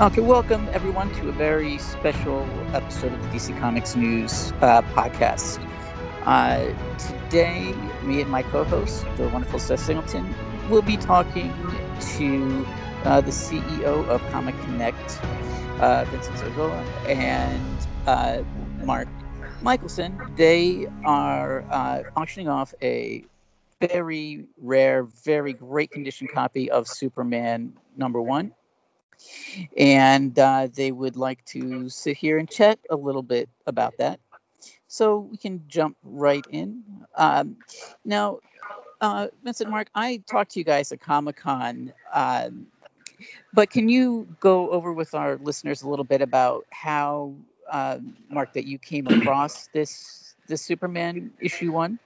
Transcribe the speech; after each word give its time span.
Okay, 0.00 0.22
welcome 0.22 0.66
everyone 0.72 1.12
to 1.16 1.28
a 1.28 1.32
very 1.32 1.76
special 1.76 2.48
episode 2.72 3.12
of 3.12 3.20
the 3.20 3.28
DC 3.36 3.60
Comics 3.60 3.94
News 3.94 4.50
uh, 4.62 4.80
podcast. 4.96 5.58
Uh, 6.22 6.72
today, 6.96 7.74
me 8.02 8.22
and 8.22 8.30
my 8.30 8.42
co-host, 8.42 9.04
the 9.18 9.28
wonderful 9.28 9.58
Seth 9.58 9.80
Singleton, 9.80 10.34
will 10.70 10.80
be 10.80 10.96
talking 10.96 11.52
to 12.16 12.66
uh, 13.04 13.20
the 13.20 13.30
CEO 13.30 14.08
of 14.08 14.26
Comic 14.30 14.58
Connect, 14.62 15.20
uh, 15.80 16.06
Vincent 16.06 16.38
Zurzolo, 16.38 16.82
and 17.06 17.86
uh, 18.06 18.42
Mark 18.82 19.08
Michelson. 19.60 20.18
They 20.34 20.86
are 21.04 21.62
uh, 21.70 22.04
auctioning 22.16 22.48
off 22.48 22.72
a 22.80 23.22
very 23.82 24.46
rare, 24.56 25.02
very 25.02 25.52
great 25.52 25.90
condition 25.90 26.26
copy 26.26 26.70
of 26.70 26.88
Superman 26.88 27.74
number 27.98 28.22
one 28.22 28.54
and 29.76 30.38
uh, 30.38 30.68
they 30.72 30.92
would 30.92 31.16
like 31.16 31.44
to 31.46 31.88
sit 31.88 32.16
here 32.16 32.38
and 32.38 32.48
chat 32.48 32.78
a 32.90 32.96
little 32.96 33.22
bit 33.22 33.48
about 33.66 33.96
that. 33.98 34.20
So 34.88 35.18
we 35.18 35.36
can 35.36 35.64
jump 35.68 35.96
right 36.02 36.44
in. 36.50 36.82
Um, 37.14 37.56
now, 38.04 38.40
uh, 39.00 39.28
Vincent 39.44 39.70
Mark, 39.70 39.88
I 39.94 40.22
talked 40.28 40.52
to 40.52 40.60
you 40.60 40.64
guys 40.64 40.92
at 40.92 41.00
Comic 41.00 41.36
Con, 41.36 41.92
um, 42.12 42.66
but 43.52 43.70
can 43.70 43.88
you 43.88 44.26
go 44.40 44.70
over 44.70 44.92
with 44.92 45.14
our 45.14 45.36
listeners 45.36 45.82
a 45.82 45.88
little 45.88 46.04
bit 46.04 46.22
about 46.22 46.66
how, 46.70 47.34
uh, 47.70 47.98
Mark, 48.28 48.52
that 48.54 48.66
you 48.66 48.78
came 48.78 49.06
across 49.06 49.66
this 49.72 50.34
this 50.46 50.62
Superman 50.62 51.32
issue 51.40 51.72
one? 51.72 51.98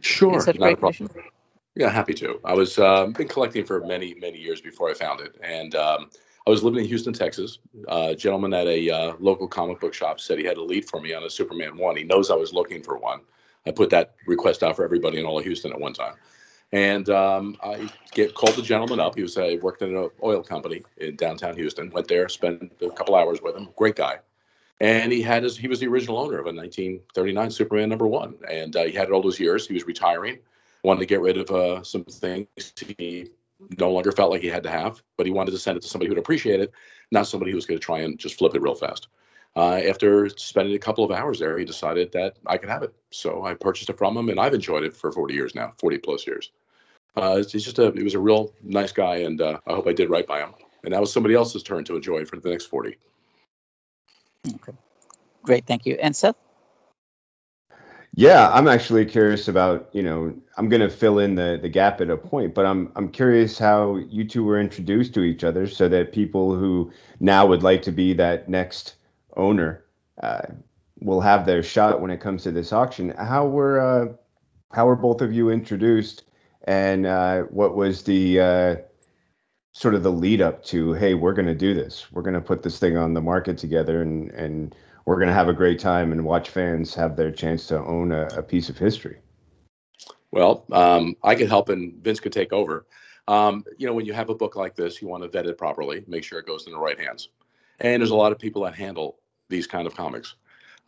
Sure, 0.00 0.40
such 0.40 0.58
great 0.58 0.78
condition? 0.78 1.08
Yeah, 1.76 1.90
happy 1.90 2.14
to. 2.14 2.40
I 2.44 2.54
was 2.54 2.78
um, 2.78 3.12
been 3.12 3.28
collecting 3.28 3.64
for 3.64 3.80
many 3.80 4.14
many 4.14 4.38
years 4.38 4.60
before 4.60 4.90
I 4.90 4.94
found 4.94 5.20
it, 5.20 5.36
and 5.42 5.74
um, 5.74 6.10
I 6.46 6.50
was 6.50 6.62
living 6.62 6.80
in 6.80 6.86
Houston, 6.86 7.14
Texas. 7.14 7.58
Uh, 7.88 8.08
a 8.10 8.16
gentleman 8.16 8.52
at 8.52 8.66
a 8.66 8.90
uh, 8.90 9.14
local 9.18 9.48
comic 9.48 9.80
book 9.80 9.94
shop 9.94 10.20
said 10.20 10.38
he 10.38 10.44
had 10.44 10.58
a 10.58 10.62
lead 10.62 10.84
for 10.84 11.00
me 11.00 11.14
on 11.14 11.22
a 11.24 11.30
Superman 11.30 11.76
one. 11.76 11.96
He 11.96 12.04
knows 12.04 12.30
I 12.30 12.34
was 12.34 12.52
looking 12.52 12.82
for 12.82 12.98
one. 12.98 13.20
I 13.66 13.70
put 13.70 13.88
that 13.90 14.14
request 14.26 14.62
out 14.62 14.76
for 14.76 14.84
everybody 14.84 15.18
in 15.18 15.24
all 15.24 15.38
of 15.38 15.44
Houston 15.44 15.72
at 15.72 15.80
one 15.80 15.94
time. 15.94 16.14
And 16.72 17.08
um, 17.08 17.56
I 17.62 17.88
get 18.12 18.34
called 18.34 18.56
the 18.56 18.62
gentleman 18.62 19.00
up. 19.00 19.14
He 19.14 19.22
was 19.22 19.38
I 19.38 19.58
worked 19.62 19.80
in 19.80 19.96
an 19.96 20.10
oil 20.22 20.42
company 20.42 20.82
in 20.98 21.16
downtown 21.16 21.56
Houston. 21.56 21.88
Went 21.90 22.08
there, 22.08 22.28
spent 22.28 22.72
a 22.82 22.90
couple 22.90 23.14
hours 23.14 23.40
with 23.40 23.56
him. 23.56 23.68
Great 23.76 23.96
guy. 23.96 24.18
And 24.80 25.12
he 25.12 25.22
had 25.22 25.44
his 25.44 25.56
he 25.56 25.68
was 25.68 25.80
the 25.80 25.86
original 25.86 26.18
owner 26.18 26.38
of 26.38 26.46
a 26.46 26.52
1939 26.52 27.50
Superman 27.52 27.88
number 27.88 28.08
one, 28.08 28.34
and 28.50 28.74
uh, 28.74 28.84
he 28.84 28.92
had 28.92 29.08
it 29.08 29.12
all 29.12 29.22
those 29.22 29.38
years. 29.38 29.68
He 29.68 29.74
was 29.74 29.86
retiring, 29.86 30.38
wanted 30.82 31.00
to 31.00 31.06
get 31.06 31.20
rid 31.20 31.38
of 31.38 31.50
uh, 31.50 31.82
some 31.84 32.04
things. 32.04 32.48
He 32.98 33.30
no 33.78 33.90
longer 33.90 34.12
felt 34.12 34.30
like 34.30 34.42
he 34.42 34.48
had 34.48 34.62
to 34.62 34.70
have, 34.70 35.02
but 35.16 35.26
he 35.26 35.32
wanted 35.32 35.52
to 35.52 35.58
send 35.58 35.76
it 35.76 35.82
to 35.82 35.88
somebody 35.88 36.08
who 36.08 36.14
would 36.14 36.22
appreciate 36.22 36.60
it, 36.60 36.72
not 37.10 37.26
somebody 37.26 37.50
who 37.50 37.56
was 37.56 37.66
going 37.66 37.78
to 37.78 37.84
try 37.84 38.00
and 38.00 38.18
just 38.18 38.38
flip 38.38 38.54
it 38.54 38.62
real 38.62 38.74
fast. 38.74 39.08
Uh, 39.56 39.80
after 39.88 40.28
spending 40.30 40.74
a 40.74 40.78
couple 40.78 41.04
of 41.04 41.12
hours 41.12 41.38
there, 41.38 41.56
he 41.58 41.64
decided 41.64 42.10
that 42.12 42.36
I 42.46 42.56
could 42.58 42.68
have 42.68 42.82
it. 42.82 42.92
So 43.10 43.44
I 43.44 43.54
purchased 43.54 43.88
it 43.88 43.98
from 43.98 44.16
him, 44.16 44.28
and 44.28 44.40
I've 44.40 44.54
enjoyed 44.54 44.82
it 44.82 44.94
for 44.96 45.12
40 45.12 45.34
years 45.34 45.54
now, 45.54 45.72
40 45.78 45.98
plus 45.98 46.26
years. 46.26 46.50
Uh, 47.16 47.40
just 47.42 47.78
a, 47.78 47.92
he 47.92 48.02
was 48.02 48.14
a 48.14 48.18
real 48.18 48.52
nice 48.62 48.90
guy, 48.90 49.18
and 49.18 49.40
uh, 49.40 49.60
I 49.66 49.74
hope 49.74 49.86
I 49.86 49.92
did 49.92 50.10
right 50.10 50.26
by 50.26 50.40
him. 50.40 50.54
And 50.82 50.92
that 50.92 51.00
was 51.00 51.12
somebody 51.12 51.34
else's 51.34 51.62
turn 51.62 51.84
to 51.84 51.96
enjoy 51.96 52.24
for 52.24 52.36
the 52.36 52.50
next 52.50 52.66
40. 52.66 52.96
Okay, 54.56 54.72
great, 55.42 55.64
thank 55.66 55.86
you. 55.86 55.94
And 56.02 56.14
Seth? 56.14 56.36
Yeah, 58.16 58.48
I'm 58.50 58.68
actually 58.68 59.06
curious 59.06 59.48
about, 59.48 59.88
you 59.92 60.02
know, 60.02 60.32
I'm 60.56 60.68
going 60.68 60.82
to 60.82 60.88
fill 60.88 61.18
in 61.18 61.34
the 61.34 61.58
the 61.60 61.68
gap 61.68 62.00
at 62.00 62.10
a 62.10 62.16
point, 62.16 62.54
but 62.54 62.64
I'm 62.64 62.92
I'm 62.94 63.08
curious 63.10 63.58
how 63.58 63.96
you 63.96 64.24
two 64.24 64.44
were 64.44 64.60
introduced 64.60 65.14
to 65.14 65.22
each 65.22 65.42
other 65.42 65.66
so 65.66 65.88
that 65.88 66.12
people 66.12 66.54
who 66.54 66.92
now 67.18 67.44
would 67.46 67.62
like 67.64 67.82
to 67.82 67.92
be 67.92 68.12
that 68.14 68.48
next 68.48 68.96
owner 69.36 69.84
uh, 70.22 70.42
will 71.00 71.20
have 71.20 71.44
their 71.44 71.62
shot 71.62 72.00
when 72.00 72.10
it 72.12 72.20
comes 72.20 72.44
to 72.44 72.52
this 72.52 72.72
auction. 72.72 73.10
How 73.10 73.46
were 73.48 73.80
uh, 73.80 74.12
how 74.72 74.86
were 74.86 74.96
both 74.96 75.20
of 75.20 75.32
you 75.32 75.50
introduced 75.50 76.24
and 76.64 77.06
uh, 77.06 77.42
what 77.44 77.74
was 77.76 78.04
the 78.04 78.40
uh, 78.40 78.76
sort 79.72 79.94
of 79.94 80.02
the 80.02 80.12
lead 80.12 80.40
up 80.40 80.62
to, 80.64 80.92
hey, 80.94 81.14
we're 81.14 81.32
going 81.34 81.48
to 81.48 81.54
do 81.54 81.74
this. 81.74 82.10
We're 82.12 82.22
going 82.22 82.34
to 82.34 82.40
put 82.40 82.62
this 82.62 82.78
thing 82.78 82.96
on 82.96 83.14
the 83.14 83.20
market 83.20 83.58
together 83.58 84.02
and 84.02 84.30
and 84.32 84.74
we're 85.04 85.16
going 85.16 85.28
to 85.28 85.34
have 85.34 85.48
a 85.48 85.52
great 85.52 85.78
time 85.78 86.12
and 86.12 86.24
watch 86.24 86.50
fans 86.50 86.94
have 86.94 87.16
their 87.16 87.30
chance 87.30 87.66
to 87.68 87.78
own 87.78 88.12
a, 88.12 88.26
a 88.36 88.42
piece 88.42 88.68
of 88.68 88.78
history. 88.78 89.18
Well, 90.30 90.64
um, 90.72 91.16
I 91.22 91.34
could 91.34 91.48
help 91.48 91.68
and 91.68 91.94
Vince 92.02 92.20
could 92.20 92.32
take 92.32 92.52
over. 92.52 92.86
Um, 93.28 93.64
you 93.78 93.86
know, 93.86 93.94
when 93.94 94.06
you 94.06 94.12
have 94.12 94.30
a 94.30 94.34
book 94.34 94.56
like 94.56 94.74
this, 94.74 95.00
you 95.00 95.08
want 95.08 95.22
to 95.22 95.28
vet 95.28 95.46
it 95.46 95.56
properly, 95.56 96.04
make 96.06 96.24
sure 96.24 96.38
it 96.38 96.46
goes 96.46 96.66
in 96.66 96.72
the 96.72 96.78
right 96.78 96.98
hands. 96.98 97.28
And 97.80 98.00
there's 98.00 98.10
a 98.10 98.16
lot 98.16 98.32
of 98.32 98.38
people 98.38 98.62
that 98.64 98.74
handle 98.74 99.18
these 99.48 99.66
kind 99.66 99.86
of 99.86 99.94
comics. 99.94 100.34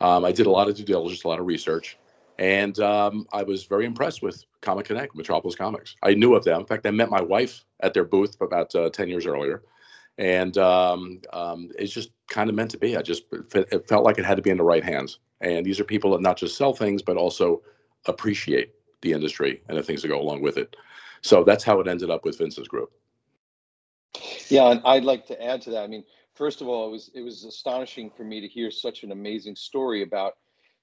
Um, 0.00 0.25
I 0.25 0.33
did 0.33 0.47
a 0.47 0.50
lot 0.50 0.69
of 0.69 0.77
due 0.77 0.84
diligence, 0.84 1.25
a 1.25 1.28
lot 1.28 1.41
of 1.41 1.47
research, 1.47 1.97
and 2.38 2.78
um, 2.81 3.27
I 3.33 3.43
was 3.43 3.65
very 3.65 3.87
impressed 3.87 4.22
with 4.22 4.44
Comic 4.60 4.87
Connect, 4.87 5.15
Metropolis 5.15 5.56
Comics. 5.56 5.97
I 6.03 6.12
knew 6.12 6.34
of 6.34 6.44
them. 6.44 6.60
In 6.60 6.66
fact, 6.66 6.87
I 6.87 6.91
met 6.91 7.09
my 7.09 7.22
wife 7.22 7.65
at 7.81 7.94
their 7.94 8.04
booth 8.04 8.37
about 8.43 8.75
uh, 8.75 8.91
10 8.91 9.09
years 9.09 9.25
earlier 9.25 9.62
and 10.19 10.56
um, 10.59 11.21
um, 11.32 11.71
it's 11.78 11.93
just 11.93 12.10
kind 12.28 12.49
of 12.49 12.56
meant 12.56 12.71
to 12.72 12.78
be. 12.78 12.97
I 12.97 13.03
just 13.03 13.25
it 13.54 13.88
felt 13.88 14.04
like 14.04 14.19
it 14.19 14.25
had 14.25 14.37
to 14.37 14.43
be 14.43 14.50
in 14.50 14.56
the 14.56 14.65
right 14.65 14.84
hands. 14.84 15.19
And 15.41 15.66
these 15.66 15.78
are 15.78 15.84
people 15.84 16.12
that 16.12 16.22
not 16.22 16.37
just 16.37 16.56
sell 16.56 16.72
things, 16.72 17.03
but 17.03 17.16
also 17.16 17.62
appreciate 18.06 18.72
the 19.03 19.12
industry 19.12 19.62
and 19.69 19.77
the 19.77 19.82
things 19.82 20.03
that 20.03 20.09
go 20.09 20.21
along 20.21 20.41
with 20.43 20.56
it. 20.56 20.77
So 21.21 21.44
that's 21.44 21.65
how 21.65 21.81
it 21.81 21.88
ended 21.88 22.10
up 22.10 22.25
with 22.25 22.38
Vince's 22.38 22.69
group. 22.69 22.91
Yeah, 24.49 24.71
and 24.71 24.81
I'd 24.84 25.04
like 25.04 25.27
to 25.27 25.43
add 25.43 25.60
to 25.62 25.71
that. 25.71 25.82
I 25.82 25.87
mean, 25.87 26.04
first 26.34 26.62
of 26.62 26.69
all, 26.69 26.88
it 26.88 26.93
was 26.93 27.10
it 27.15 27.21
was 27.21 27.44
astonishing 27.44 28.10
for 28.10 28.25
me 28.25 28.41
to 28.41 28.48
hear 28.48 28.71
such 28.71 29.03
an 29.03 29.12
amazing 29.12 29.56
story 29.56 30.03
about 30.03 30.34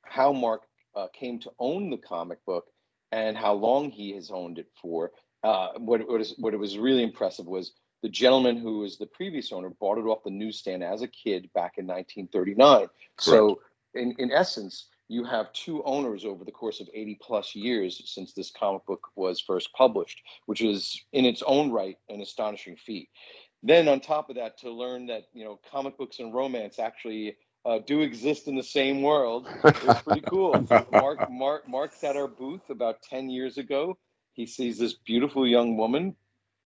how 0.03 0.31
Mark 0.31 0.63
uh, 0.95 1.07
came 1.13 1.39
to 1.39 1.51
own 1.59 1.89
the 1.89 1.97
comic 1.97 2.43
book 2.45 2.65
and 3.11 3.37
how 3.37 3.53
long 3.53 3.89
he 3.89 4.13
has 4.13 4.29
owned 4.29 4.59
it 4.59 4.67
for. 4.79 5.11
Uh, 5.43 5.69
what 5.77 6.07
what 6.07 6.21
is 6.21 6.35
what 6.37 6.57
was 6.57 6.77
really 6.77 7.03
impressive 7.03 7.47
was 7.47 7.73
the 8.03 8.09
gentleman 8.09 8.57
who 8.57 8.79
was 8.79 8.97
the 8.97 9.07
previous 9.07 9.51
owner 9.51 9.69
bought 9.69 9.97
it 9.97 10.01
off 10.01 10.23
the 10.23 10.29
newsstand 10.29 10.83
as 10.83 11.01
a 11.01 11.07
kid 11.07 11.49
back 11.53 11.77
in 11.77 11.87
1939. 11.87 12.77
Correct. 12.77 12.91
So, 13.17 13.61
in, 13.95 14.13
in 14.19 14.29
essence, 14.29 14.89
you 15.07 15.23
have 15.23 15.53
two 15.53 15.81
owners 15.83 16.25
over 16.25 16.43
the 16.43 16.51
course 16.51 16.81
of 16.81 16.89
80 16.93 17.19
plus 17.21 17.55
years 17.55 18.01
since 18.05 18.33
this 18.33 18.51
comic 18.51 18.85
book 18.85 19.07
was 19.15 19.39
first 19.39 19.71
published, 19.73 20.21
which 20.47 20.61
is 20.61 21.01
in 21.13 21.25
its 21.25 21.41
own 21.43 21.71
right 21.71 21.97
an 22.09 22.21
astonishing 22.21 22.75
feat. 22.75 23.07
Then, 23.63 23.87
on 23.87 24.01
top 24.01 24.29
of 24.29 24.35
that, 24.35 24.57
to 24.59 24.69
learn 24.69 25.07
that 25.07 25.27
you 25.33 25.45
know 25.45 25.59
comic 25.71 25.97
books 25.97 26.19
and 26.19 26.33
romance 26.33 26.79
actually 26.79 27.37
uh, 27.65 27.79
do 27.87 28.01
exist 28.01 28.49
in 28.49 28.55
the 28.55 28.63
same 28.63 29.01
world 29.01 29.47
is 29.63 30.01
pretty 30.01 30.21
cool. 30.27 30.67
Mark, 30.91 31.31
Mark, 31.31 31.69
Mark's 31.69 32.03
at 32.03 32.17
our 32.17 32.27
booth 32.27 32.69
about 32.69 33.01
10 33.03 33.29
years 33.29 33.57
ago. 33.57 33.97
He 34.33 34.45
sees 34.45 34.77
this 34.77 34.93
beautiful 34.93 35.47
young 35.47 35.77
woman 35.77 36.15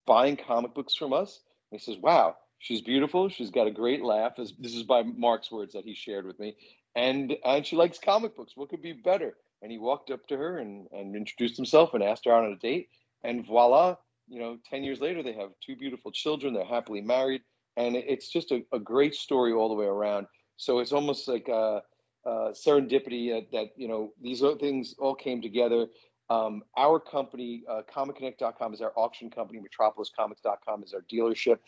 buying 0.05 0.37
comic 0.37 0.73
books 0.73 0.95
from 0.95 1.13
us. 1.13 1.41
And 1.71 1.79
he 1.79 1.83
says, 1.83 2.01
Wow, 2.01 2.35
she's 2.59 2.81
beautiful. 2.81 3.29
She's 3.29 3.51
got 3.51 3.67
a 3.67 3.71
great 3.71 4.03
laugh. 4.03 4.33
This, 4.37 4.53
is 4.59 4.83
by 4.83 5.03
Mark's 5.03 5.51
words 5.51 5.73
that 5.73 5.85
he 5.85 5.93
shared 5.93 6.25
with 6.25 6.39
me. 6.39 6.55
And, 6.95 7.35
and 7.43 7.65
she 7.65 7.75
likes 7.75 7.99
comic 7.99 8.35
books. 8.35 8.53
What 8.55 8.69
could 8.69 8.81
be 8.81 8.93
better? 8.93 9.35
And 9.61 9.71
he 9.71 9.77
walked 9.77 10.11
up 10.11 10.27
to 10.27 10.37
her 10.37 10.57
and, 10.57 10.87
and 10.91 11.15
introduced 11.15 11.55
himself 11.55 11.93
and 11.93 12.03
asked 12.03 12.25
her 12.25 12.33
out 12.33 12.45
on 12.45 12.51
a 12.51 12.57
date. 12.57 12.89
And 13.23 13.45
voila, 13.45 13.95
you 14.27 14.39
know, 14.39 14.57
10 14.69 14.83
years 14.83 14.99
later, 14.99 15.23
they 15.23 15.33
have 15.33 15.49
two 15.65 15.75
beautiful 15.75 16.11
children. 16.11 16.53
They're 16.53 16.65
happily 16.65 17.01
married. 17.01 17.41
And 17.77 17.95
it's 17.95 18.29
just 18.29 18.51
a, 18.51 18.61
a 18.71 18.79
great 18.79 19.15
story 19.15 19.53
all 19.53 19.69
the 19.69 19.75
way 19.75 19.85
around. 19.85 20.27
So 20.57 20.79
it's 20.79 20.91
almost 20.91 21.27
like 21.27 21.47
a, 21.47 21.81
a 22.25 22.29
serendipity 22.51 23.31
that, 23.33 23.51
that, 23.51 23.67
you 23.75 23.87
know, 23.87 24.13
these 24.21 24.43
things 24.59 24.93
all 24.99 25.15
came 25.15 25.41
together. 25.41 25.87
Um, 26.29 26.63
our 26.77 26.99
company, 26.99 27.63
uh, 27.69 27.81
ComicConnect.com, 27.93 28.73
is 28.73 28.81
our 28.81 28.93
auction 28.95 29.29
company. 29.29 29.59
MetropolisComics.com 29.59 30.83
is 30.83 30.93
our 30.93 31.03
dealership. 31.11 31.59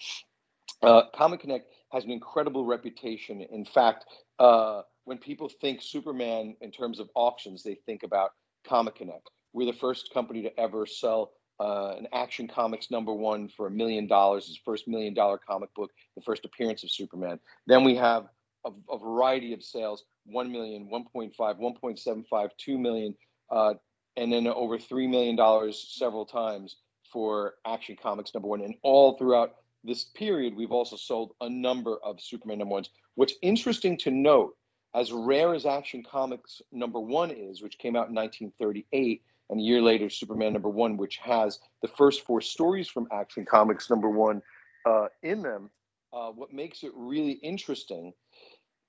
Uh, 0.81 1.03
Comic 1.13 1.41
Connect 1.41 1.67
has 1.91 2.03
an 2.03 2.11
incredible 2.11 2.65
reputation. 2.65 3.41
In 3.41 3.65
fact, 3.65 4.05
uh, 4.39 4.81
when 5.05 5.17
people 5.17 5.49
think 5.61 5.81
Superman 5.81 6.55
in 6.61 6.71
terms 6.71 6.99
of 6.99 7.09
auctions, 7.15 7.63
they 7.63 7.75
think 7.85 8.03
about 8.03 8.31
Comic 8.67 8.95
Connect. 8.95 9.29
We're 9.53 9.71
the 9.71 9.77
first 9.77 10.13
company 10.13 10.41
to 10.43 10.59
ever 10.59 10.85
sell 10.85 11.31
uh, 11.59 11.93
an 11.97 12.07
Action 12.11 12.47
Comics 12.47 12.91
number 12.91 13.13
one 13.13 13.47
for 13.47 13.67
a 13.67 13.71
million 13.71 14.07
dollars, 14.07 14.47
his 14.47 14.59
first 14.65 14.87
million 14.87 15.13
dollar 15.13 15.37
comic 15.37 15.73
book, 15.73 15.91
the 16.15 16.21
first 16.21 16.43
appearance 16.43 16.83
of 16.83 16.91
Superman. 16.91 17.39
Then 17.65 17.83
we 17.83 17.95
have 17.95 18.27
a, 18.65 18.71
a 18.91 18.97
variety 18.97 19.53
of 19.53 19.63
sales 19.63 20.03
1 20.25 20.51
million, 20.51 20.89
1.5, 20.91 21.33
1.75, 21.37 22.49
2 22.57 22.77
million, 22.77 23.15
uh, 23.51 23.75
and 24.17 24.31
then 24.31 24.47
over 24.47 24.77
$3 24.77 25.09
million 25.09 25.73
several 25.73 26.25
times 26.25 26.77
for 27.11 27.55
Action 27.65 27.97
Comics 28.01 28.33
number 28.33 28.47
one. 28.47 28.61
And 28.61 28.75
all 28.81 29.17
throughout 29.17 29.55
this 29.83 30.03
period, 30.03 30.55
we've 30.55 30.71
also 30.71 30.95
sold 30.95 31.33
a 31.41 31.49
number 31.49 31.97
of 32.03 32.19
Superman 32.19 32.59
number 32.59 32.73
ones. 32.73 32.89
What's 33.15 33.35
interesting 33.41 33.97
to 33.99 34.11
note, 34.11 34.55
as 34.93 35.11
rare 35.11 35.53
as 35.53 35.65
Action 35.65 36.03
Comics 36.03 36.61
number 36.71 36.99
one 36.99 37.31
is, 37.31 37.61
which 37.61 37.77
came 37.77 37.95
out 37.95 38.09
in 38.09 38.15
1938, 38.15 39.21
and 39.49 39.59
a 39.59 39.63
year 39.63 39.81
later, 39.81 40.09
Superman 40.09 40.53
number 40.53 40.69
one, 40.69 40.97
which 40.97 41.17
has 41.17 41.59
the 41.81 41.87
first 41.87 42.25
four 42.25 42.41
stories 42.41 42.87
from 42.87 43.07
Action 43.11 43.45
Comics 43.45 43.89
number 43.89 44.09
one 44.09 44.41
uh, 44.85 45.07
in 45.23 45.41
them, 45.41 45.69
uh, 46.13 46.29
what 46.29 46.53
makes 46.53 46.83
it 46.83 46.91
really 46.95 47.33
interesting 47.33 48.13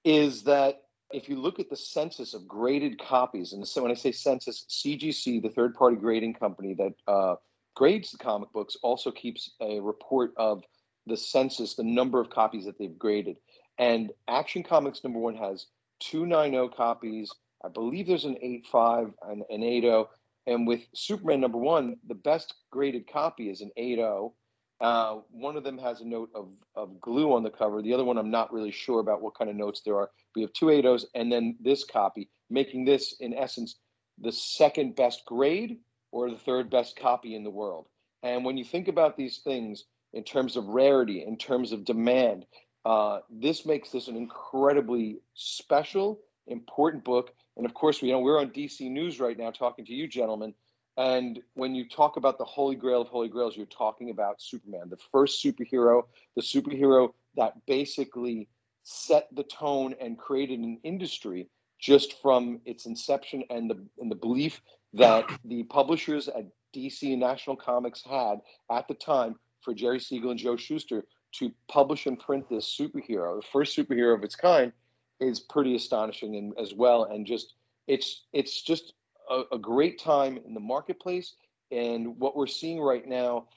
is 0.04 0.44
that 0.44 0.82
if 1.12 1.28
you 1.28 1.40
look 1.40 1.60
at 1.60 1.70
the 1.70 1.76
census 1.76 2.34
of 2.34 2.48
graded 2.48 2.98
copies, 2.98 3.52
and 3.52 3.66
so 3.66 3.82
when 3.82 3.90
I 3.90 3.94
say 3.94 4.12
census, 4.12 4.66
CGC, 4.68 5.42
the 5.42 5.50
third 5.50 5.74
party 5.74 5.96
grading 5.96 6.34
company 6.34 6.74
that 6.74 6.94
uh, 7.06 7.36
grades 7.74 8.10
the 8.10 8.18
comic 8.18 8.52
books, 8.52 8.76
also 8.82 9.10
keeps 9.10 9.54
a 9.60 9.80
report 9.80 10.32
of 10.36 10.64
the 11.06 11.16
census, 11.16 11.74
the 11.74 11.84
number 11.84 12.20
of 12.20 12.30
copies 12.30 12.64
that 12.64 12.78
they've 12.78 12.98
graded. 12.98 13.36
And 13.78 14.10
Action 14.28 14.62
Comics 14.62 15.04
number 15.04 15.18
one 15.18 15.36
has 15.36 15.66
290 16.00 16.74
copies. 16.74 17.30
I 17.64 17.68
believe 17.68 18.06
there's 18.06 18.24
an 18.24 18.36
8.5 18.42 19.12
and 19.28 19.42
an 19.50 19.60
8.0. 19.60 20.06
And 20.48 20.66
with 20.66 20.80
Superman 20.94 21.40
number 21.40 21.58
one, 21.58 21.96
the 22.08 22.14
best 22.14 22.54
graded 22.70 23.10
copy 23.10 23.50
is 23.50 23.60
an 23.60 23.70
8.0. 23.78 24.32
Uh, 24.80 25.20
one 25.30 25.56
of 25.56 25.64
them 25.64 25.78
has 25.78 26.00
a 26.00 26.04
note 26.04 26.30
of, 26.34 26.48
of 26.74 27.00
glue 27.00 27.32
on 27.32 27.42
the 27.42 27.50
cover. 27.50 27.80
The 27.80 27.94
other 27.94 28.04
one, 28.04 28.18
I'm 28.18 28.30
not 28.30 28.52
really 28.52 28.70
sure 28.70 29.00
about 29.00 29.22
what 29.22 29.36
kind 29.36 29.48
of 29.48 29.56
notes 29.56 29.80
there 29.84 29.96
are. 29.96 30.10
We 30.34 30.42
have 30.42 30.52
two 30.52 30.66
8.0s 30.66 31.06
and 31.14 31.32
then 31.32 31.56
this 31.60 31.84
copy, 31.84 32.28
making 32.50 32.84
this, 32.84 33.14
in 33.20 33.32
essence, 33.32 33.76
the 34.18 34.32
second 34.32 34.94
best 34.94 35.24
grade 35.24 35.78
or 36.12 36.30
the 36.30 36.36
third 36.36 36.70
best 36.70 36.98
copy 36.98 37.34
in 37.34 37.44
the 37.44 37.50
world. 37.50 37.86
And 38.22 38.44
when 38.44 38.56
you 38.56 38.64
think 38.64 38.88
about 38.88 39.16
these 39.16 39.38
things 39.38 39.84
in 40.12 40.24
terms 40.24 40.56
of 40.56 40.66
rarity, 40.66 41.24
in 41.26 41.36
terms 41.36 41.72
of 41.72 41.84
demand, 41.84 42.46
uh, 42.84 43.20
this 43.30 43.66
makes 43.66 43.90
this 43.90 44.08
an 44.08 44.16
incredibly 44.16 45.18
special, 45.34 46.20
important 46.46 47.04
book. 47.04 47.32
And 47.56 47.66
of 47.66 47.74
course, 47.74 48.00
we 48.00 48.08
you 48.08 48.14
know 48.14 48.20
we're 48.20 48.40
on 48.40 48.50
DC 48.50 48.90
News 48.90 49.20
right 49.20 49.36
now 49.36 49.50
talking 49.50 49.84
to 49.86 49.92
you, 49.92 50.06
gentlemen. 50.06 50.54
And 50.96 51.40
when 51.54 51.74
you 51.74 51.88
talk 51.88 52.16
about 52.16 52.38
the 52.38 52.44
holy 52.44 52.74
grail 52.74 53.02
of 53.02 53.08
holy 53.08 53.28
grails, 53.28 53.56
you're 53.56 53.66
talking 53.66 54.10
about 54.10 54.40
Superman, 54.40 54.88
the 54.88 54.96
first 55.12 55.44
superhero, 55.44 56.04
the 56.34 56.42
superhero 56.42 57.12
that 57.36 57.54
basically 57.66 58.48
set 58.82 59.28
the 59.34 59.42
tone 59.42 59.94
and 60.00 60.16
created 60.16 60.60
an 60.60 60.78
industry 60.84 61.48
just 61.78 62.20
from 62.22 62.60
its 62.64 62.86
inception 62.86 63.44
and 63.50 63.68
the 63.68 63.84
and 63.98 64.10
the 64.10 64.16
belief 64.16 64.62
that 64.94 65.28
the 65.44 65.64
publishers 65.64 66.28
at 66.28 66.46
DC 66.74 67.10
and 67.10 67.20
National 67.20 67.56
Comics 67.56 68.02
had 68.02 68.40
at 68.70 68.88
the 68.88 68.94
time 68.94 69.36
for 69.60 69.74
Jerry 69.74 70.00
Siegel 70.00 70.30
and 70.30 70.38
Joe 70.38 70.56
Shuster 70.56 71.04
to 71.32 71.52
publish 71.68 72.06
and 72.06 72.18
print 72.18 72.48
this 72.48 72.74
superhero, 72.78 73.40
the 73.40 73.46
first 73.52 73.76
superhero 73.76 74.14
of 74.14 74.24
its 74.24 74.36
kind, 74.36 74.72
is 75.20 75.40
pretty 75.40 75.74
astonishing 75.74 76.36
and 76.36 76.54
as 76.58 76.72
well. 76.72 77.04
And 77.04 77.26
just 77.26 77.54
it's 77.86 78.22
it's 78.32 78.62
just 78.62 78.94
a, 79.30 79.42
a 79.52 79.58
great 79.58 80.00
time 80.00 80.38
in 80.46 80.54
the 80.54 80.60
marketplace. 80.60 81.34
And 81.70 82.18
what 82.18 82.36
we're 82.36 82.46
seeing 82.46 82.80
right 82.80 83.06
now 83.06 83.48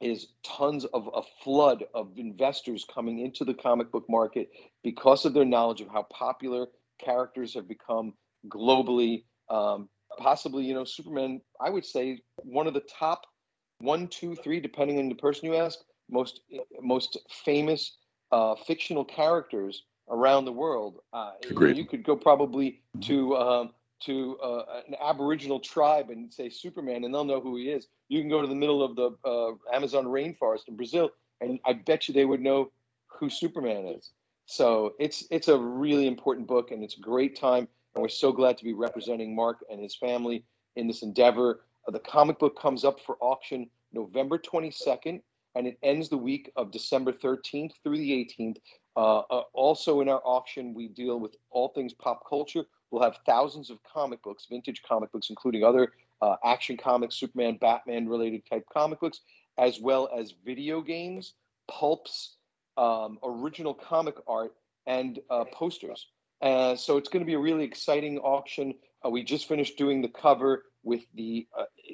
is 0.00 0.28
tons 0.42 0.84
of 0.84 1.08
a 1.14 1.22
flood 1.42 1.84
of 1.94 2.12
investors 2.16 2.84
coming 2.92 3.18
into 3.20 3.44
the 3.44 3.54
comic 3.54 3.90
book 3.90 4.04
market 4.08 4.50
because 4.82 5.24
of 5.24 5.32
their 5.32 5.44
knowledge 5.44 5.80
of 5.80 5.88
how 5.88 6.02
popular 6.04 6.66
characters 6.98 7.54
have 7.54 7.66
become 7.68 8.12
globally. 8.48 9.24
Um, 9.48 9.88
possibly, 10.18 10.64
you 10.64 10.74
know, 10.74 10.84
Superman, 10.84 11.40
I 11.60 11.70
would 11.70 11.84
say 11.84 12.20
one 12.36 12.66
of 12.66 12.74
the 12.74 12.82
top 12.98 13.26
one, 13.78 14.08
two, 14.08 14.34
three, 14.36 14.60
depending 14.60 14.98
on 14.98 15.08
the 15.08 15.14
person 15.14 15.46
you 15.46 15.56
ask, 15.56 15.78
most 16.10 16.40
most 16.80 17.18
famous 17.44 17.96
uh, 18.32 18.54
fictional 18.66 19.04
characters 19.04 19.84
around 20.08 20.44
the 20.44 20.52
world. 20.52 21.00
Uh, 21.12 21.32
Agreed. 21.50 21.76
You 21.76 21.84
could 21.84 22.04
go 22.04 22.16
probably 22.16 22.82
to 23.02 23.36
um, 23.36 23.70
to 24.00 24.38
uh, 24.38 24.80
an 24.86 24.94
Aboriginal 25.00 25.60
tribe 25.60 26.10
and 26.10 26.32
say 26.32 26.48
Superman, 26.48 27.04
and 27.04 27.14
they'll 27.14 27.24
know 27.24 27.40
who 27.40 27.56
he 27.56 27.70
is. 27.70 27.88
You 28.08 28.20
can 28.20 28.28
go 28.28 28.42
to 28.42 28.48
the 28.48 28.54
middle 28.54 28.82
of 28.82 28.96
the 28.96 29.10
uh, 29.24 29.74
Amazon 29.74 30.06
rainforest 30.06 30.68
in 30.68 30.76
Brazil, 30.76 31.10
and 31.40 31.58
I 31.64 31.72
bet 31.74 32.08
you 32.08 32.14
they 32.14 32.24
would 32.24 32.40
know 32.40 32.70
who 33.06 33.30
Superman 33.30 33.86
is. 33.86 34.10
So 34.46 34.94
it's 34.98 35.24
it's 35.30 35.48
a 35.48 35.58
really 35.58 36.06
important 36.06 36.46
book, 36.46 36.70
and 36.70 36.84
it's 36.84 36.96
a 36.96 37.00
great 37.00 37.36
time, 37.36 37.68
and 37.94 38.02
we're 38.02 38.08
so 38.08 38.32
glad 38.32 38.58
to 38.58 38.64
be 38.64 38.74
representing 38.74 39.34
Mark 39.34 39.64
and 39.70 39.80
his 39.80 39.94
family 39.94 40.44
in 40.76 40.86
this 40.86 41.02
endeavor. 41.02 41.60
Uh, 41.88 41.92
the 41.92 42.00
comic 42.00 42.38
book 42.38 42.58
comes 42.60 42.84
up 42.84 43.00
for 43.00 43.16
auction 43.20 43.68
November 43.92 44.38
22nd 44.38 45.20
and 45.56 45.66
it 45.66 45.78
ends 45.82 46.10
the 46.10 46.18
week 46.18 46.52
of 46.56 46.70
December 46.70 47.12
13th 47.12 47.72
through 47.82 47.96
the 47.96 48.10
18th. 48.12 48.58
Uh, 48.94 49.20
uh, 49.30 49.42
also, 49.54 50.02
in 50.02 50.08
our 50.08 50.20
auction, 50.24 50.74
we 50.74 50.88
deal 50.88 51.18
with 51.18 51.34
all 51.50 51.68
things 51.68 51.94
pop 51.94 52.28
culture. 52.28 52.64
We'll 52.90 53.02
have 53.02 53.18
thousands 53.26 53.70
of 53.70 53.78
comic 53.82 54.22
books, 54.22 54.46
vintage 54.50 54.82
comic 54.82 55.12
books, 55.12 55.30
including 55.30 55.64
other 55.64 55.92
uh, 56.22 56.36
action 56.44 56.76
comics, 56.76 57.16
Superman, 57.16 57.58
Batman 57.60 58.08
related 58.08 58.42
type 58.48 58.64
comic 58.72 59.00
books, 59.00 59.20
as 59.58 59.80
well 59.80 60.08
as 60.16 60.34
video 60.44 60.80
games, 60.80 61.34
pulps, 61.68 62.36
um, 62.76 63.18
original 63.22 63.74
comic 63.74 64.16
art, 64.26 64.52
and 64.86 65.18
uh, 65.30 65.44
posters. 65.52 66.06
Uh, 66.42 66.76
so 66.76 66.96
it's 66.96 67.08
going 67.08 67.20
to 67.20 67.26
be 67.26 67.34
a 67.34 67.38
really 67.38 67.64
exciting 67.64 68.18
auction. 68.18 68.74
Uh, 69.04 69.10
we 69.10 69.24
just 69.24 69.48
finished 69.48 69.76
doing 69.76 70.02
the 70.02 70.08
cover 70.08 70.64
with 70.84 71.02
the 71.14 71.46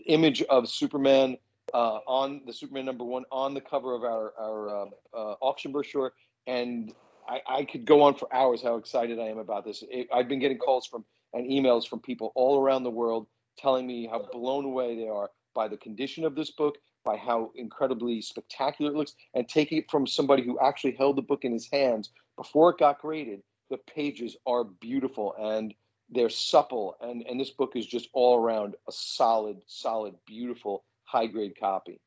image 0.07 0.43
of 0.43 0.69
Superman 0.69 1.37
uh, 1.73 1.99
on 2.07 2.43
the 2.47 2.53
Superman 2.53 2.85
number 2.85 3.05
one 3.05 3.25
on 3.31 3.55
the 3.55 3.61
cover 3.61 3.95
of 3.95 4.03
our 4.03 4.35
our 4.39 4.69
uh, 4.69 4.87
uh, 5.15 5.35
auction 5.41 5.73
brochure, 5.73 6.13
and 6.47 6.93
I, 7.29 7.41
I, 7.47 7.65
could 7.65 7.85
go 7.85 8.03
on 8.03 8.15
for 8.15 8.33
hours 8.35 8.63
how 8.63 8.77
excited 8.77 9.19
I 9.19 9.29
am 9.29 9.39
about 9.39 9.65
this. 9.65 9.83
It, 9.89 10.09
I've 10.13 10.29
been 10.29 10.41
getting 10.41 10.59
calls 10.59 10.87
from 10.87 11.05
and 11.33 11.49
emails 11.49 11.89
from 11.89 12.01
people 12.01 12.33
all 12.35 12.61
around 12.61 12.83
the 12.83 12.91
world 12.91 13.27
telling 13.59 13.87
me 13.87 14.07
how 14.07 14.27
blown 14.33 14.65
away 14.65 14.97
they 14.97 15.09
are 15.09 15.31
by 15.55 15.69
the 15.69 15.77
condition 15.77 16.25
of 16.25 16.35
this 16.35 16.51
book, 16.51 16.77
by 17.05 17.17
how 17.17 17.51
incredibly 17.55 18.21
spectacular 18.23 18.91
it 18.91 18.97
looks, 18.97 19.15
and 19.35 19.49
taking 19.49 19.79
it 19.79 19.91
from 19.91 20.07
somebody 20.07 20.43
who 20.43 20.59
actually 20.61 20.93
held 20.93 21.17
the 21.17 21.23
book 21.23 21.45
in 21.45 21.53
his 21.53 21.69
hands 21.71 22.11
before 22.37 22.71
it 22.71 22.79
got 22.79 23.01
graded. 23.01 23.43
The 23.71 23.79
pages 23.79 24.37
are 24.47 24.65
beautiful 24.65 25.35
and 25.39 25.75
they're 26.11 26.29
supple, 26.29 26.97
and 27.01 27.25
and 27.27 27.41
this 27.41 27.51
book 27.51 27.73
is 27.75 27.87
just 27.87 28.09
all 28.13 28.37
around 28.37 28.75
a 28.87 28.93
solid, 28.93 29.63
solid, 29.67 30.15
beautiful 30.27 30.85
high 31.05 31.27
grade 31.27 31.59
copy. 31.59 32.01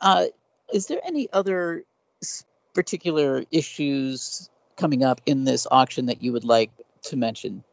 Uh, 0.00 0.26
is 0.72 0.86
there 0.86 1.00
any 1.04 1.30
other 1.32 1.84
particular 2.74 3.44
issues 3.50 4.48
coming 4.76 5.04
up 5.04 5.20
in 5.26 5.44
this 5.44 5.66
auction 5.70 6.06
that 6.06 6.22
you 6.22 6.32
would 6.32 6.44
like 6.44 6.70
to 7.02 7.16
mention? 7.16 7.64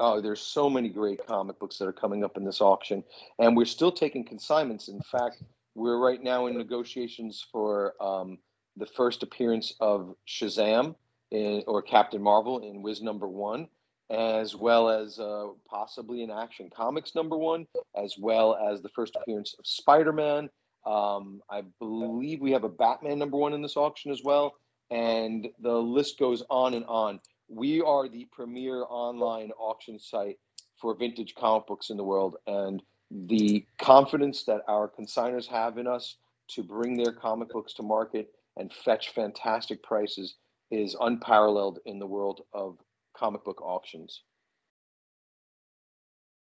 Oh, 0.00 0.20
there's 0.20 0.40
so 0.40 0.70
many 0.70 0.88
great 0.88 1.26
comic 1.26 1.58
books 1.58 1.78
that 1.78 1.88
are 1.88 1.92
coming 1.92 2.24
up 2.24 2.36
in 2.36 2.44
this 2.44 2.60
auction, 2.60 3.02
and 3.38 3.56
we're 3.56 3.66
still 3.66 3.90
taking 3.90 4.24
consignments. 4.24 4.88
In 4.88 5.00
fact, 5.00 5.42
we're 5.74 5.98
right 5.98 6.22
now 6.22 6.46
in 6.46 6.56
negotiations 6.56 7.44
for 7.50 7.94
um, 8.00 8.38
the 8.76 8.86
first 8.86 9.22
appearance 9.22 9.74
of 9.80 10.14
Shazam 10.26 10.94
in, 11.30 11.64
or 11.66 11.82
Captain 11.82 12.22
Marvel 12.22 12.60
in 12.60 12.82
Whiz 12.82 13.02
number 13.02 13.28
one 13.28 13.68
as 14.10 14.56
well 14.56 14.88
as 14.88 15.18
uh, 15.18 15.48
possibly 15.68 16.22
in 16.22 16.30
Action 16.30 16.70
Comics 16.74 17.14
number 17.14 17.36
one, 17.36 17.66
as 17.96 18.16
well 18.18 18.56
as 18.56 18.80
the 18.80 18.88
first 18.90 19.16
appearance 19.16 19.54
of 19.58 19.66
Spider 19.66 20.12
Man. 20.12 20.48
Um, 20.88 21.42
I 21.50 21.62
believe 21.78 22.40
we 22.40 22.52
have 22.52 22.64
a 22.64 22.68
Batman 22.68 23.18
number 23.18 23.36
one 23.36 23.52
in 23.52 23.60
this 23.60 23.76
auction 23.76 24.10
as 24.10 24.22
well, 24.24 24.54
and 24.90 25.46
the 25.60 25.74
list 25.74 26.18
goes 26.18 26.42
on 26.48 26.72
and 26.72 26.86
on. 26.86 27.20
We 27.48 27.82
are 27.82 28.08
the 28.08 28.26
premier 28.32 28.84
online 28.88 29.50
auction 29.58 29.98
site 29.98 30.38
for 30.80 30.94
vintage 30.94 31.34
comic 31.34 31.66
books 31.66 31.90
in 31.90 31.98
the 31.98 32.04
world, 32.04 32.36
and 32.46 32.82
the 33.10 33.66
confidence 33.78 34.44
that 34.44 34.62
our 34.66 34.88
consigners 34.88 35.46
have 35.46 35.76
in 35.76 35.86
us 35.86 36.16
to 36.48 36.62
bring 36.62 36.96
their 36.96 37.12
comic 37.12 37.50
books 37.50 37.74
to 37.74 37.82
market 37.82 38.30
and 38.56 38.72
fetch 38.72 39.10
fantastic 39.10 39.82
prices 39.82 40.36
is 40.70 40.96
unparalleled 41.00 41.80
in 41.84 41.98
the 41.98 42.06
world 42.06 42.42
of 42.54 42.78
comic 43.14 43.44
book 43.44 43.60
auctions. 43.60 44.22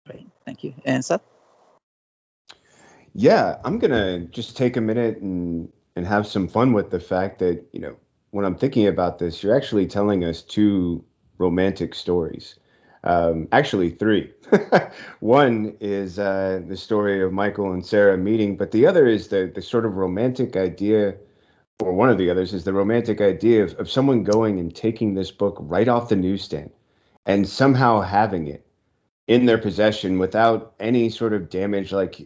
Great, 0.05 0.27
thank 0.45 0.65
you. 0.65 0.73
And 0.83 1.03
Seth? 1.03 1.21
Yeah, 3.13 3.57
I'm 3.63 3.79
gonna 3.79 4.19
just 4.19 4.57
take 4.57 4.77
a 4.77 4.81
minute 4.81 5.17
and 5.17 5.71
and 5.95 6.05
have 6.07 6.25
some 6.25 6.47
fun 6.47 6.73
with 6.73 6.89
the 6.89 6.99
fact 6.99 7.39
that 7.39 7.63
you 7.71 7.79
know 7.79 7.95
when 8.31 8.45
I'm 8.45 8.55
thinking 8.55 8.87
about 8.87 9.19
this, 9.19 9.43
you're 9.43 9.55
actually 9.55 9.85
telling 9.87 10.23
us 10.23 10.41
two 10.41 11.03
romantic 11.37 11.93
stories. 11.95 12.55
Um, 13.03 13.47
actually, 13.51 13.91
three. 13.91 14.31
One 15.19 15.75
is 15.79 16.17
uh, 16.17 16.61
the 16.67 16.77
story 16.77 17.21
of 17.21 17.33
Michael 17.33 17.71
and 17.73 17.85
Sarah 17.85 18.17
meeting, 18.17 18.57
but 18.57 18.71
the 18.71 18.87
other 18.87 19.05
is 19.07 19.27
the 19.27 19.51
the 19.53 19.61
sort 19.61 19.85
of 19.85 19.97
romantic 19.97 20.55
idea 20.55 21.15
or 21.81 21.93
one 21.93 22.09
of 22.09 22.17
the 22.17 22.29
others 22.29 22.53
is 22.53 22.63
the 22.63 22.73
romantic 22.73 23.21
idea 23.21 23.63
of, 23.63 23.73
of 23.79 23.89
someone 23.89 24.23
going 24.23 24.59
and 24.59 24.75
taking 24.75 25.13
this 25.13 25.31
book 25.31 25.57
right 25.59 25.87
off 25.87 26.09
the 26.09 26.15
newsstand 26.15 26.71
and 27.25 27.47
somehow 27.47 28.01
having 28.01 28.47
it 28.47 28.65
in 29.27 29.45
their 29.45 29.57
possession 29.57 30.19
without 30.19 30.73
any 30.79 31.09
sort 31.09 31.33
of 31.33 31.49
damage 31.49 31.91
like 31.91 32.21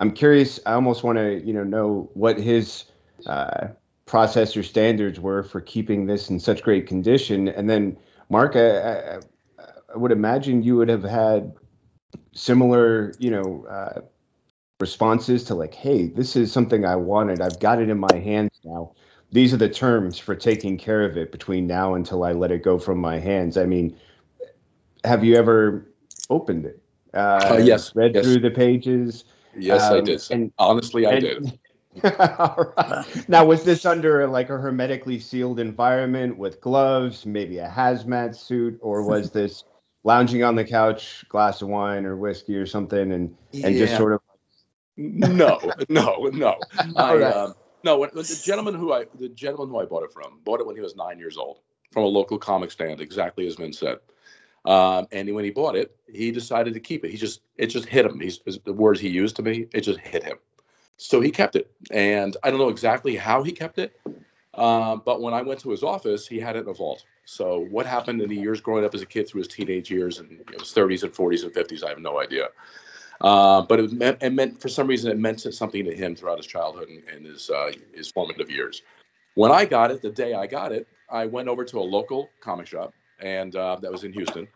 i'm 0.00 0.10
curious 0.10 0.58
i 0.66 0.72
almost 0.72 1.04
want 1.04 1.16
to 1.16 1.40
you 1.44 1.52
know 1.52 1.64
know 1.64 2.10
what 2.14 2.38
his 2.38 2.84
uh, 3.26 3.68
processor 4.06 4.64
standards 4.64 5.20
were 5.20 5.42
for 5.42 5.60
keeping 5.60 6.06
this 6.06 6.30
in 6.30 6.40
such 6.40 6.62
great 6.62 6.86
condition 6.86 7.48
and 7.48 7.70
then 7.70 7.96
mark 8.28 8.56
I, 8.56 8.80
I, 8.80 9.18
I 9.94 9.96
would 9.96 10.12
imagine 10.12 10.62
you 10.62 10.76
would 10.76 10.88
have 10.88 11.04
had 11.04 11.52
similar 12.32 13.12
you 13.18 13.30
know 13.30 13.64
uh, 13.66 14.00
responses 14.80 15.44
to 15.44 15.54
like, 15.54 15.74
hey, 15.74 16.06
this 16.08 16.34
is 16.34 16.50
something 16.50 16.84
I 16.84 16.96
wanted. 16.96 17.40
I've 17.40 17.60
got 17.60 17.80
it 17.80 17.90
in 17.90 17.98
my 17.98 18.16
hands 18.16 18.50
now. 18.64 18.92
These 19.30 19.54
are 19.54 19.58
the 19.58 19.68
terms 19.68 20.18
for 20.18 20.34
taking 20.34 20.76
care 20.76 21.02
of 21.02 21.16
it 21.16 21.30
between 21.30 21.66
now 21.66 21.94
until 21.94 22.24
I 22.24 22.32
let 22.32 22.50
it 22.50 22.64
go 22.64 22.78
from 22.78 22.98
my 22.98 23.18
hands. 23.18 23.56
I 23.56 23.66
mean, 23.66 23.96
have 25.04 25.22
you 25.22 25.36
ever 25.36 25.86
opened 26.30 26.66
it? 26.66 26.82
Uh, 27.14 27.50
uh, 27.52 27.60
yes. 27.62 27.94
Read 27.94 28.14
yes. 28.14 28.24
through 28.24 28.40
the 28.40 28.50
pages. 28.50 29.24
Yes, 29.56 29.82
um, 29.82 29.98
I 29.98 30.00
did. 30.00 30.22
And, 30.30 30.52
Honestly, 30.58 31.06
I 31.06 31.12
and, 31.12 31.20
did. 31.20 31.58
Now, 33.28 33.44
was 33.44 33.64
this 33.64 33.84
under 33.84 34.26
like 34.28 34.48
a 34.48 34.56
hermetically 34.56 35.18
sealed 35.18 35.58
environment 35.58 36.38
with 36.38 36.60
gloves, 36.60 37.26
maybe 37.26 37.58
a 37.58 37.68
hazmat 37.68 38.36
suit, 38.36 38.78
or 38.80 39.02
was 39.02 39.30
this 39.32 39.64
lounging 40.04 40.44
on 40.44 40.54
the 40.54 40.64
couch, 40.64 41.24
glass 41.28 41.62
of 41.62 41.68
wine 41.68 42.06
or 42.06 42.16
whiskey 42.16 42.56
or 42.56 42.66
something, 42.66 43.12
and 43.12 43.36
yeah. 43.50 43.66
and 43.66 43.76
just 43.76 43.96
sort 43.96 44.12
of? 44.12 44.20
no, 44.96 45.58
no, 45.88 46.30
no. 46.32 46.56
I, 46.96 47.22
um, 47.22 47.54
no, 47.82 48.06
the 48.06 48.40
gentleman 48.44 48.74
who 48.74 48.92
I 48.92 49.06
the 49.18 49.28
gentleman 49.28 49.68
who 49.68 49.80
I 49.80 49.84
bought 49.84 50.04
it 50.04 50.12
from 50.12 50.38
bought 50.44 50.60
it 50.60 50.66
when 50.66 50.76
he 50.76 50.82
was 50.82 50.94
nine 50.94 51.18
years 51.18 51.36
old 51.36 51.58
from 51.90 52.04
a 52.04 52.08
local 52.08 52.38
comic 52.38 52.70
stand, 52.70 53.00
exactly 53.00 53.46
as 53.46 53.56
Vin 53.56 53.72
said. 53.72 53.98
Um, 54.64 55.06
and 55.10 55.32
when 55.34 55.44
he 55.44 55.50
bought 55.50 55.76
it, 55.76 55.96
he 56.06 56.30
decided 56.30 56.74
to 56.74 56.80
keep 56.80 57.04
it. 57.04 57.10
He 57.10 57.16
just 57.16 57.40
it 57.56 57.66
just 57.66 57.86
hit 57.86 58.04
him. 58.04 58.20
He's 58.20 58.40
the 58.64 58.72
words 58.72 59.00
he 59.00 59.08
used 59.08 59.36
to 59.36 59.42
me. 59.42 59.66
It 59.72 59.82
just 59.82 60.00
hit 60.00 60.22
him. 60.22 60.36
So 60.96 61.20
he 61.20 61.30
kept 61.30 61.56
it, 61.56 61.70
and 61.90 62.36
I 62.42 62.50
don't 62.50 62.58
know 62.58 62.68
exactly 62.68 63.16
how 63.16 63.42
he 63.42 63.52
kept 63.52 63.78
it. 63.78 63.98
Um, 64.54 65.00
but 65.04 65.22
when 65.22 65.32
I 65.32 65.42
went 65.42 65.60
to 65.60 65.70
his 65.70 65.82
office, 65.82 66.26
he 66.26 66.38
had 66.38 66.56
it 66.56 66.64
in 66.64 66.68
a 66.68 66.74
vault. 66.74 67.04
So 67.24 67.60
what 67.70 67.86
happened 67.86 68.20
in 68.20 68.28
the 68.28 68.36
years 68.36 68.60
growing 68.60 68.84
up 68.84 68.94
as 68.94 69.00
a 69.00 69.06
kid 69.06 69.28
through 69.28 69.40
his 69.40 69.48
teenage 69.48 69.90
years 69.90 70.18
and 70.18 70.42
his 70.50 70.74
30s 70.74 71.04
and 71.04 71.12
40s 71.12 71.44
and 71.44 71.54
50s, 71.54 71.84
I 71.84 71.90
have 71.90 72.00
no 72.00 72.20
idea. 72.20 72.48
Uh, 73.20 73.62
but 73.62 73.78
it 73.78 73.92
meant, 73.92 74.18
it 74.22 74.32
meant, 74.32 74.60
for 74.60 74.68
some 74.68 74.86
reason, 74.86 75.10
it 75.10 75.18
meant 75.18 75.40
something 75.40 75.84
to 75.84 75.94
him 75.94 76.16
throughout 76.16 76.38
his 76.38 76.46
childhood 76.46 76.88
and, 76.88 77.02
and 77.08 77.26
his 77.26 77.48
uh, 77.48 77.72
his 77.94 78.10
formative 78.10 78.50
years. 78.50 78.82
When 79.34 79.52
I 79.52 79.64
got 79.64 79.90
it, 79.90 80.02
the 80.02 80.10
day 80.10 80.34
I 80.34 80.46
got 80.46 80.72
it, 80.72 80.88
I 81.08 81.26
went 81.26 81.48
over 81.48 81.64
to 81.64 81.78
a 81.78 81.80
local 81.80 82.30
comic 82.40 82.66
shop 82.66 82.92
and 83.22 83.54
uh, 83.56 83.76
that 83.76 83.90
was 83.90 84.04
in 84.04 84.12
Houston. 84.12 84.48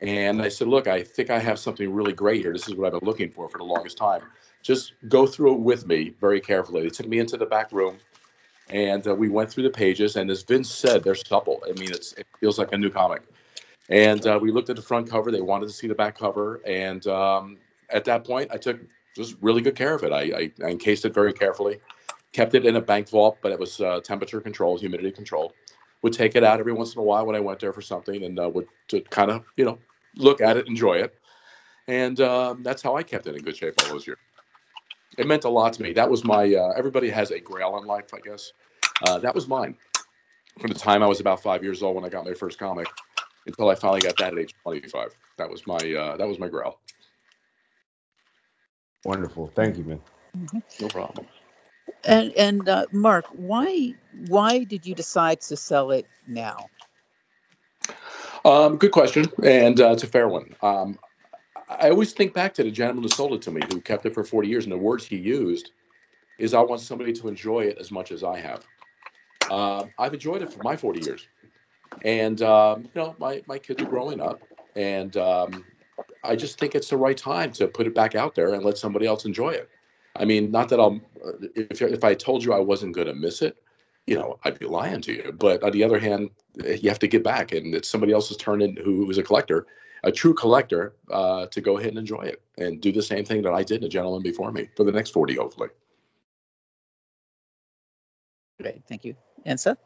And 0.00 0.40
I 0.40 0.48
said, 0.48 0.68
look, 0.68 0.86
I 0.86 1.02
think 1.02 1.30
I 1.30 1.38
have 1.38 1.58
something 1.58 1.92
really 1.92 2.12
great 2.12 2.40
here. 2.40 2.52
This 2.52 2.68
is 2.68 2.74
what 2.74 2.86
I've 2.86 3.00
been 3.00 3.06
looking 3.06 3.30
for 3.30 3.48
for 3.48 3.58
the 3.58 3.64
longest 3.64 3.98
time. 3.98 4.22
Just 4.62 4.94
go 5.08 5.26
through 5.26 5.54
it 5.54 5.60
with 5.60 5.86
me 5.86 6.14
very 6.20 6.40
carefully. 6.40 6.82
They 6.82 6.88
took 6.88 7.06
me 7.06 7.18
into 7.18 7.36
the 7.36 7.46
back 7.46 7.70
room 7.70 7.98
and 8.70 9.06
uh, 9.06 9.14
we 9.14 9.28
went 9.28 9.50
through 9.50 9.64
the 9.64 9.70
pages. 9.70 10.16
And 10.16 10.30
as 10.30 10.42
Vince 10.42 10.70
said, 10.70 11.02
they're 11.02 11.14
supple. 11.14 11.62
I 11.68 11.78
mean, 11.78 11.90
it 11.90 12.26
feels 12.38 12.58
like 12.58 12.72
a 12.72 12.78
new 12.78 12.90
comic. 12.90 13.22
And 13.90 14.26
uh, 14.26 14.38
we 14.40 14.52
looked 14.52 14.70
at 14.70 14.76
the 14.76 14.82
front 14.82 15.10
cover. 15.10 15.30
They 15.30 15.40
wanted 15.40 15.66
to 15.66 15.72
see 15.72 15.88
the 15.88 15.94
back 15.94 16.16
cover. 16.16 16.62
And 16.66 17.06
um, 17.06 17.58
at 17.90 18.04
that 18.06 18.24
point, 18.24 18.50
I 18.52 18.56
took 18.56 18.80
just 19.16 19.36
really 19.42 19.60
good 19.60 19.76
care 19.76 19.94
of 19.94 20.02
it. 20.04 20.12
I, 20.12 20.20
I, 20.20 20.52
I, 20.64 20.70
encased 20.70 21.04
it 21.04 21.12
very 21.12 21.32
carefully, 21.32 21.80
kept 22.32 22.54
it 22.54 22.64
in 22.64 22.76
a 22.76 22.80
bank 22.80 23.08
vault, 23.08 23.38
but 23.42 23.50
it 23.50 23.58
was 23.58 23.80
uh, 23.80 24.00
temperature 24.00 24.40
controlled, 24.40 24.80
humidity 24.80 25.10
controlled 25.10 25.52
would 26.02 26.12
take 26.12 26.36
it 26.36 26.44
out 26.44 26.60
every 26.60 26.72
once 26.72 26.94
in 26.94 27.00
a 27.00 27.02
while 27.02 27.26
when 27.26 27.36
I 27.36 27.40
went 27.40 27.60
there 27.60 27.72
for 27.72 27.82
something 27.82 28.24
and 28.24 28.38
uh, 28.38 28.48
would 28.48 28.66
to 28.88 29.00
kind 29.02 29.30
of 29.30 29.44
you 29.56 29.64
know 29.64 29.78
look 30.16 30.40
at 30.40 30.56
it, 30.56 30.66
enjoy 30.66 30.94
it, 30.94 31.14
and 31.88 32.20
um, 32.20 32.62
that's 32.62 32.82
how 32.82 32.96
I 32.96 33.02
kept 33.02 33.26
it 33.26 33.36
in 33.36 33.42
good 33.42 33.56
shape 33.56 33.74
all 33.82 33.90
those 33.90 34.06
years. 34.06 34.18
It 35.18 35.26
meant 35.26 35.44
a 35.44 35.48
lot 35.48 35.72
to 35.74 35.82
me. 35.82 35.92
That 35.92 36.08
was 36.10 36.24
my. 36.24 36.54
Uh, 36.54 36.72
everybody 36.76 37.10
has 37.10 37.30
a 37.30 37.40
grail 37.40 37.78
in 37.78 37.84
life, 37.84 38.14
I 38.14 38.20
guess. 38.20 38.52
Uh, 39.06 39.18
that 39.18 39.34
was 39.34 39.48
mine. 39.48 39.76
From 40.58 40.72
the 40.72 40.78
time 40.78 41.02
I 41.02 41.06
was 41.06 41.20
about 41.20 41.42
five 41.42 41.62
years 41.62 41.82
old 41.82 41.96
when 41.96 42.04
I 42.04 42.08
got 42.08 42.24
my 42.24 42.34
first 42.34 42.58
comic, 42.58 42.86
until 43.46 43.68
I 43.68 43.74
finally 43.74 44.00
got 44.00 44.16
that 44.18 44.32
at 44.32 44.38
age 44.38 44.54
25. 44.62 45.16
That 45.36 45.50
was 45.50 45.66
my. 45.66 45.76
Uh, 45.76 46.16
that 46.16 46.26
was 46.26 46.38
my 46.38 46.48
grail. 46.48 46.78
Wonderful. 49.04 49.50
Thank 49.54 49.78
you, 49.78 49.84
man. 49.84 50.00
Mm-hmm. 50.36 50.58
No 50.80 50.88
problem. 50.88 51.26
And 52.04 52.32
and 52.32 52.68
uh, 52.68 52.86
Mark, 52.92 53.26
why 53.32 53.94
why 54.26 54.64
did 54.64 54.86
you 54.86 54.94
decide 54.94 55.40
to 55.42 55.56
sell 55.56 55.90
it 55.90 56.06
now? 56.26 56.70
Um, 58.44 58.76
good 58.78 58.92
question, 58.92 59.30
and 59.42 59.80
uh, 59.80 59.92
it's 59.92 60.02
a 60.02 60.06
fair 60.06 60.28
one. 60.28 60.54
Um, 60.62 60.98
I 61.68 61.90
always 61.90 62.12
think 62.12 62.32
back 62.32 62.54
to 62.54 62.62
the 62.64 62.70
gentleman 62.70 63.02
who 63.02 63.08
sold 63.08 63.34
it 63.34 63.42
to 63.42 63.50
me, 63.50 63.60
who 63.70 63.80
kept 63.80 64.06
it 64.06 64.14
for 64.14 64.24
40 64.24 64.48
years, 64.48 64.64
and 64.64 64.72
the 64.72 64.78
words 64.78 65.06
he 65.06 65.16
used 65.16 65.72
is, 66.38 66.54
"I 66.54 66.60
want 66.60 66.80
somebody 66.80 67.12
to 67.12 67.28
enjoy 67.28 67.60
it 67.64 67.78
as 67.78 67.90
much 67.90 68.12
as 68.12 68.24
I 68.24 68.40
have." 68.40 68.66
Uh, 69.50 69.86
I've 69.98 70.14
enjoyed 70.14 70.42
it 70.42 70.52
for 70.52 70.62
my 70.62 70.76
40 70.76 71.04
years, 71.04 71.28
and 72.02 72.40
um, 72.42 72.84
you 72.84 72.90
know, 72.94 73.14
my 73.18 73.42
my 73.46 73.58
kids 73.58 73.82
are 73.82 73.86
growing 73.86 74.20
up, 74.20 74.42
and 74.74 75.16
um, 75.18 75.64
I 76.24 76.36
just 76.36 76.58
think 76.58 76.74
it's 76.74 76.88
the 76.88 76.96
right 76.96 77.16
time 77.16 77.52
to 77.52 77.68
put 77.68 77.86
it 77.86 77.94
back 77.94 78.14
out 78.14 78.34
there 78.34 78.54
and 78.54 78.64
let 78.64 78.78
somebody 78.78 79.06
else 79.06 79.24
enjoy 79.24 79.50
it. 79.50 79.68
I 80.16 80.24
mean, 80.24 80.50
not 80.50 80.68
that 80.70 80.80
I'll, 80.80 81.00
if, 81.54 81.82
if 81.82 82.04
I 82.04 82.14
told 82.14 82.44
you 82.44 82.52
I 82.52 82.58
wasn't 82.58 82.94
going 82.94 83.06
to 83.06 83.14
miss 83.14 83.42
it, 83.42 83.56
you 84.06 84.16
know, 84.16 84.38
I'd 84.44 84.58
be 84.58 84.66
lying 84.66 85.00
to 85.02 85.12
you. 85.12 85.32
But 85.32 85.62
on 85.62 85.72
the 85.72 85.84
other 85.84 85.98
hand, 85.98 86.30
you 86.56 86.88
have 86.88 86.98
to 87.00 87.08
get 87.08 87.22
back, 87.22 87.52
and 87.52 87.74
it's 87.74 87.88
somebody 87.88 88.12
else's 88.12 88.36
turn 88.36 88.62
in 88.62 88.76
who 88.76 89.08
is 89.10 89.18
a 89.18 89.22
collector, 89.22 89.66
a 90.02 90.12
true 90.12 90.34
collector, 90.34 90.94
uh, 91.10 91.46
to 91.46 91.60
go 91.60 91.78
ahead 91.78 91.90
and 91.90 91.98
enjoy 91.98 92.22
it 92.22 92.42
and 92.58 92.80
do 92.80 92.92
the 92.92 93.02
same 93.02 93.24
thing 93.24 93.42
that 93.42 93.52
I 93.52 93.62
did, 93.62 93.84
a 93.84 93.88
gentleman 93.88 94.22
before 94.22 94.52
me, 94.52 94.68
for 94.76 94.84
the 94.84 94.92
next 94.92 95.10
40, 95.10 95.34
hopefully. 95.34 95.68
Great. 98.60 98.82
Thank 98.88 99.04
you. 99.04 99.14
And 99.44 99.58
Seth? 99.58 99.78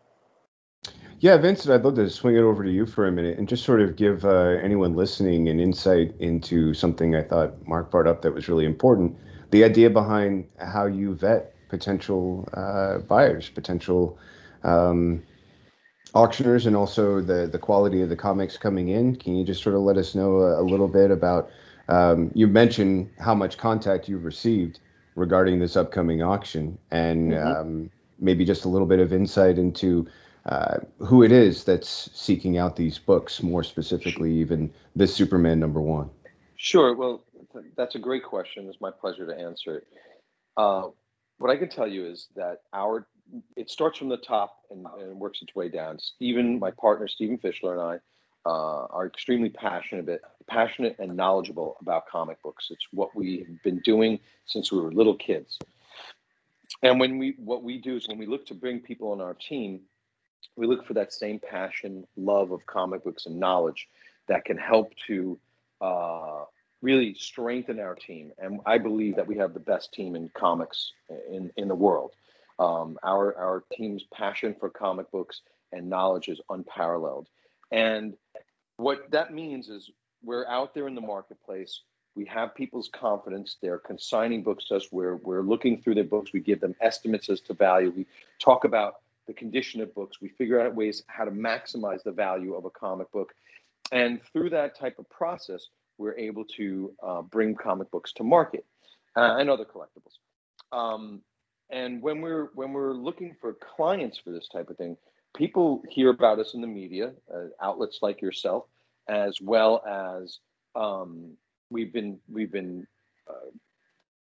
Yeah, 1.20 1.36
Vincent, 1.36 1.72
I'd 1.72 1.84
love 1.84 1.94
to 1.94 2.10
swing 2.10 2.36
it 2.36 2.40
over 2.40 2.64
to 2.64 2.70
you 2.70 2.86
for 2.86 3.06
a 3.06 3.12
minute 3.12 3.38
and 3.38 3.48
just 3.48 3.64
sort 3.64 3.80
of 3.80 3.96
give 3.96 4.24
uh, 4.24 4.58
anyone 4.62 4.94
listening 4.94 5.48
an 5.48 5.60
insight 5.60 6.14
into 6.18 6.74
something 6.74 7.14
I 7.14 7.22
thought 7.22 7.66
Mark 7.66 7.90
brought 7.90 8.06
up 8.06 8.20
that 8.22 8.34
was 8.34 8.48
really 8.48 8.66
important 8.66 9.16
the 9.54 9.62
idea 9.62 9.88
behind 9.88 10.48
how 10.58 10.86
you 10.86 11.14
vet 11.14 11.54
potential 11.68 12.48
uh, 12.54 12.98
buyers, 12.98 13.48
potential 13.50 14.18
um, 14.64 15.22
auctioners, 16.12 16.66
and 16.66 16.74
also 16.74 17.20
the 17.20 17.46
the 17.46 17.58
quality 17.58 18.02
of 18.02 18.08
the 18.08 18.16
comics 18.16 18.56
coming 18.56 18.88
in. 18.88 19.14
Can 19.14 19.36
you 19.36 19.44
just 19.44 19.62
sort 19.62 19.76
of 19.76 19.82
let 19.82 19.96
us 19.96 20.16
know 20.16 20.38
a, 20.38 20.60
a 20.60 20.64
little 20.64 20.88
bit 20.88 21.12
about? 21.12 21.50
Um, 21.86 22.32
you 22.34 22.48
mentioned 22.48 23.10
how 23.20 23.34
much 23.34 23.56
contact 23.56 24.08
you've 24.08 24.24
received 24.24 24.80
regarding 25.14 25.60
this 25.60 25.76
upcoming 25.76 26.20
auction, 26.20 26.76
and 26.90 27.30
mm-hmm. 27.30 27.60
um, 27.60 27.90
maybe 28.18 28.44
just 28.44 28.64
a 28.64 28.68
little 28.68 28.88
bit 28.88 28.98
of 28.98 29.12
insight 29.12 29.56
into 29.56 30.04
uh, 30.46 30.78
who 30.98 31.22
it 31.22 31.30
is 31.30 31.62
that's 31.62 32.10
seeking 32.12 32.58
out 32.58 32.74
these 32.74 32.98
books, 32.98 33.40
more 33.40 33.62
specifically, 33.62 34.32
even 34.32 34.68
this 34.96 35.14
Superman 35.14 35.60
number 35.60 35.80
one. 35.80 36.10
Sure. 36.56 36.92
Well, 36.96 37.22
that's 37.76 37.94
a 37.94 37.98
great 37.98 38.24
question. 38.24 38.68
It's 38.68 38.80
my 38.80 38.90
pleasure 38.90 39.26
to 39.26 39.38
answer 39.38 39.78
it. 39.78 39.86
Uh, 40.56 40.88
what 41.38 41.50
I 41.50 41.56
can 41.56 41.68
tell 41.68 41.86
you 41.86 42.06
is 42.06 42.28
that 42.36 42.62
our 42.72 43.06
it 43.56 43.70
starts 43.70 43.98
from 43.98 44.08
the 44.10 44.18
top 44.18 44.58
and, 44.70 44.86
and 45.00 45.18
works 45.18 45.40
its 45.40 45.54
way 45.54 45.68
down. 45.68 45.98
Stephen, 45.98 46.58
my 46.58 46.70
partner 46.70 47.08
Stephen 47.08 47.38
Fishler, 47.38 47.72
and 47.72 47.80
I 47.80 47.98
uh, 48.46 48.86
are 48.90 49.06
extremely 49.06 49.48
passionate, 49.48 50.20
passionate 50.46 50.96
and 50.98 51.16
knowledgeable 51.16 51.76
about 51.80 52.06
comic 52.06 52.42
books. 52.42 52.68
It's 52.70 52.86
what 52.92 53.14
we've 53.14 53.58
been 53.62 53.80
doing 53.80 54.20
since 54.46 54.70
we 54.70 54.80
were 54.80 54.92
little 54.92 55.16
kids. 55.16 55.58
And 56.82 57.00
when 57.00 57.18
we 57.18 57.34
what 57.38 57.62
we 57.62 57.78
do 57.78 57.96
is 57.96 58.06
when 58.06 58.18
we 58.18 58.26
look 58.26 58.46
to 58.46 58.54
bring 58.54 58.80
people 58.80 59.12
on 59.12 59.20
our 59.20 59.34
team, 59.34 59.80
we 60.56 60.66
look 60.66 60.86
for 60.86 60.94
that 60.94 61.12
same 61.12 61.38
passion, 61.38 62.06
love 62.16 62.50
of 62.50 62.66
comic 62.66 63.04
books, 63.04 63.26
and 63.26 63.38
knowledge 63.40 63.88
that 64.28 64.44
can 64.44 64.58
help 64.58 64.92
to 65.06 65.38
uh, 65.80 66.44
really 66.84 67.14
strengthen 67.14 67.80
our 67.80 67.94
team. 67.94 68.30
And 68.38 68.60
I 68.66 68.76
believe 68.76 69.16
that 69.16 69.26
we 69.26 69.38
have 69.38 69.54
the 69.54 69.60
best 69.60 69.92
team 69.94 70.14
in 70.14 70.30
comics 70.34 70.92
in, 71.30 71.50
in 71.56 71.66
the 71.66 71.74
world. 71.74 72.12
Um, 72.58 72.98
our, 73.02 73.34
our 73.36 73.64
team's 73.72 74.04
passion 74.12 74.54
for 74.60 74.68
comic 74.68 75.10
books 75.10 75.40
and 75.72 75.88
knowledge 75.88 76.28
is 76.28 76.40
unparalleled. 76.50 77.26
And 77.72 78.14
what 78.76 79.10
that 79.12 79.32
means 79.32 79.70
is 79.70 79.90
we're 80.22 80.46
out 80.46 80.74
there 80.74 80.86
in 80.86 80.94
the 80.94 81.00
marketplace. 81.00 81.80
We 82.14 82.26
have 82.26 82.54
people's 82.54 82.90
confidence. 82.92 83.56
They're 83.62 83.78
consigning 83.78 84.42
books 84.42 84.66
to 84.66 84.76
us. 84.76 84.88
We're, 84.92 85.16
we're 85.16 85.42
looking 85.42 85.80
through 85.80 85.94
their 85.94 86.04
books. 86.04 86.32
We 86.34 86.40
give 86.40 86.60
them 86.60 86.74
estimates 86.82 87.30
as 87.30 87.40
to 87.42 87.54
value. 87.54 87.92
We 87.96 88.06
talk 88.38 88.64
about 88.64 88.96
the 89.26 89.32
condition 89.32 89.80
of 89.80 89.94
books. 89.94 90.20
We 90.20 90.28
figure 90.28 90.60
out 90.60 90.74
ways 90.74 91.02
how 91.06 91.24
to 91.24 91.30
maximize 91.30 92.02
the 92.02 92.12
value 92.12 92.54
of 92.54 92.66
a 92.66 92.70
comic 92.70 93.10
book. 93.10 93.34
And 93.90 94.20
through 94.32 94.50
that 94.50 94.78
type 94.78 94.98
of 94.98 95.08
process, 95.08 95.68
we're 95.98 96.16
able 96.16 96.44
to 96.56 96.92
uh, 97.02 97.22
bring 97.22 97.54
comic 97.54 97.90
books 97.90 98.12
to 98.14 98.24
market 98.24 98.64
uh, 99.16 99.36
and 99.38 99.48
other 99.48 99.64
collectibles. 99.64 100.18
Um, 100.72 101.20
and 101.70 102.02
when 102.02 102.20
we're 102.20 102.50
when 102.54 102.72
we're 102.72 102.92
looking 102.92 103.36
for 103.40 103.54
clients 103.54 104.18
for 104.18 104.30
this 104.30 104.48
type 104.48 104.70
of 104.70 104.76
thing, 104.76 104.96
people 105.34 105.82
hear 105.88 106.10
about 106.10 106.38
us 106.38 106.54
in 106.54 106.60
the 106.60 106.66
media, 106.66 107.12
uh, 107.34 107.46
outlets 107.62 108.00
like 108.02 108.20
yourself, 108.20 108.64
as 109.08 109.40
well 109.40 109.82
as 109.86 110.38
um, 110.74 111.32
we've 111.70 111.92
been 111.92 112.18
we've 112.30 112.52
been 112.52 112.86
uh, 113.28 113.50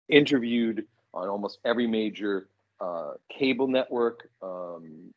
interviewed 0.09 0.87
on 1.14 1.29
almost 1.29 1.59
every 1.64 1.87
major 1.87 2.49
uh, 2.81 3.12
cable 3.29 3.69
network, 3.69 4.29
um, 4.43 5.12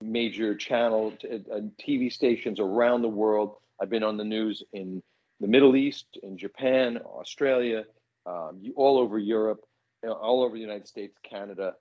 major 0.00 0.54
channel, 0.54 1.12
t- 1.12 1.28
uh, 1.28 1.60
TV 1.80 2.12
stations 2.12 2.60
around 2.60 3.02
the 3.02 3.08
world. 3.08 3.56
I've 3.80 3.90
been 3.90 4.02
on 4.02 4.16
the 4.16 4.24
news 4.24 4.62
in 4.72 5.02
the 5.40 5.46
Middle 5.46 5.76
East, 5.76 6.06
in 6.22 6.38
Japan, 6.38 6.98
Australia, 6.98 7.84
um, 8.26 8.62
all 8.76 8.98
over 8.98 9.18
Europe. 9.18 9.60
all 10.04 10.42
over 10.42 10.54
the 10.54 10.60
United 10.60 10.86
States, 10.86 11.16
Canada. 11.28 11.74